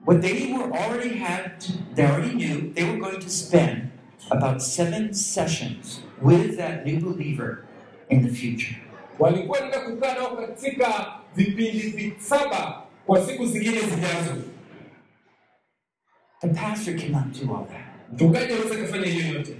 What 0.05 0.21
they 0.21 0.53
were 0.53 0.77
already 0.79 1.17
had, 1.19 1.51
they 1.95 2.05
already 2.05 2.33
knew 2.35 2.73
they 2.73 2.83
were 2.83 2.97
going 2.97 3.19
to 3.19 3.29
spend 3.29 3.81
about 4.29 4.59
seven 4.61 5.13
sessions 5.13 6.01
with 6.21 6.57
that 6.57 6.85
new 6.85 6.99
believer 6.99 7.57
in 8.09 8.23
the 8.23 8.29
future. 8.33 8.75
walikuwa 9.19 9.59
naenda 9.59 9.79
kukaa 9.79 10.13
nao 10.13 10.35
katika 10.35 11.05
vipindi 11.35 12.13
saba 12.17 12.83
kwa 13.05 13.21
siku 13.25 13.45
zingine 13.45 13.79
zijazo 13.79 14.35
The 16.41 16.47
pastor 16.47 16.95
cannot 16.95 17.45
do 17.45 17.55
all 17.55 17.65
that. 17.67 17.90
Mchungaji 18.13 18.53
kufanya 18.53 19.05
hiyo 19.07 19.27
yote 19.33 19.55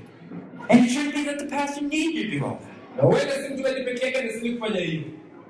And 0.70 0.86
it 0.86 0.92
shouldn't 0.92 1.16
be 1.16 1.24
that 1.24 1.40
the 1.40 1.46
pastor 1.46 1.82
needed 1.84 2.32
to 2.32 2.40
do 2.40 2.46
all 2.46 2.58
that. 2.58 2.98
na 2.98 3.04
huenda 3.04 3.32
si 3.34 3.54
mchungaji 3.54 3.84
peke 3.84 4.06
yake 4.06 4.18
anastahili 4.20 4.56
kufanya 4.58 4.80
hiyo 4.80 5.02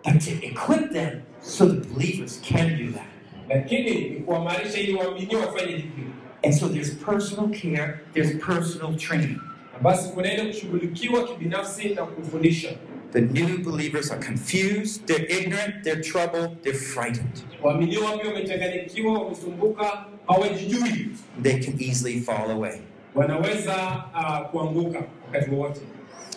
But 0.05 0.21
to 0.25 0.31
equip 0.47 0.91
them 0.93 1.21
so 1.41 1.65
the 1.65 1.87
believers 1.93 2.41
can 2.49 2.77
do 2.77 2.91
that. 2.91 3.05
lakini 3.49 3.91
ni 4.09 4.15
kuwamarisha 4.19 4.79
ili 4.79 4.93
waamini 4.93 5.35
wafanye 5.35 5.71
hivyo 5.75 6.03
And 6.43 6.53
so 6.53 6.67
there's 6.69 6.91
personal 6.95 7.49
care, 7.61 7.93
there's 8.13 8.35
personal 8.45 8.95
training. 8.97 9.37
basi 9.81 10.09
kunaenda 10.09 10.45
kushughulikiwa 10.45 11.27
kibinafsi 11.27 11.89
na 11.89 12.05
kufundisha 12.05 12.69
The 13.11 13.21
new 13.21 13.57
believers 13.57 14.11
are 14.11 14.25
confused, 14.27 15.05
they're 15.05 15.27
ignorant, 15.39 15.83
they're 15.83 16.01
troubled, 16.01 16.61
they're 16.63 16.79
frightened. 16.79 17.43
waamini 17.61 17.97
wapya 17.97 18.27
wamechanganyikiwa 18.33 19.19
wamesumbuka 19.19 20.05
hawajijui 20.27 21.07
They 21.43 21.59
can 21.59 21.73
easily 21.81 22.19
fall 22.21 22.51
away. 22.51 22.79
Wanaweza 23.16 24.03
uh, 24.16 24.49
kuanguka 24.49 25.03
wakati 25.26 25.51
wowote. 25.51 25.82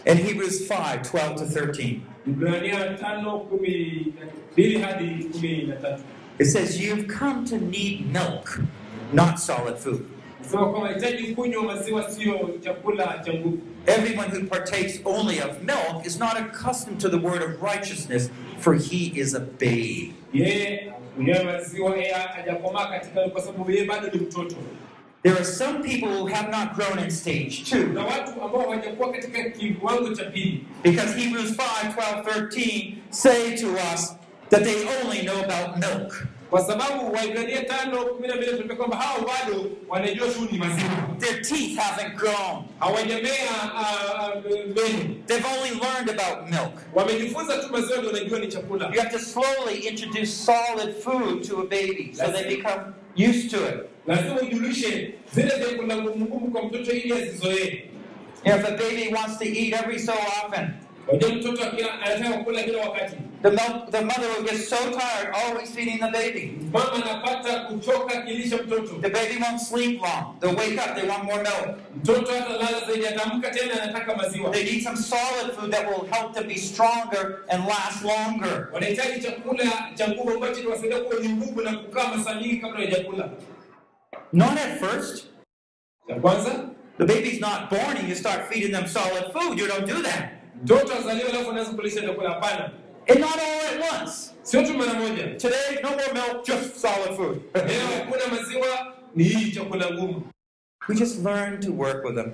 In 0.06 0.16
Hebrews 0.16 0.70
5 0.70 1.00
12 1.00 1.34
to 1.34 1.44
13, 1.44 1.96
ibrania 2.26 2.94
tano 2.94 3.38
kumi 3.38 4.06
na 4.20 4.26
mbili 4.52 4.78
hadi 4.78 5.24
kumi 5.24 5.62
na 5.62 5.76
tatu. 5.76 6.02
It 6.38 6.46
says, 6.46 6.80
You've 6.80 7.06
come 7.18 7.44
to 7.46 7.56
need 7.58 8.12
milk, 8.12 8.60
not 9.12 9.38
solid 9.38 9.76
food. 9.78 10.00
nasema 10.42 10.66
kwamba 10.66 10.88
hitaji 10.88 11.34
kunywa 11.34 11.62
maziwa 11.62 12.10
sio 12.10 12.50
chakula 12.60 13.22
cha 13.24 13.32
nguvu. 13.34 13.58
Everyone 13.86 14.28
who 14.28 14.46
partakes 14.46 15.00
only 15.04 15.40
of 15.40 15.62
milk 15.62 16.06
is 16.06 16.18
not 16.20 16.36
accustomed 16.36 17.00
to 17.00 17.08
the 17.08 17.16
word 17.18 17.42
of 17.42 17.62
righteousness, 17.62 18.30
for 18.58 18.74
he 18.74 19.12
is 19.20 19.34
a 19.34 19.40
babe. 19.40 20.12
Yeye 25.24 25.36
kunywa 25.36 25.64
maziwa 25.64 25.84
yeye 25.84 25.84
hajakomaa 25.84 25.84
katika 25.84 25.84
kwa 25.84 25.84
sababu 25.84 25.84
yeye 25.84 25.84
bado 25.84 25.84
ni 25.84 25.84
mtoto 25.84 25.84
There 25.84 25.84
are 25.84 25.84
some 25.84 25.88
people 25.88 26.08
who 26.08 26.26
have 26.26 26.50
not 26.50 26.74
grown 26.74 26.98
in 26.98 27.10
stage 27.10 27.64
two. 27.70 27.86
kuna 27.86 28.04
watu 28.04 28.42
ambao 28.42 28.60
hawajakuwa 28.60 29.12
katika 29.12 29.50
kiwango 29.50 30.14
cha 30.14 30.24
pili 30.24 30.64
Because 30.82 31.20
Hebrews 31.20 31.50
5 31.50 31.94
12, 31.96 32.22
13 32.22 32.94
say 33.10 33.56
to 33.56 33.66
us 33.94 34.14
that 34.50 34.64
they 34.64 34.76
only 35.04 35.20
know 35.22 35.38
about 35.44 35.76
milk. 35.76 36.26
kwa 36.50 36.60
sababu 36.60 37.12
waibrania 37.12 37.64
tano 37.64 38.04
kumi 38.04 38.28
na 38.28 38.34
mbili 38.36 38.50
tunapia 38.52 38.76
kwamba 38.76 38.96
hao 38.96 39.18
bado 39.20 39.70
wanajua 39.88 40.28
tu 40.28 40.48
ni 40.52 40.58
maziwa 40.58 40.90
Their 41.18 41.42
teeth 41.42 41.76
haven't 41.78 42.14
grown. 42.16 42.64
They've 45.26 45.46
only 45.58 45.70
learned 45.80 46.10
about 46.20 46.50
milk. 46.50 46.72
wamejifunza 46.94 47.56
tu 47.58 47.72
maziwa 47.72 47.98
ndio 47.98 48.10
wanajua 48.12 48.38
ni 48.38 48.48
chakula 48.48 48.86
You 48.94 49.00
have 49.00 49.10
to 49.10 49.18
slowly 49.18 49.78
introduce 49.88 50.26
solid 50.26 50.94
food 51.02 51.42
to 51.48 51.60
a 51.60 51.64
baby 51.64 52.12
so 52.14 52.24
they 52.32 52.56
become 52.56 52.82
used 53.16 53.50
to 53.50 53.56
it. 53.56 53.74
Lazima 54.06 54.40
ujulishe 54.40 55.14
zile 55.34 55.52
vyakula 55.58 55.96
ngumu 55.96 56.50
kwa 56.50 56.62
mtoto 56.62 56.92
ili 56.92 57.12
azizoee 57.12 57.82
If 58.46 58.52
a 58.68 58.70
baby 58.70 59.08
wants 59.14 59.38
to 59.38 59.44
eat 59.44 59.72
every 59.72 59.98
so 59.98 60.12
often, 60.12 60.68
wajua 61.08 61.28
mtoto 61.30 61.62
akila- 61.64 62.00
anataka 62.02 62.38
kula 62.38 62.62
kila 62.62 62.78
wakati 62.88 63.16
the, 63.42 63.50
milk, 63.50 63.90
the 63.90 64.00
mother 64.00 64.28
will 64.36 64.44
get 64.50 64.68
so 64.68 64.76
tired 64.76 65.34
always 65.34 65.70
feeding 65.74 65.98
the 65.98 66.10
baby. 66.10 66.58
mama 66.72 66.92
anapata 66.94 67.60
kuchoka 67.60 68.18
akilisha 68.18 68.56
mtoto 68.56 68.94
The 69.00 69.08
baby 69.08 69.36
won't 69.42 69.60
sleep 69.60 70.00
long. 70.02 70.38
They'll 70.40 70.56
wake 70.56 70.78
up, 70.78 70.94
they 70.96 71.08
want 71.08 71.24
more 71.24 71.42
milk. 71.42 71.78
mtoto 71.96 72.32
hata 72.32 72.52
lala 72.52 72.86
zaidi 72.86 73.06
ataamka 73.06 73.50
tena 73.50 73.82
anataka 73.82 74.16
maziwa 74.16 74.50
They 74.50 74.64
need 74.64 74.82
some 74.82 74.96
solid 74.96 75.52
food 75.58 75.70
that 75.70 75.86
will 75.88 76.08
help 76.10 76.34
them 76.34 76.46
be 76.48 76.56
stronger 76.56 77.38
and 77.48 77.64
last 77.66 78.02
longer. 78.04 78.68
Not 84.32 84.58
at 84.58 84.78
first. 84.80 85.26
kwanza 86.20 86.70
The 86.98 87.04
baby's 87.06 87.40
not 87.40 87.70
born 87.70 87.96
and 87.96 88.08
you 88.08 88.14
start 88.14 88.46
feeding 88.52 88.72
them 88.72 88.86
solid 88.86 89.32
food. 89.32 89.58
You 89.58 89.66
don't 89.68 89.86
do 89.86 90.02
that. 90.02 90.30
mtoto 90.62 90.94
azaliwa 90.94 91.28
alafu 91.30 91.50
anaanza 91.50 91.72
kulisha 91.72 92.00
chakula 92.00 92.30
hapana 92.30 92.70
And 93.08 93.20
not 93.20 93.36
all 93.36 93.60
at 93.82 94.00
once. 94.00 94.30
sio 94.42 94.62
tu 94.62 94.74
mara 94.74 94.94
moja 94.94 95.26
Today, 95.38 95.78
no 95.82 95.90
more 95.90 96.12
milk, 96.14 96.46
just 96.46 96.76
solid 96.76 97.16
food. 97.16 97.40
leo 97.54 97.86
hakuna 97.98 98.36
maziwa 98.40 98.94
ni 99.14 99.24
hii 99.24 99.50
chakula 99.52 99.90
ngumu 99.90 100.22
we 100.88 100.94
just 100.94 101.24
learn 101.24 101.60
to 101.60 101.72
work 101.72 102.04
with 102.04 102.14
them. 102.14 102.32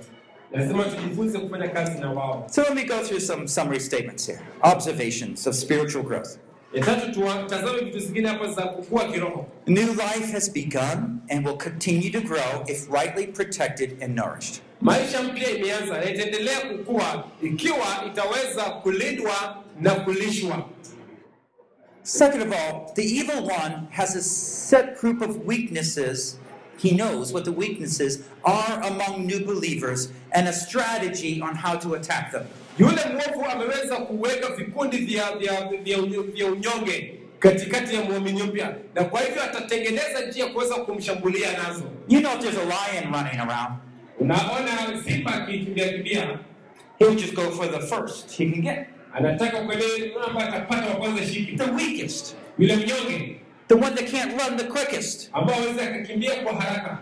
lazima 0.51 0.83
tujifunze 0.83 1.39
kufanya 1.39 1.69
kazi 1.69 1.99
na 1.99 2.11
wao 2.11 2.47
So 2.49 2.61
let 2.61 2.73
me 2.75 2.83
go 2.83 3.03
through 3.03 3.21
some 3.21 3.47
summary 3.47 3.79
statements 3.79 4.27
here. 4.27 4.39
Observations 4.63 5.47
of 5.47 5.55
spiritual 5.55 6.03
growth. 6.03 6.37
Ya 6.73 6.85
tatu 6.85 7.11
tuwatazame 7.11 7.79
vitu 7.79 7.99
zingine 7.99 8.27
hapa 8.27 8.47
za 8.47 8.61
kukua 8.61 9.05
kiroho 9.11 9.47
New 9.67 9.87
life 9.93 10.31
has 10.33 10.51
begun 10.53 11.19
and 11.29 11.47
will 11.47 11.57
continue 11.57 12.09
to 12.11 12.21
grow 12.21 12.63
if 12.67 12.89
rightly 12.91 13.27
protected 13.27 14.03
and 14.03 14.15
nourished. 14.15 14.61
maisha 14.81 15.23
mpya 15.23 15.49
imeanza 15.49 15.97
na 15.97 16.09
itaendelea 16.09 16.59
kukua 16.61 17.23
ikiwa 17.43 17.87
itaweza 18.07 18.63
kulindwa 18.63 19.63
na 19.81 19.91
kulishwa 19.91 20.65
Second 22.03 22.41
of 22.41 22.51
all, 22.51 22.93
the 22.95 23.03
evil 23.03 23.43
one 23.43 23.87
has 23.91 24.15
a 24.15 24.21
set 24.23 24.99
group 24.99 25.21
of 25.21 25.45
weaknesses. 25.47 26.35
He 26.79 26.95
knows 26.95 27.31
what 27.31 27.45
the 27.45 27.51
weaknesses 27.51 28.19
are 28.43 28.81
among 28.87 29.27
new 29.27 29.45
believers 29.45 30.09
and 30.31 30.47
a 30.47 30.53
strategy 30.53 31.39
on 31.43 31.53
how 31.55 31.75
to 31.77 31.93
attack 31.93 32.31
them. 32.31 32.45
Yule 32.79 33.01
mwovu 33.13 33.45
ameweza 33.51 33.95
kuweka 33.95 34.49
vikundi 34.55 34.97
vya, 34.97 35.31
vya, 35.37 35.69
vya, 35.83 36.01
vya 36.33 36.47
unyonge 36.47 37.13
katikati 37.39 37.95
ya 37.95 38.01
muumini 38.01 38.43
mpya. 38.43 38.75
Na 38.95 39.03
kwa 39.03 39.21
hivyo 39.21 39.43
atatengeneza 39.43 40.25
njia 40.29 40.47
kuweza 40.47 40.75
kumshambulia 40.75 41.47
nazo. 41.57 41.83
You 42.07 42.19
know, 42.19 42.33
if 42.33 42.39
there's 42.39 42.57
a 42.57 42.65
lion 42.65 43.13
running 43.13 43.39
around, 43.39 43.73
unaona 44.19 45.03
simba 45.03 45.33
akikimbia 45.35 45.89
kimbia 45.93 46.39
he'll 46.99 47.15
just 47.15 47.33
go 47.33 47.49
for 47.51 47.67
the 47.67 47.79
first 47.79 48.31
he 48.37 48.51
can 48.51 48.61
get, 48.61 48.87
anataka 49.13 49.59
ambaye 49.59 50.13
atapata 50.39 50.87
wa 50.89 50.95
kwanza 50.95 51.25
shiki. 51.25 51.55
The 51.57 51.71
weakest, 51.71 52.35
yule 52.59 52.75
mnyonge. 52.75 53.37
The 53.67 53.75
one 53.75 53.95
that 53.95 54.11
can't 54.11 54.41
run 54.41 54.57
the 54.57 54.63
quickest. 54.63 55.29
akakimbia 55.33 56.35
kwa 56.43 56.53
haraka. 56.53 56.97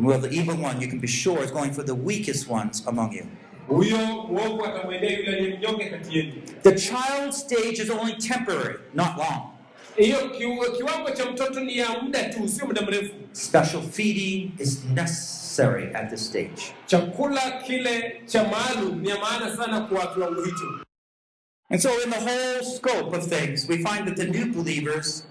Well, 0.00 0.20
the 0.20 0.30
evil 0.30 0.54
one, 0.56 0.80
you 0.80 0.88
can 0.88 1.00
be 1.00 1.06
sure, 1.08 1.44
is 1.44 1.50
going 1.50 1.72
for 1.72 1.82
the 1.84 1.94
weakest 1.94 2.48
ones 2.48 2.82
among 2.86 3.12
you. 3.12 3.26
Huyo 3.74 3.98
mwovu 4.06 4.64
atamwendea 4.66 5.10
yule 5.18 5.36
aliye 5.36 5.56
mnyonge 5.56 5.84
kati 5.90 6.18
yenu 6.18 6.32
The 6.62 6.72
child 6.72 7.32
stage 7.32 7.82
is 7.82 7.90
only 7.90 8.12
temporary, 8.14 8.78
not 8.94 9.16
long. 9.18 9.42
hiyo 9.96 10.30
kiwango 10.76 11.10
cha 11.10 11.24
mtoto 11.30 11.60
ni 11.60 11.78
ya 11.78 11.88
muda 12.02 12.24
tu 12.24 12.48
sio 12.48 12.66
muda 12.66 12.82
mrefu 12.82 13.14
Special 13.32 13.82
feeding 13.92 14.50
is 14.58 14.84
necessary 14.94 15.94
at 15.94 16.10
this 16.10 16.26
stage. 16.26 16.62
chakula 16.86 17.50
kile 17.66 18.22
cha 18.26 18.44
maalum 18.44 19.00
ni 19.00 19.08
ya 19.08 19.18
maana 19.18 19.56
sana 19.56 19.80
kwa 19.80 20.06
kiwango 20.14 20.44
hicho 20.44 20.66
And 21.70 21.80
so, 21.80 21.88
in 22.04 22.10
the 22.10 22.20
whole 22.20 22.62
scope 22.62 23.16
of 23.16 23.26
things, 23.28 23.66
we 23.66 23.76
find 23.78 24.06
that 24.06 24.16
the 24.16 24.26
new 24.26 24.52
believers 24.52 25.24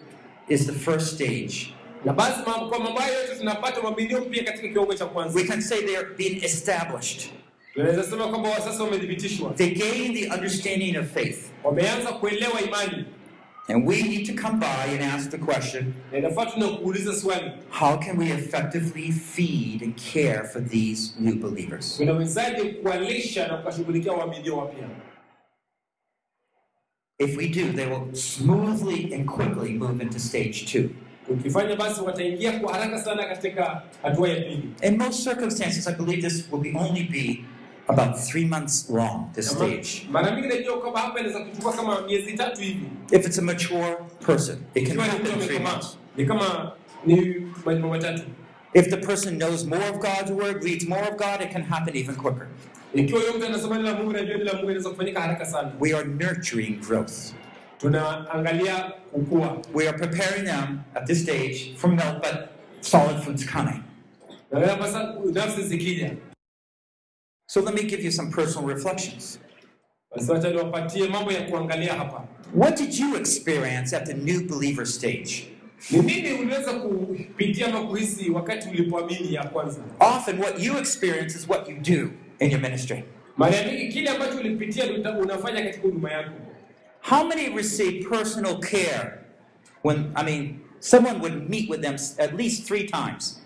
is 0.49 0.65
the 0.65 0.73
first 0.73 1.13
stage. 1.15 1.73
na 2.05 2.13
basi 2.13 2.41
kwa 2.43 2.79
mambo 2.79 3.01
yote 3.01 3.35
tunapata 3.37 3.81
mabilio 3.81 4.21
pia 4.21 4.43
katika 4.43 4.67
kiwango 4.67 4.93
cha 4.93 5.05
We 5.35 5.43
can 5.43 5.61
say 5.61 5.81
they're 5.81 6.15
being 6.17 6.43
established. 6.43 7.29
Tunaweza 7.73 8.17
kwamba 8.17 8.59
sasa 8.61 8.83
wamethibitishwa 8.83 9.53
They 9.53 9.69
gain 9.69 10.13
the 10.13 10.27
understanding 10.33 10.97
of 10.97 11.13
faith. 11.13 11.37
wameanza 11.63 12.11
kuelewa 12.11 12.61
imani 12.61 13.05
And 13.67 13.87
we 13.87 14.01
need 14.01 14.25
to 14.35 14.41
come 14.41 14.59
by 14.59 14.91
and 14.95 15.01
ask 15.03 15.29
the 15.29 15.37
question 15.37 15.93
na 16.11 16.17
inafaa 16.17 16.45
tuna 16.45 16.67
kuuliza 16.67 17.15
swali 17.15 17.51
how 17.69 17.97
can 17.99 18.17
we 18.17 18.25
effectively 18.29 19.11
feed 19.11 19.83
and 19.83 19.93
care 20.13 20.43
for 20.53 20.61
these 20.69 21.13
new 21.19 21.35
believers? 21.35 21.97
tunawezaje 21.97 22.63
kuwalisha 22.63 23.47
na 23.47 23.57
kuwashughulikia 23.57 24.11
waaminio 24.11 24.57
wapya 24.57 24.87
If 27.19 27.37
we 27.37 27.47
do, 27.49 27.71
they 27.73 27.85
will 27.85 28.15
smoothly 28.15 29.13
and 29.13 29.27
quickly 29.27 29.73
move 29.77 30.01
into 30.03 30.19
stage 30.19 30.65
two. 30.65 30.89
Ukifanya 31.29 31.75
basi 31.75 32.01
wataingia 32.01 32.59
kwa 32.59 32.73
haraka 32.73 33.01
sana 33.01 33.23
katika 33.25 33.81
hatua 34.01 34.29
ya 34.29 34.35
pili. 34.35 34.63
In 34.83 34.97
most 34.97 35.23
circumstances, 35.23 35.87
I 35.87 35.93
believe 35.95 36.21
this 36.29 36.47
will 36.51 36.61
be 36.61 36.79
only 36.79 37.03
be 37.03 37.45
about 37.89 38.17
three 38.19 38.45
months 38.45 38.89
long, 38.89 39.31
this 39.33 39.49
stage. 39.51 40.07
Mara 40.09 40.31
mingi 40.35 40.47
najua 40.47 40.81
kwamba 40.81 40.99
hapa 40.99 41.19
inaweza 41.19 41.39
kuchukua 41.39 41.73
kama 41.73 42.01
miezi 42.01 42.33
tatu 42.33 42.61
hivi. 42.61 42.85
If 43.11 43.25
it's 43.25 43.37
a 43.39 43.41
mature 43.41 43.97
person, 44.25 44.57
it 44.75 44.87
can 44.87 44.97
Ikiwa 44.97 45.07
ni 45.07 45.13
mtu 45.19 45.31
happen 45.31 45.41
in 45.41 45.47
three 45.47 45.59
months. 45.59 45.97
ni 46.17 46.25
kama 46.25 46.71
ni 47.05 47.35
majuma 47.65 47.87
matatu. 47.87 48.21
If 48.73 48.89
the 48.89 48.97
person 48.97 49.37
knows 49.37 49.65
more 49.65 49.89
of 49.89 49.99
God's 49.99 50.31
word, 50.31 50.63
reads 50.63 50.87
more 50.87 51.01
of 51.03 51.17
God, 51.17 51.41
it 51.41 51.51
can 51.51 51.63
happen 51.63 51.95
even 51.95 52.15
quicker. 52.15 52.47
Ikiwa 52.93 53.19
huyo 53.21 53.33
mtu 53.33 53.45
anasoma 53.45 53.77
neno 53.77 53.89
la 53.89 53.95
Mungu, 53.95 54.11
najua 54.13 54.37
neno 54.37 54.43
la 54.45 54.53
Mungu 54.53 54.65
inaweza 54.69 54.89
kufanyika 54.89 55.21
haraka 55.21 55.45
sana. 55.45 55.71
We 55.79 55.93
are 55.93 56.05
nurturing 56.07 56.79
growth. 56.87 57.33
We 59.73 59.87
are 59.87 59.97
preparing 59.97 60.45
them 60.45 60.83
at 60.95 61.05
this 61.07 61.23
stage 61.23 61.73
for 61.77 61.89
milk, 61.89 62.21
but 62.21 62.49
solid 62.81 63.23
food's 63.23 63.45
coming. 63.45 63.83
Na 64.51 64.59
wewe 64.59 64.77
sasa 64.77 65.13
nafsi 65.33 65.63
zikija, 65.63 66.11
So 67.51 67.59
let 67.59 67.75
me 67.75 67.83
give 67.83 67.99
you 68.01 68.11
some 68.11 68.31
personal 68.31 68.65
reflections. 68.65 69.37
basi 70.15 70.31
wacha 70.31 70.49
niwapatie 70.49 71.07
mambo 71.07 71.31
ya 71.31 71.41
kuangalia 71.41 71.93
hapa. 71.93 72.27
What 72.53 72.77
did 72.77 72.93
you 72.99 73.15
experience 73.15 73.95
at 73.97 74.05
the 74.05 74.13
new 74.13 74.47
believer 74.47 74.85
stage? 74.85 75.47
Ni 75.91 75.99
nini 75.99 76.31
uliweza 76.33 76.73
kupitia 76.73 77.67
ama 77.67 77.87
kuhisi 77.87 78.29
wakati 78.29 78.69
ulipoamini 78.69 79.33
ya 79.33 79.43
kwanza? 79.43 79.81
Often, 79.99 80.39
what 80.39 80.59
you 80.59 80.77
experience 80.77 81.37
is 81.37 81.49
what 81.49 81.69
you 81.69 81.75
do 81.75 82.09
in 82.39 82.51
your 82.51 82.61
ministry. 82.61 83.03
Mara 83.37 83.65
nyingi 83.65 83.87
kile 83.87 84.09
ambacho 84.09 84.37
ulipitia 84.37 84.85
ndio 84.85 85.11
unafanya 85.19 85.63
katika 85.63 85.81
huduma 85.83 86.11
yako. 86.11 86.35
How 87.01 87.27
many 87.27 87.49
receive 87.55 88.09
personal 88.09 88.59
care 88.59 89.11
when, 89.83 90.11
I 90.15 90.23
mean, 90.23 90.59
someone 90.79 91.19
would 91.19 91.49
meet 91.49 91.69
with 91.69 91.81
them 91.81 91.95
at 92.19 92.33
least 92.33 92.67
three 92.67 92.83
times 92.87 93.41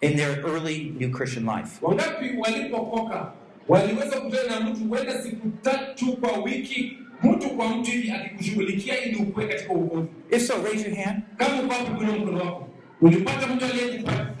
in 0.00 0.16
their 0.16 0.46
early 0.46 0.94
new 1.00 1.10
Christian 1.10 1.44
life? 1.46 1.70
Wangapi 1.82 2.36
walipokoka 2.38 3.32
waliweza 3.68 4.20
kukutana 4.20 4.60
na 4.60 4.70
mtu 4.70 4.80
huenda 4.84 5.22
siku 5.22 5.48
tatu 5.62 6.16
kwa 6.16 6.32
wiki, 6.38 6.98
mtu 7.22 7.50
kwa 7.50 7.68
mtu 7.68 7.90
hivi 7.90 8.10
akikushughulikia 8.10 9.04
ili 9.04 9.16
ukue 9.16 9.46
katika 9.48 9.72
uokovu? 9.72 10.08
If 10.30 10.42
so, 10.46 10.54
raise 10.64 10.88
your 10.88 10.98
hand. 10.98 11.22
Kama 11.36 11.62
uko 11.62 11.74
hapo 11.74 11.94
kuna 11.94 12.12
mkono 12.12 12.38
wako, 12.44 12.68
ulipata 13.00 13.46
mtu 13.46 13.64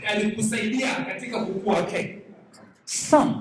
alikusaidia 0.06 0.94
katika 0.94 1.44
kukua. 1.44 1.78
Okay. 1.78 2.04
Some, 2.84 3.34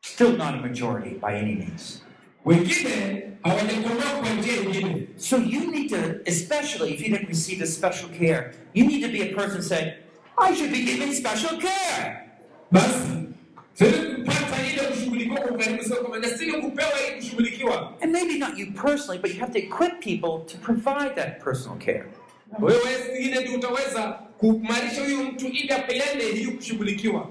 still 0.00 0.36
not 0.36 0.54
a 0.54 0.60
majority 0.60 1.10
by 1.10 1.38
any 1.38 1.54
means. 1.54 2.02
Wengine 2.44 3.22
hawajakomaa 3.42 4.20
kwa 4.20 4.30
njia 4.30 4.56
nyingine. 4.62 5.06
So 5.16 5.36
you 5.36 5.70
need 5.70 5.90
to, 5.90 5.96
especially 6.24 6.94
if 6.94 7.00
you 7.00 7.08
didn't 7.08 7.28
receive 7.28 7.60
this 7.60 7.74
special 7.76 8.08
care, 8.18 8.54
you 8.74 8.86
need 8.86 9.02
to 9.02 9.08
be 9.08 9.22
a 9.22 9.34
person 9.34 9.62
saying, 9.62 9.92
I 10.38 10.54
should 10.54 10.70
be 10.72 10.82
given 10.84 11.12
special 11.14 11.58
care. 11.60 12.24
Basi 12.72 13.27
And 18.02 18.12
maybe 18.12 18.38
not 18.38 18.58
you 18.58 18.72
personally, 18.72 19.18
but 19.18 19.32
you 19.34 19.40
have 19.40 19.52
to 19.52 19.58
equip 19.58 20.00
people 20.00 20.40
to 20.40 20.58
provide 20.58 21.14
that 21.16 21.40
personal 21.40 21.76
care. 21.76 22.06
Wewe 22.58 23.40
ndio 23.40 23.54
utaweza 23.54 24.02
kuimarisha 24.38 25.04
huyu 25.04 25.22
mtu 25.24 25.46
ili 25.46 25.72
apeane 25.72 26.24
hiyo 26.24 26.50
kushughulikiwa. 26.52 27.30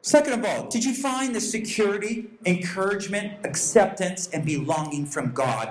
Second 0.00 0.34
of 0.34 0.50
all, 0.50 0.68
did 0.68 0.84
you 0.84 0.92
find 0.94 1.32
the 1.34 1.40
security, 1.40 2.24
encouragement, 2.44 3.44
acceptance, 3.46 4.30
and 4.36 4.44
belonging 4.44 5.06
from 5.06 5.32
God? 5.34 5.68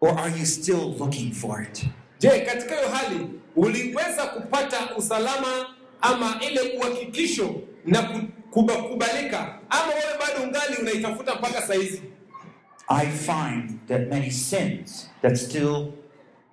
Or 0.00 0.18
are 0.18 0.30
you 0.38 0.46
still 0.46 0.94
looking 0.98 1.32
for 1.32 1.62
it? 1.62 1.84
Je, 2.18 2.40
katika 2.40 2.74
hiyo 2.76 2.88
hali 2.88 3.26
uliweza 3.56 4.26
kupata 4.26 4.96
usalama 4.96 5.74
ama 6.00 6.40
ile 6.50 6.68
na 7.88 8.02
ku- 8.02 8.28
kuba- 8.50 8.82
kubalika, 8.82 9.58
ama 9.70 9.92
wewe 9.92 10.18
bado 10.20 10.42
ungali 10.42 10.76
unaitafuta 10.80 11.34
mpaka 11.34 11.62
saizi? 11.62 12.02
I 12.88 13.06
find 13.06 13.78
that 13.88 14.08
many 14.08 14.30
sins 14.30 15.10
that 15.22 15.36
still 15.36 15.92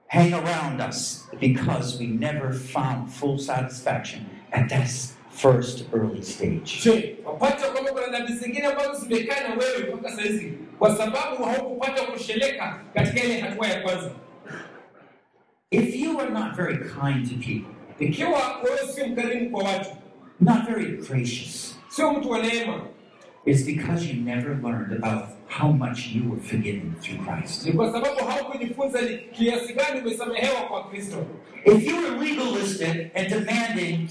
hang 0.08 0.34
around 0.34 0.82
us 0.90 1.28
because 1.40 2.00
we 2.00 2.08
never 2.08 2.54
found 2.54 3.10
full 3.10 3.38
satisfaction 3.38 4.26
at 4.52 4.70
that 4.70 4.88
first 5.30 5.86
early 5.94 6.22
stage. 6.24 6.82
Je, 6.84 7.16
wapata 7.26 7.68
kwamba 7.72 7.92
kuna 7.92 8.08
dhambi 8.08 8.34
zingine 8.34 8.66
ambazo 8.68 9.00
zimekaa 9.00 9.48
na 9.50 9.56
wewe 9.56 9.94
mpaka 9.94 10.16
saizi 10.16 10.54
kwa 10.80 10.98
sababu 10.98 11.44
haukupata 11.44 12.02
kusheleka 12.04 12.80
katika 12.94 13.24
ile 13.24 13.40
hatua 13.40 13.68
ya 13.68 13.82
kwanza? 13.82 14.12
If 15.72 15.96
you 15.96 16.20
are 16.20 16.30
not 16.30 16.56
very 16.56 16.78
kind 16.78 17.30
to 17.30 17.36
people, 17.36 17.75
Ikiwa 18.00 18.62
wewe 18.64 18.94
sio 18.94 19.08
mkarimu 19.08 19.50
kwa 19.50 19.64
watu, 19.64 19.90
not 20.40 20.66
very 20.70 20.86
gracious, 20.98 21.80
sio 21.90 22.12
mtu 22.14 22.30
wa 22.30 22.40
neema, 22.42 22.82
it's 23.46 23.66
because 23.66 24.08
you 24.14 24.22
never 24.22 24.58
learned 24.64 24.92
about 25.04 25.24
how 25.60 25.72
much 25.72 26.00
you 26.16 26.30
were 26.32 26.42
forgiven 26.42 26.94
through 27.02 27.20
Christ. 27.26 27.66
ni 27.66 27.74
kwa 27.74 27.92
sababu 27.92 28.26
haukujifunza 28.26 29.02
ni 29.02 29.18
kiasi 29.18 29.74
gani 29.74 30.00
umesamehewa 30.02 30.62
kwa 30.62 30.90
Kristo. 30.90 31.26
If 31.66 31.88
you 31.88 31.96
were 31.96 32.30
legalistic 32.30 33.12
and 33.16 33.30
demanding 33.30 34.10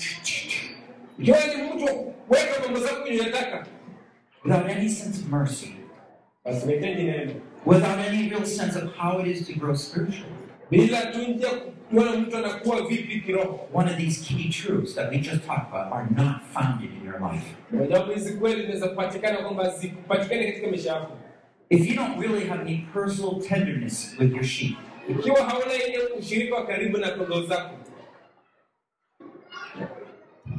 Ikiwa 1.18 1.38
ni 1.46 1.62
mtu 1.62 1.84
wa 2.28 2.38
mambo 2.64 2.80
zako 2.80 3.02
kwenye 3.02 3.20
without 4.44 4.70
any 4.70 4.88
sense 4.88 5.18
of 5.20 5.32
mercy, 5.32 5.74
basi 6.44 6.64
unahitaji 6.64 7.02
neema. 7.02 7.32
without 7.66 7.98
any 8.08 8.28
real 8.28 8.44
sense 8.46 8.76
of 8.78 8.96
how 8.96 9.20
it 9.20 9.26
is 9.26 9.46
to 9.46 9.52
grow 9.52 9.74
spiritually, 9.74 10.34
bila 10.70 11.06
tu 11.12 11.18
njia 11.18 11.48
one 13.72 13.88
of 13.88 13.96
these 13.96 14.18
key 14.26 14.48
truths 14.50 14.94
that 14.94 15.10
we 15.10 15.18
just 15.18 15.44
talked 15.44 15.68
about 15.70 15.92
are 15.92 16.08
not 16.10 16.42
founded 16.46 16.90
in 16.92 17.04
your 17.04 17.20
life. 17.20 17.44
If 21.70 21.86
you 21.88 21.94
don't 21.96 22.18
really 22.18 22.44
have 22.46 22.60
any 22.60 22.86
personal 22.92 23.40
tenderness 23.40 24.14
with 24.18 24.32
your 24.32 24.44
sheep, 24.44 24.76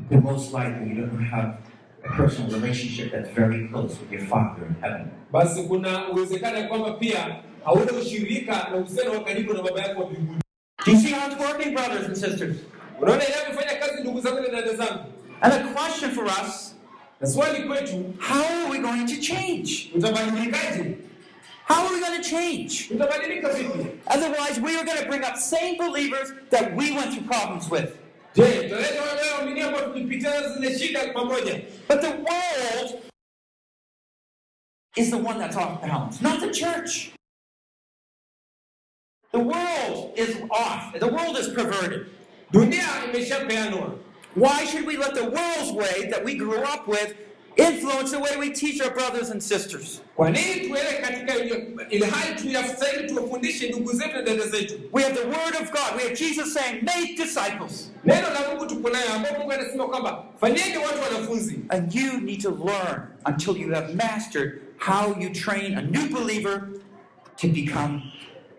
then 0.10 0.24
most 0.24 0.54
likely 0.54 0.90
you 0.90 0.96
don't 1.06 1.24
have 1.26 1.58
a 2.04 2.10
personal 2.10 2.52
relationship 2.52 3.12
that's 3.12 3.30
very 3.30 3.68
close 3.68 4.00
with 4.00 4.12
your 4.12 4.22
Father 4.26 4.66
in 4.66 4.76
heaven. 4.82 5.12
basi 5.32 5.64
kuna 5.64 6.10
uwezekano 6.10 6.58
ya 6.58 6.68
kwamba 6.68 6.92
pia 6.92 7.36
hauna 7.66 7.92
ushirika 7.94 8.68
na 8.72 8.76
uhusiano 8.78 9.12
wa 9.12 9.24
karibu 9.24 9.54
na 9.54 9.62
baba 9.64 9.82
yako 9.82 10.02
wa 10.02 10.10
mbinguni. 10.10 10.40
Do 10.86 10.92
you 10.92 11.00
see 11.00 11.12
how 11.12 11.28
it's 11.32 11.40
working, 11.40 11.74
brothers 11.74 12.06
and 12.06 12.18
sisters? 12.18 12.58
Unaona 13.02 13.24
inavyofanya 13.28 13.80
kazi, 13.80 14.02
ndugu 14.02 14.22
zangu 14.22 14.42
na 14.42 14.50
dada 14.50 14.74
zangu. 14.76 15.06
And 15.42 15.54
the 15.54 15.74
question 15.74 16.12
for 16.12 16.26
us 16.26 16.76
Na 17.22 17.28
swali 17.28 17.64
kwetu, 17.64 18.14
how 18.20 18.44
are 18.44 18.70
we 18.72 18.78
going 18.80 19.08
to 19.08 19.22
change? 19.22 19.92
How 21.66 21.86
are 21.88 21.94
we 21.94 22.00
going 22.00 22.22
to 22.22 22.30
change? 22.30 22.92
Otherwise, 24.08 24.60
we 24.60 24.76
are 24.78 24.86
going 24.86 24.98
to 24.98 25.06
bring 25.08 25.24
up 25.24 25.38
same 25.38 25.78
believers 25.78 26.32
that 26.52 26.76
we 26.76 26.92
went 26.92 27.14
through 27.14 27.24
problems 27.26 27.70
with. 27.70 27.98
Je, 28.36 28.44
tutaleta 28.44 29.02
wale 29.02 29.32
waamini 29.32 29.62
ambao 29.62 29.82
tulipitia 29.82 30.50
zile 30.50 30.80
shida 30.80 31.14
pamoja, 31.14 31.62
But 31.88 32.02
the 32.02 32.10
world 32.10 33.02
is 34.98 35.10
the 35.10 35.18
one 35.18 35.40
that's 35.40 35.56
off 35.56 35.82
balance, 35.82 36.22
not 36.22 36.40
the 36.42 36.52
church. 36.52 37.12
The 39.36 39.42
world 39.44 40.14
is 40.16 40.38
off. 40.50 40.98
The 40.98 41.08
world 41.08 41.38
is 41.38 41.50
perverted. 41.50 42.08
Why 44.34 44.66
should 44.66 44.86
we 44.88 44.96
let 44.96 45.14
the 45.14 45.26
world's 45.26 45.72
way 45.74 46.08
that 46.10 46.24
we 46.24 46.36
grew 46.36 46.64
up 46.64 46.88
with 46.88 47.16
influence 47.58 48.12
the 48.12 48.20
way 48.20 48.38
we 48.40 48.52
teach 48.54 48.80
our 48.82 48.92
brothers 48.92 49.32
and 49.32 49.44
sisters? 49.44 50.02
Kwa 50.16 50.30
nini 50.32 50.68
tuele 50.68 51.02
katika 51.02 51.36
ile 51.36 51.68
ile 51.90 52.06
hali 52.06 52.36
tuyastahili 52.42 53.08
tuwafundishe 53.10 53.70
ndugu 53.70 53.94
zetu 53.94 54.14
na 54.16 54.22
dada 54.22 54.48
zetu? 54.48 54.74
We 54.92 55.04
have 55.04 55.16
the 55.16 55.28
Word 55.28 55.56
of 55.62 55.72
God. 55.72 55.96
We 55.98 56.04
have 56.04 56.16
Jesus 56.16 56.54
saying, 56.54 56.84
make 56.86 57.16
disciples. 57.18 57.92
Neno 58.06 58.30
la 58.34 58.50
Mungu 58.50 58.66
tuko 58.66 58.90
nayo, 58.90 59.14
ambapo 59.14 59.38
Mungu 59.40 59.52
anasema 59.52 59.88
kwamba 59.88 60.24
fanyeni 60.42 60.78
watu 60.78 61.02
wanafunzi, 61.02 61.60
And 61.70 61.96
you 61.96 62.22
need 62.22 62.42
to 62.42 62.50
learn 62.52 63.02
until 63.26 63.58
you 63.58 63.74
have 63.74 63.94
mastered 63.96 64.62
how 64.78 65.16
you 65.20 65.30
train 65.30 65.78
a 65.78 65.82
new 65.82 66.10
believer 66.10 66.70
to 67.38 67.48
become 67.48 68.02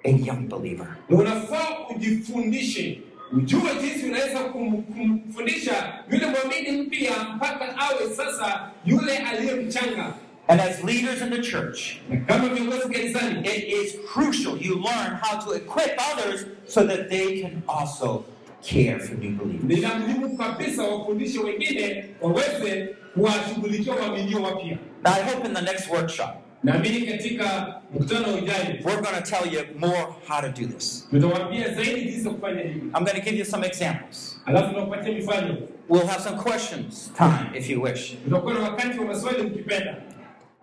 a 0.07 0.11
young 0.11 0.49
believer. 0.49 0.87
na 1.09 1.17
unafaa 1.17 1.67
ujifundishe, 1.97 3.01
ujue 3.33 3.61
jinsi 3.83 4.07
unaweza 4.07 4.39
kum- 4.39 4.83
kumfundisha 4.83 5.95
yule 6.11 6.27
mwamini 6.27 6.83
mpya 6.83 7.13
mpaka 7.37 7.77
awe 7.79 8.15
sasa 8.17 8.71
yule 8.87 9.17
aliye 9.19 9.55
mchanga. 9.55 10.15
And 10.49 10.61
as 10.61 10.85
leaders 10.85 11.21
in 11.23 11.31
the 11.31 11.43
church, 11.43 11.97
Na 12.11 12.17
kama 12.21 12.49
viongozi 12.49 12.89
kanisani, 12.89 13.41
it 13.49 13.65
is 13.69 13.97
crucial 14.15 14.57
you 14.61 14.75
learn 14.77 15.17
how 15.23 15.41
to 15.45 15.53
equip 15.57 16.01
others 16.13 16.47
so 16.67 16.85
that 16.87 17.09
they 17.11 17.43
can 17.43 17.63
also 17.69 18.25
care 18.63 18.99
for 19.01 19.15
new 19.19 19.31
believers. 19.31 19.65
ni 19.65 19.77
la 19.77 19.95
muhimu 19.99 20.37
kabisa 20.39 20.83
wafundishe 20.83 21.39
wengine 21.39 22.05
waweze 22.21 22.89
kuwashughulikia 23.15 23.95
waaminio 23.95 24.43
wapya. 24.43 24.79
Now, 25.05 25.13
I 25.15 25.23
hope 25.23 25.49
in 25.49 25.55
the 25.55 25.63
next 25.63 25.91
workshop 25.91 26.29
naamini 26.65 27.07
katika 27.07 27.75
mkutano 27.95 28.35
ujayo 28.35 28.65
we're 28.85 29.03
going 29.03 29.23
to 29.23 29.31
tell 29.31 29.55
you 29.55 29.61
more 29.79 30.07
how 30.29 30.41
to 30.41 30.49
do 30.63 30.67
this. 30.69 31.07
tutawaambia 31.11 31.75
zaidi 31.75 32.01
jinsi 32.11 32.29
kufanya 32.31 32.61
hivi, 32.63 32.81
I'm 32.81 33.05
going 33.05 33.15
to 33.17 33.21
give 33.21 33.39
you 33.39 33.45
some 33.45 33.67
examples. 33.67 34.41
alafu 34.47 34.69
tunakupatia 34.75 35.13
mifano. 35.13 35.57
We'll 35.89 36.07
have 36.07 36.23
some 36.23 36.37
questions 36.37 37.13
time 37.17 37.59
if 37.59 37.71
you 37.71 37.83
wish. 37.83 38.17
Tutakuwa 38.25 38.55
na 38.55 38.61
wakati 38.61 38.99
wa 38.99 39.05
maswali 39.05 39.43
mkipenda. 39.43 39.97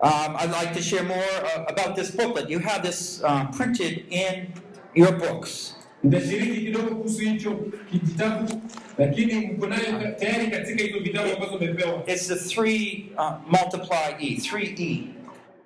Um, 0.00 0.36
I'd 0.36 0.50
like 0.62 0.74
to 0.74 0.82
share 0.82 1.02
more 1.02 1.24
uh, 1.56 1.64
about 1.68 1.96
this 1.96 2.16
booklet. 2.16 2.50
You 2.50 2.58
have 2.58 2.82
this 2.90 3.22
uh, 3.24 3.44
printed 3.56 4.04
in 4.10 4.46
your 4.94 5.12
books. 5.12 5.76
Nitashiriki 6.02 6.60
kidogo 6.60 6.94
kuhusu 6.94 7.18
hicho 7.20 7.50
kijitabu, 7.90 8.62
lakini 8.98 9.34
mko 9.46 9.66
nayo 9.66 10.12
tayari 10.20 10.46
katika 10.50 10.82
hizo 10.82 10.98
vitabu 10.98 11.32
ambazo 11.34 11.54
umepewa. 11.56 12.02
It's 12.06 12.28
the 12.28 12.36
three 12.36 13.06
uh, 13.18 13.32
multiply 13.50 14.14
E, 14.20 14.36
3E 14.52 14.98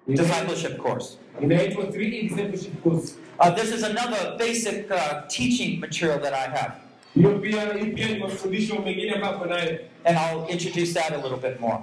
discipleship 0.09 0.79
course. 0.79 1.17
Inaitwa 1.41 1.85
3E 1.85 2.29
Discipleship 2.29 2.83
Course. 2.83 3.17
Uh, 3.39 3.51
this 3.51 3.73
is 3.73 3.83
another 3.83 4.37
basic 4.39 4.91
uh, 4.91 5.23
teaching 5.29 5.79
material 5.81 6.19
that 6.19 6.33
I 6.33 6.49
have, 6.59 6.81
Hiyo 7.17 7.39
pia 7.39 7.73
hii 7.75 7.87
pia 7.87 8.09
ni 8.09 8.19
mafundisho 8.19 8.83
mengine 8.83 9.13
ambayo 9.13 9.35
ako 9.35 9.45
nayo, 9.47 9.79
and 10.05 10.19
I'll 10.19 10.47
introduce 10.49 10.93
that 10.95 11.13
a 11.13 11.17
little 11.17 11.39
bit 11.39 11.61
more. 11.61 11.83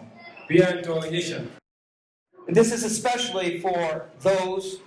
This 2.47 2.71
is 2.71 2.83
especially 2.83 3.59
for 3.59 4.05
those, 4.21 4.77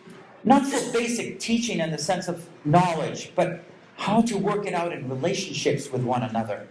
not 0.45 0.64
for 0.64 0.93
basic 0.93 1.39
teaching 1.41 1.80
in 1.80 1.91
the 1.91 1.99
sense 1.99 2.28
of 2.28 2.47
knowledge, 2.64 3.32
but 3.34 3.61
how 3.97 4.22
to 4.22 4.39
work 4.39 4.66
it 4.66 4.74
out 4.74 4.93
in 4.93 5.09
relationships 5.09 5.91
with 5.93 6.03
one 6.03 6.22
another. 6.22 6.66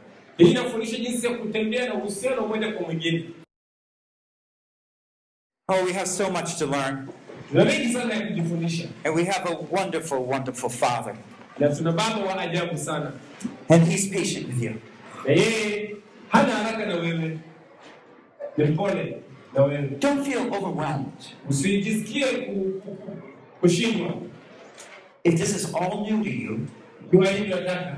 Oh, 5.69 5.83
we 5.83 5.91
have 5.91 6.07
so 6.07 6.29
much 6.29 6.55
to 6.59 6.65
learn, 6.65 7.09
Tuna 7.51 7.65
mengi 7.65 7.93
sana 7.93 8.13
ya 8.13 8.21
kujifundisha, 8.27 8.87
and 9.03 9.13
we 9.15 9.25
have 9.25 9.45
a 9.49 9.53
wonderful, 9.69 10.23
wonderful 10.25 10.69
Father, 10.69 11.17
na 11.59 11.67
tuna 11.75 11.91
baba 11.91 12.25
wa 12.25 12.35
ajabu 12.41 12.77
sana, 12.77 13.11
and 13.69 13.83
He's 13.83 14.07
patient 14.07 14.47
with 14.47 14.61
you. 14.63 14.81
na 15.25 15.31
yeye 15.33 15.95
hana 16.29 16.51
haraka 16.51 16.85
na 16.85 16.95
wewe, 16.95 17.39
ni 18.57 18.65
mpole 18.65 19.17
na 19.53 19.63
wewe. 19.63 19.87
Don't 19.99 20.23
feel 20.25 20.53
overwhelmed. 20.55 21.27
If 25.23 25.37
this 25.37 25.53
is 25.55 25.73
all 25.73 26.01
new 26.09 26.23
to 26.23 26.29
you, 26.29 26.67
Ikiwa 27.07 27.27
hivi 27.31 27.49
nataka 27.49 27.97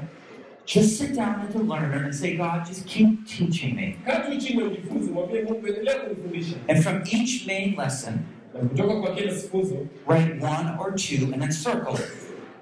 just 0.69 0.99
sit 0.99 1.15
down 1.15 1.41
as 1.41 1.55
a 1.55 1.57
learner 1.57 2.03
and 2.03 2.13
say, 2.13 2.37
God, 2.37 2.63
just 2.67 2.85
keep 2.85 3.25
teaching 3.27 3.75
me. 3.75 3.97
kaa 4.05 4.19
tu 4.19 4.37
chini 4.37 4.63
ujifunze, 4.63 5.11
mwambie 5.11 5.41
Mungu 5.43 5.67
endelea 5.67 5.95
kunifundisha, 5.99 6.55
And 6.67 6.83
from 6.83 7.01
each 7.11 7.47
main 7.47 7.75
lesson, 7.75 8.19
na 8.53 8.59
kutoka 8.59 8.95
kwa 9.01 9.15
kila 9.15 9.35
sifunzo 9.35 9.87
write 10.07 10.31
one 10.41 10.77
or 10.79 10.91
two 10.95 11.33
and 11.33 11.41
then 11.41 11.51
circle 11.51 11.93
it. 11.95 12.11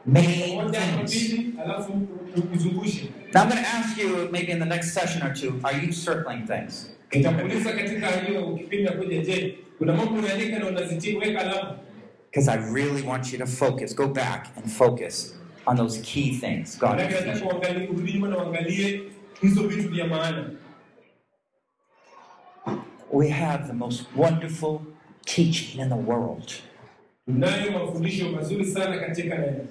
Main 0.06 0.72
things. 0.72 1.24
mbili, 1.24 1.54
alafu 1.66 2.08
uzungushe. 2.56 3.10
Now 3.34 3.44
I'm 3.44 3.50
going 3.50 3.64
to 3.64 3.70
ask 3.70 3.98
you, 3.98 4.30
maybe 4.32 4.52
in 4.52 4.60
the 4.60 4.66
next 4.66 4.94
session 4.94 5.22
or 5.24 5.34
two, 5.36 5.60
are 5.64 5.78
you 5.86 5.92
circling 5.92 6.46
things? 6.48 6.90
Nitakuuliza 7.12 7.74
katika 7.74 8.08
hiyo 8.12 8.56
kipindi 8.56 8.84
nakuja, 8.84 9.22
je, 9.22 9.58
kuna 9.78 9.94
mambo 9.94 10.20
unaandika 10.20 10.60
na 10.60 10.68
unazitia 10.68 11.20
weka 11.20 11.40
alama? 11.42 11.76
Because 12.32 12.52
I 12.52 12.58
really 12.74 13.08
want 13.08 13.34
you 13.34 13.40
to 13.40 13.46
focus. 13.48 13.96
Go 13.96 14.08
back 14.08 14.48
and 14.58 14.68
focus 14.72 15.37
on 15.68 15.76
those 15.78 16.02
key 16.02 16.32
things 16.32 16.78
God 16.80 16.98
Maanake 16.98 17.10
is 17.12 17.16
nataka 17.16 17.34
teaching. 17.34 17.48
uangalie, 17.52 17.88
urudi 17.88 18.14
nyuma 18.14 18.28
na 18.28 18.38
uangalie 18.38 19.02
hizo 19.42 19.68
vitu 19.68 19.90
vya 19.90 20.08
maana. 20.08 20.50
We 23.12 23.30
have 23.30 23.68
the 23.68 23.74
most 23.74 24.06
wonderful 24.16 24.82
teaching 25.26 25.80
in 25.82 25.90
the 25.90 25.96
world. 25.96 26.52
Tunayo 27.26 27.72
mafundisho 27.72 28.32
mazuri 28.32 28.66
sana 28.66 28.98
katika 29.00 29.36
neno, 29.38 29.68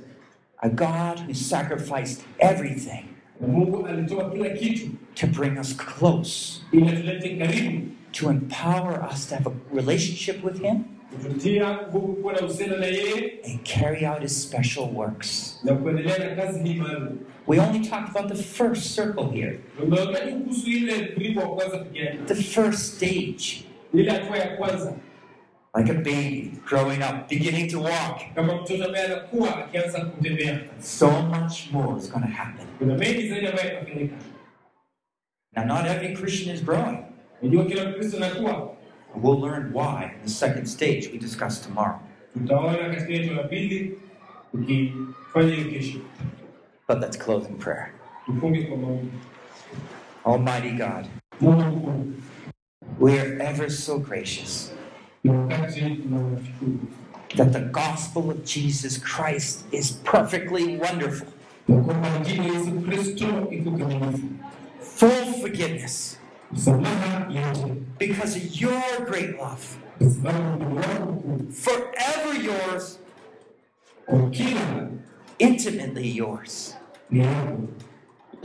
A 0.58 0.68
God 0.68 1.18
who 1.26 1.34
sacrificed 1.34 2.24
everything 2.38 3.04
na 3.40 3.48
Mungu 3.48 3.86
alitoa 3.86 4.30
kila 4.30 4.50
kitu 4.50 4.86
to 5.14 5.26
bring 5.26 5.58
us 5.58 5.76
close, 5.76 6.60
ili 6.72 6.88
atulete 6.88 7.36
karibu, 7.36 7.86
to 8.12 8.30
empower 8.30 9.08
us 9.12 9.28
to 9.28 9.34
have 9.34 9.46
a 9.50 9.52
relationship 9.74 10.44
with 10.44 10.60
Him 10.62 10.84
kututia 11.12 11.78
nguvu 11.88 12.12
kuwa 12.12 12.32
na 12.32 12.40
uhusiano 12.40 12.76
na 12.76 12.86
yeye 12.86 13.40
and 13.44 13.60
carry 13.80 14.06
out 14.06 14.20
His 14.22 14.42
special 14.42 14.88
works. 14.94 15.60
na 15.64 15.74
kuendelea 15.74 16.18
na 16.18 16.36
kazi 16.42 16.68
hii 16.68 16.74
maalum. 16.74 17.18
We 17.46 17.60
only 17.60 17.88
talked 17.88 18.16
about 18.16 18.32
the 18.36 18.42
first 18.42 18.94
circle 18.94 19.24
here, 19.32 19.60
Umeongea 19.82 20.26
kuhusu 20.26 20.70
ile 20.70 21.14
mlipo 21.16 21.40
wa 21.40 21.48
kwanza 21.56 21.78
peke 21.78 21.98
yake, 21.98 22.18
the 22.26 22.34
first 22.34 22.78
stage, 22.96 23.64
ile 23.94 24.10
hatua 24.10 24.38
ya 24.38 24.56
kwanza, 24.56 24.92
like 25.78 25.90
a 25.90 25.94
baby 25.94 26.52
growing 26.68 26.98
up, 27.02 27.28
beginning 27.28 27.70
to 27.70 27.80
walk. 27.82 28.20
kama 28.34 28.54
mtoto 28.62 28.84
ambaye 28.84 29.04
anakuwa 29.04 29.64
akianza 29.64 30.00
kutembea. 30.04 30.60
So 30.80 31.10
much 31.22 31.70
more 31.72 31.98
is 31.98 32.10
going 32.12 32.22
to 32.26 32.32
happen. 32.32 32.66
Kuna 32.78 32.94
mengi 32.94 33.28
zaidi 33.28 33.46
ambayo 33.46 33.68
yatafanyika. 33.74 34.14
Now, 35.56 35.64
not 35.64 35.86
every 35.86 36.14
Christian 36.16 36.54
is 36.56 36.64
growing. 36.64 36.98
Najua 39.16 39.36
kila 39.36 39.36
Mkristo 39.36 39.36
anakuwa, 39.36 39.36
We'll 39.36 39.40
learn 39.40 39.72
why 39.72 40.04
in 40.04 40.22
the 40.24 40.30
second 40.30 40.66
stage 40.66 41.08
we 41.12 41.18
discuss 41.18 41.60
tomorrow. 41.60 41.98
tutaona 42.34 42.78
katika 42.78 43.12
yetu 43.12 43.34
la 43.34 43.42
pili 43.42 43.98
tukifanya 44.52 45.54
hiyo 45.54 45.70
kesho. 45.70 45.98
But 46.88 47.00
let's 47.00 47.18
close 47.18 47.48
in 47.48 47.56
prayer. 47.58 47.90
Tufunge 48.26 48.62
kwa 48.62 48.76
maombi. 48.76 49.08
Almighty 50.24 50.70
God, 50.70 51.06
we 52.98 53.20
are 53.20 53.38
ever 53.42 53.70
so 53.70 53.98
gracious 53.98 54.72
ni 55.24 55.30
wakati 55.30 55.80
tunashukuru 55.80 56.78
that 57.36 57.52
the 57.52 57.60
gospel 57.60 58.30
of 58.30 58.44
Jesus 58.44 58.98
Christ 59.00 59.64
is 59.72 59.92
perfectly 59.92 60.76
wonderful, 60.76 61.28
na 61.68 61.76
kwamba 61.82 62.08
injili 62.16 62.48
ya 62.48 62.54
Yesu 62.54 62.70
Kristo 62.80 63.48
iko 63.50 63.70
kamilifu, 63.70 64.26
full 64.80 65.40
forgiveness, 65.40 66.15
because 67.98 68.36
of 68.36 68.60
your 68.60 69.00
great 69.04 69.38
love, 69.38 69.78
forever 71.52 72.34
yours, 72.34 72.98
intimately 75.38 76.08
yours. 76.08 76.76